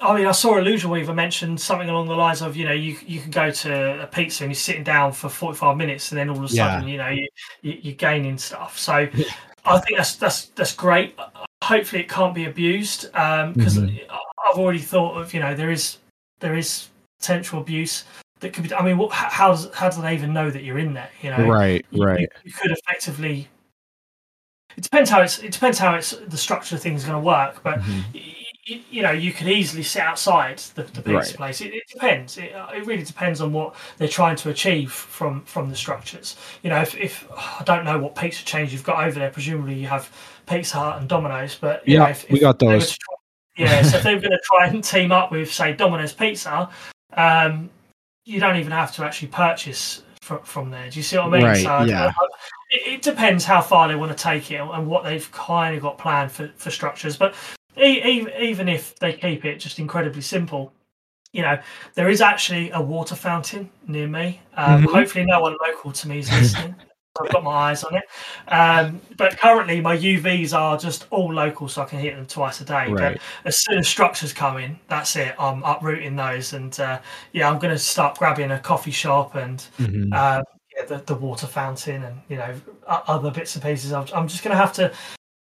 [0.00, 2.96] I mean, I saw Illusion Weaver mention something along the lines of, you know, you
[3.06, 6.30] you can go to a pizza and you're sitting down for 45 minutes, and then
[6.30, 6.72] all of a Yeah.
[6.72, 7.28] sudden, you know, you,
[7.62, 8.78] you, you're gaining stuff.
[8.78, 9.08] So,
[9.64, 11.18] I think that's that's that's great.
[11.62, 14.00] Hopefully, it can't be abused because Mhm.
[14.10, 15.98] I've already thought of, you know, there is
[16.40, 18.04] there is potential abuse
[18.40, 18.74] that could be.
[18.74, 21.10] I mean, what, how how does how do they even know that you're in there?
[21.20, 22.28] You know, right, you, right.
[22.44, 23.48] You, could effectively.
[24.78, 25.38] It depends how it's.
[25.40, 28.04] It depends how it's the structure of things going to work, but Mhm.
[28.90, 31.34] You know you could easily sit outside the, the pizza Right.
[31.36, 31.60] place.
[31.60, 32.38] It, it depends.
[32.38, 36.36] It, uh, it really depends on what they're trying to achieve from from the structures.
[36.62, 39.74] You know, if, if I don't know what pizza chains you've got over there, presumably
[39.74, 40.10] you have
[40.46, 42.96] Pizza Hut and Domino's, but you Yeah, know, if, we got those.
[42.96, 43.14] try-
[43.56, 46.70] yeah, so if they were going to try and team up with say Domino's Pizza,
[47.14, 47.68] um,
[48.24, 50.88] you don't even have to actually purchase from, from there.
[50.88, 51.42] Do you see what I mean?
[51.42, 52.06] Right, So yeah.
[52.06, 52.26] I-
[52.70, 55.82] it, it depends how far they want to take it and what they've kind of
[55.82, 57.16] got planned for, for structures.
[57.16, 57.34] But
[57.76, 60.72] even if they keep it just incredibly simple,
[61.32, 61.58] you know,
[61.94, 64.40] there is actually a water fountain near me.
[64.56, 64.92] Um, Mhm.
[64.92, 66.74] Hopefully, no one local to me is listening.
[67.20, 68.04] I've got my eyes on it.
[68.48, 72.60] Um, but currently, my UVs are just all local, so I can hit them twice
[72.60, 72.88] a day.
[72.88, 73.14] Right.
[73.14, 75.34] But as soon as structures come in, that's it.
[75.38, 77.00] I'm uprooting those, and uh,
[77.32, 80.12] yeah, I'm going to start grabbing a coffee shop and Mhm.
[80.14, 80.44] um,
[80.76, 82.54] yeah, the, the water fountain and you know
[82.86, 83.92] other bits and pieces.
[83.92, 84.92] I'm, I'm just going to have to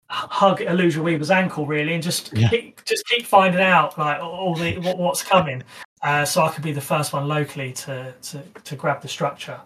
[0.09, 2.49] hug Illusion Weaver's ankle really, and just Yeah.
[2.49, 5.63] keep, just keep finding out like all the what, what's coming,
[6.03, 9.59] uh, so I could be the first one locally to to, to grab the structure.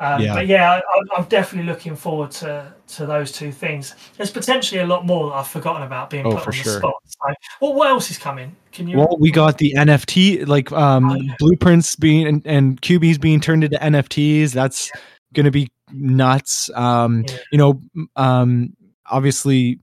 [0.00, 0.34] Um, Yeah.
[0.34, 3.94] But yeah, I, I'm- I'm definitely looking forward to to those two things.
[4.16, 6.72] There's potentially a lot more that I've forgotten about being Oh, put on sure.
[6.72, 6.94] the spot.
[7.06, 8.56] So, well, what else is coming?
[8.72, 8.98] Can you?
[8.98, 11.34] Well, we got the NFT, like um, Oh, yeah.
[11.38, 14.52] blueprints being and, and QBs being turned into NFTs.
[14.52, 14.90] That's
[15.32, 16.70] going to be nuts.
[16.74, 17.36] Um, Yeah.
[17.52, 17.80] You know,
[18.16, 18.74] um,
[19.10, 19.78] obviously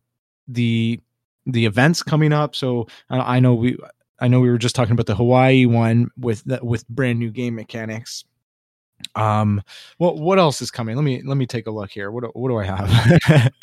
[0.48, 0.99] the
[1.45, 2.56] the events coming up.
[2.56, 3.77] So uh, I know we,
[4.19, 7.31] I know we were just talking about the Hawaii one with the, with brand new
[7.31, 8.23] game mechanics.
[9.15, 9.64] Um,
[9.98, 10.95] what what else is coming?
[10.95, 12.11] Let me let me take a look here.
[12.11, 13.52] What do- what do I have?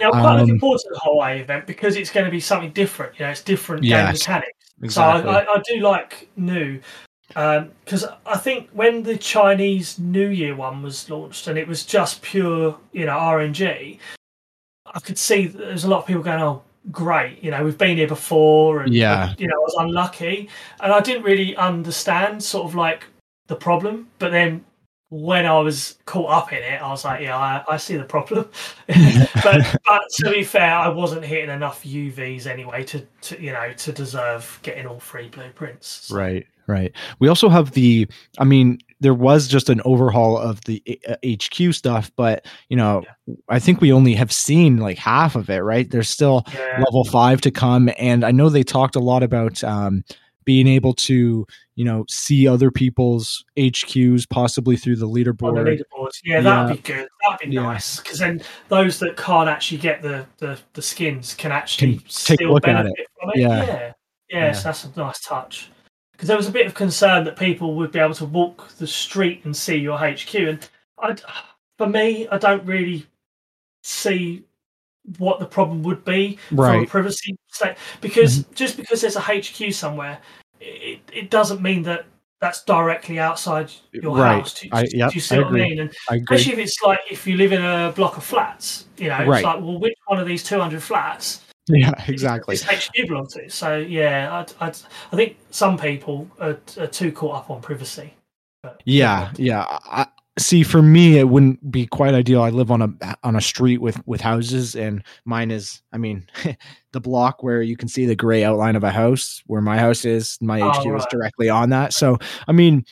[0.00, 2.40] Yeah, I'm quite Um, looking forward to the Hawaii event because it's going to be
[2.40, 3.18] something different.
[3.18, 4.48] You know, it's different game mechanics.
[4.82, 5.22] exactly.
[5.24, 6.80] So I, I, I do like new
[7.36, 11.84] Um because I think when the Chinese New Year one was launched and it was
[11.84, 13.98] just pure, you know, RNG,
[14.94, 17.42] I could see there's a lot of people going, "Oh, great!
[17.42, 19.34] You know, we've been here before, and Yeah.
[19.38, 20.48] you know, I was unlucky,"
[20.80, 23.04] and I didn't really understand sort of like
[23.46, 24.64] the problem, but then.
[25.12, 28.04] When I was caught up in it, I was like, "Yeah, I, I see the
[28.04, 28.48] problem."
[29.42, 33.72] but but to be fair, I wasn't hitting enough UVs anyway to, to you know
[33.72, 35.88] to deserve getting all three blueprints.
[35.88, 36.92] So, Right, right.
[37.18, 38.06] We also have the.
[38.38, 43.02] I mean, there was just an overhaul of the uh, HQ stuff, but you know,
[43.48, 45.60] I think we only have seen like half of it.
[45.60, 45.90] Right?
[45.90, 49.62] There's still Yeah, level five to come, and I know they talked a lot about
[49.64, 50.04] um,
[50.44, 51.46] being able to,
[51.76, 55.64] you know, see other people's HQs possibly through the on the leaderboard.
[55.94, 56.18] leaderboards.
[56.24, 57.08] Yeah, that'd be good.
[57.28, 57.62] That'd be Yeah.
[57.62, 62.04] nice because then those that can't actually get the the, the skins can actually Can
[62.08, 62.92] take a look at it.
[63.20, 63.38] from it.
[63.40, 63.48] Yeah.
[63.48, 63.64] yeah,
[64.28, 64.46] Yeah.
[64.46, 65.70] Yes, that's a nice touch.
[66.20, 68.86] Because there was a bit of concern that people would be able to walk the
[68.86, 70.68] street and see your HQ, and
[70.98, 71.16] I,
[71.78, 73.06] for me, I don't really
[73.82, 74.44] see
[75.16, 77.76] what the problem would be from a privacy state.
[78.02, 78.52] Because mm-hmm.
[78.52, 80.18] just because there's a HQ somewhere,
[80.60, 82.04] it, it doesn't mean that
[82.38, 84.40] that's directly outside your Right.
[84.40, 84.60] house.
[84.60, 85.62] Do, I- do yep, you see I what agree.
[85.62, 85.78] I mean?
[85.80, 89.08] And I especially if it's like if you live in a block of flats, you
[89.08, 89.38] know, Right.
[89.38, 91.40] it's like, well, which one of these 200 flats
[91.76, 92.56] Yeah, exactly.
[92.56, 93.48] HQ belong to?
[93.48, 94.76] So yeah, I'd, I'd,
[95.12, 98.14] I think some people are, are too caught up on privacy.
[98.62, 99.66] But, Yeah, yeah.
[99.68, 100.06] I,
[100.38, 102.42] see, for me, it wouldn't be quite ideal.
[102.42, 105.82] I live on a on a street with with houses, and mine is.
[105.92, 106.26] I mean,
[106.92, 110.04] the block where you can see the gray outline of a house, where my house
[110.04, 110.38] is.
[110.40, 111.92] My Oh, HQ is directly on that.
[111.92, 112.18] So,
[112.48, 112.84] I mean,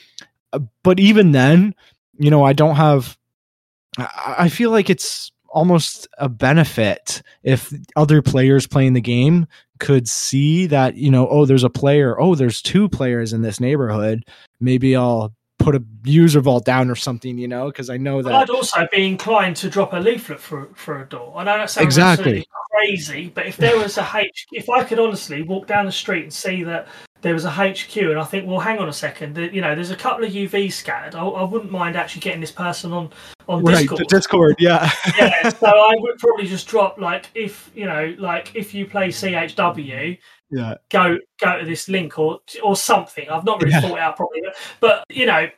[0.53, 1.75] uh, but even then,
[2.19, 3.17] you know, I don't have.
[3.97, 9.47] I, I feel like it's almost a benefit if other players playing the game
[9.81, 13.61] could see that you know oh there's a player oh there's two players in this
[13.61, 14.25] neighborhood
[14.61, 18.33] maybe i'll put a user vault down or something you know because i know that
[18.33, 21.33] I'd also be inclined to drop a leaflet for for a door.
[21.37, 22.47] I know that sounds Exactly.
[22.73, 26.23] crazy, but if there was a H, if I could honestly walk down the street
[26.23, 26.87] and see that
[27.21, 29.91] there was a HQ, and I think, well, hang on a second, you know, there's
[29.91, 31.15] a couple of UVs scattered.
[31.15, 33.11] I, I wouldn't mind actually getting this person on
[33.49, 34.09] on right Discord.
[34.09, 38.75] discord yeah yeah, so I would probably just drop like if you know, like if
[38.75, 40.19] you play CHW,
[40.51, 43.29] yeah go go to this link or or something.
[43.29, 43.81] I've not really Yeah.
[43.81, 45.49] thought it out properly, but, but you know,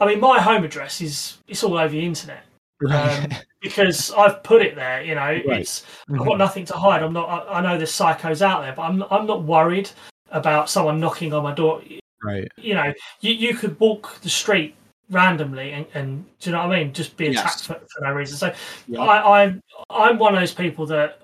[0.00, 2.44] I mean, my home address is it's all over the internet
[2.90, 3.28] um,
[3.60, 5.02] because I've put it there.
[5.02, 6.26] You know, it's I've Mhm.
[6.26, 7.02] got nothing to hide.
[7.02, 7.28] I'm not.
[7.28, 9.88] I, I know there's psychos out there, but I'm I'm not worried
[10.34, 11.80] about someone knocking on my door.
[12.22, 14.74] right You know, you you could walk the street
[15.10, 16.92] randomly and, and do you know what I mean?
[16.92, 17.38] Just be Yes.
[17.38, 18.36] attacked for, for no reason.
[18.36, 18.52] So
[18.86, 19.00] Yeah.
[19.00, 21.20] I, I'm I'm one of those people that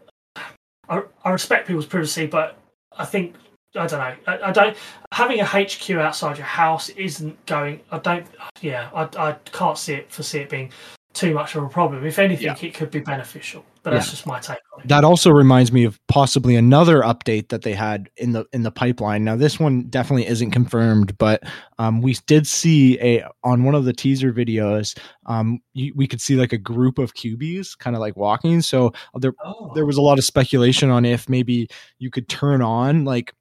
[0.89, 2.57] I, I respect people's privacy, but
[2.97, 3.35] I think
[3.77, 4.33] I don't know.
[4.33, 4.77] I, I don't
[5.13, 7.81] having a HQ outside your house isn't going.
[7.91, 8.27] I don't.
[8.61, 10.71] Yeah, I, I can't see it foresee it being
[11.13, 12.07] too much of a problem.
[12.07, 12.57] If anything, Yeah.
[12.61, 13.65] it could be beneficial.
[13.83, 14.89] But that's just my take on it.
[14.89, 18.71] that also reminds me of possibly another update that they had in the in the
[18.71, 21.43] pipeline now this one definitely isn't confirmed but
[21.79, 26.21] um, we did see a on one of the teaser videos um, you, we could
[26.21, 29.97] see like a group of cubies kind of like walking so there oh, there was
[29.97, 31.67] a lot of speculation on if maybe
[31.99, 33.33] you could turn on like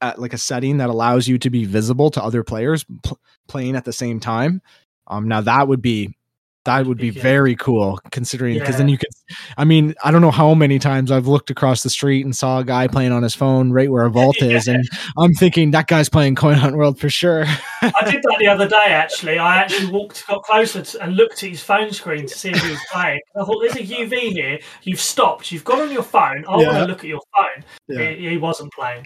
[0.00, 3.76] at like a setting that allows you to be visible to other players pl- playing
[3.76, 4.62] at the same time
[5.08, 6.16] um now that would be
[6.64, 9.08] that would be very cool considering because then you could
[9.56, 12.58] i mean i don't know how many times i've looked across the street and saw
[12.58, 14.84] a guy playing on his phone right where a vault is and
[15.18, 17.44] i'm thinking that guy's playing coin hunt world for sure
[17.82, 18.76] I did that the other day.
[18.86, 22.50] Actually, I actually walked, got closer to, and looked at his phone screen to see
[22.50, 23.20] if he was playing.
[23.36, 24.58] I thought, "There's a UV here.
[24.84, 25.52] You've stopped.
[25.52, 26.44] You've gone on your phone.
[26.46, 28.10] I want to look at your phone." Yeah.
[28.12, 29.04] He, he wasn't playing.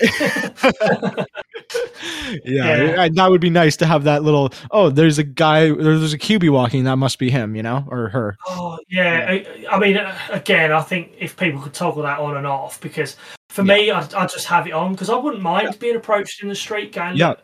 [2.44, 3.08] yeah, Yeah.
[3.12, 6.50] that would be nice to have that little oh there's a guy there's a QB
[6.50, 10.16] walking that must be him you know or her Oh yeah, I, I mean, uh,
[10.30, 13.16] again, I think if people could toggle that on and off, because
[13.48, 16.48] for me, I, I just have it on because I wouldn't mind being approached in
[16.48, 17.34] the street going, Yeah.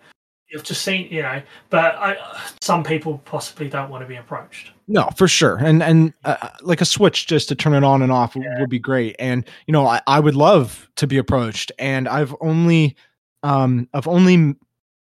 [0.48, 2.16] You've just seen, you know." But I,
[2.60, 4.70] some people possibly don't want to be approached.
[4.86, 8.12] No, for sure, and and uh, like a switch just to turn it on and
[8.12, 9.16] off would be great.
[9.18, 12.94] And you know, I, I would love to be approached, and I've only,
[13.42, 14.54] um, I've only,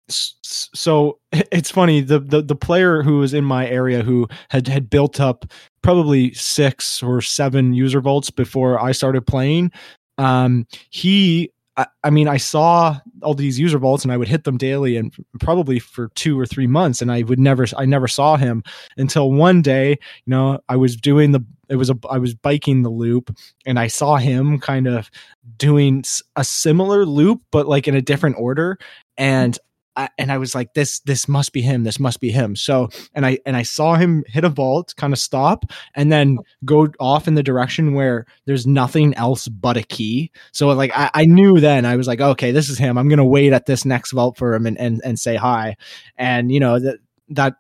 [0.09, 4.91] so it's funny the the the player who was in my area who had had
[4.91, 5.45] built up
[5.83, 9.73] probably six or seven user vaults before I started playing.
[10.19, 11.51] Um, he.
[11.77, 14.97] I, I mean, I saw all these user vaults and I would hit them daily
[14.97, 18.63] and probably for two or three months, and I would never, I never saw him
[18.97, 22.83] until one day you know i was doing the it was a i was biking
[22.83, 23.37] the loop
[23.67, 25.11] and i saw him kind of
[25.57, 26.05] doing
[26.37, 28.79] a similar loop but like in a different order
[29.17, 29.59] and
[29.97, 31.85] I, and I was like, this, this must be him.
[31.85, 32.57] This must be him.
[32.57, 36.39] So, and I, and I saw him hit a vault, kind of stop, and then
[36.65, 40.31] go off in the direction where there's nothing else but a key.
[40.53, 42.99] So, like, I, I knew then I was like, okay, this is him.
[42.99, 45.77] I'm gonna wait at this next vault for him and and, and say hi.
[46.17, 46.99] And you know that
[47.31, 47.55] that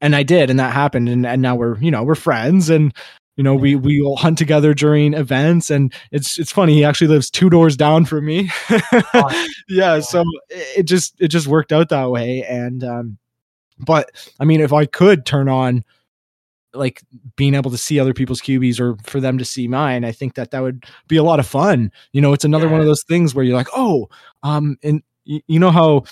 [0.00, 2.94] and I did, and that happened, and, and now we're you know we're friends, and
[3.40, 6.74] you know we we will hunt together during events, and it's it's funny.
[6.74, 8.50] He actually lives two doors down from me.
[9.70, 13.16] yeah, so it just it just worked out that way, and um,
[13.78, 15.84] but I mean, if I could turn on
[16.74, 17.00] like
[17.36, 20.34] being able to see other people's QBs or for them to see mine, I think
[20.34, 21.92] that that would be a lot of fun.
[22.12, 24.10] You know, it's another one of those things where you're like, oh,
[24.42, 26.04] um, and y- you know how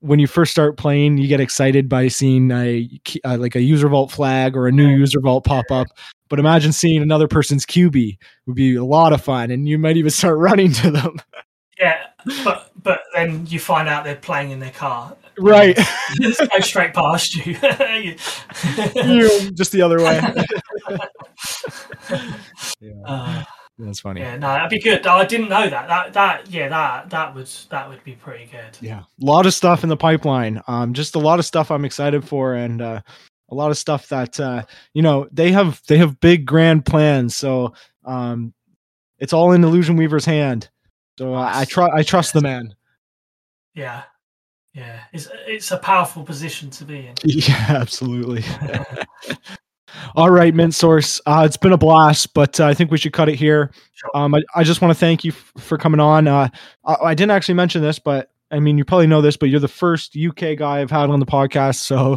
[0.00, 3.60] when you first start playing, you get excited by seeing a key- uh, like a
[3.60, 5.86] user vault flag or a new user vault pop up.
[6.28, 9.96] But imagine seeing another person's QB would be a lot of fun, and you might
[9.96, 11.16] even start running to them.
[11.78, 11.98] Yeah,
[12.44, 15.14] but but then you find out they're playing in their car.
[15.38, 15.76] right,
[16.20, 17.56] Just go straight past you.
[19.04, 20.20] You, just the other way.
[22.80, 22.92] yeah.
[23.06, 23.44] Uh, Yeah.
[23.78, 24.22] That's funny.
[24.22, 25.06] Yeah, no, that'd be good.
[25.06, 25.88] I didn't know that.
[25.88, 28.78] That that yeah, that that would that would be pretty good.
[28.80, 30.62] Yeah, a lot of stuff in the pipeline.
[30.66, 33.02] Um, just a lot of stuff I'm excited for, and uh,
[33.50, 34.62] a lot of stuff that uh,
[34.94, 37.36] you know they have they have big grand plans.
[37.36, 37.74] So
[38.06, 38.54] um,
[39.18, 40.70] it's all in Illusion Weaver's hand.
[41.18, 42.74] So uh, I try I trust the man.
[43.74, 44.04] Yeah,
[44.72, 47.14] yeah, it's it's a powerful position to be in.
[47.24, 48.42] Yeah, absolutely.
[50.14, 51.20] All right, MintSource.
[51.26, 53.70] Uh, it's been a blast, but uh, I think we should cut it here.
[53.94, 54.10] Sure.
[54.14, 56.26] Um, I, I just want to thank you f- for coming on.
[56.28, 56.48] Uh,
[56.84, 59.60] I, I didn't actually mention this, but I mean, you probably know this, but you're
[59.60, 61.76] the first UK guy I've had on the podcast.
[61.76, 62.14] So,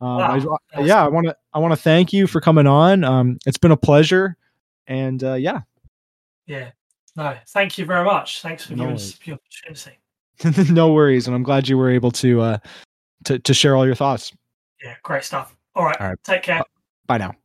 [0.00, 3.04] um, Wow, I, yeah, I want to I want to thank you for coming on.
[3.04, 4.36] Um, it's been a pleasure,
[4.86, 5.60] and uh, yeah,
[6.46, 6.70] Yeah.
[7.16, 8.40] No, thank you very much.
[8.40, 9.98] Thanks for No giving us the opportunity.
[10.72, 12.58] no worries, and I'm glad you were able to uh,
[13.24, 14.32] to to share all your thoughts.
[14.82, 15.54] Yeah, great stuff.
[15.74, 16.18] All right, All right.
[16.24, 16.62] take care.
[17.10, 17.39] Bye now.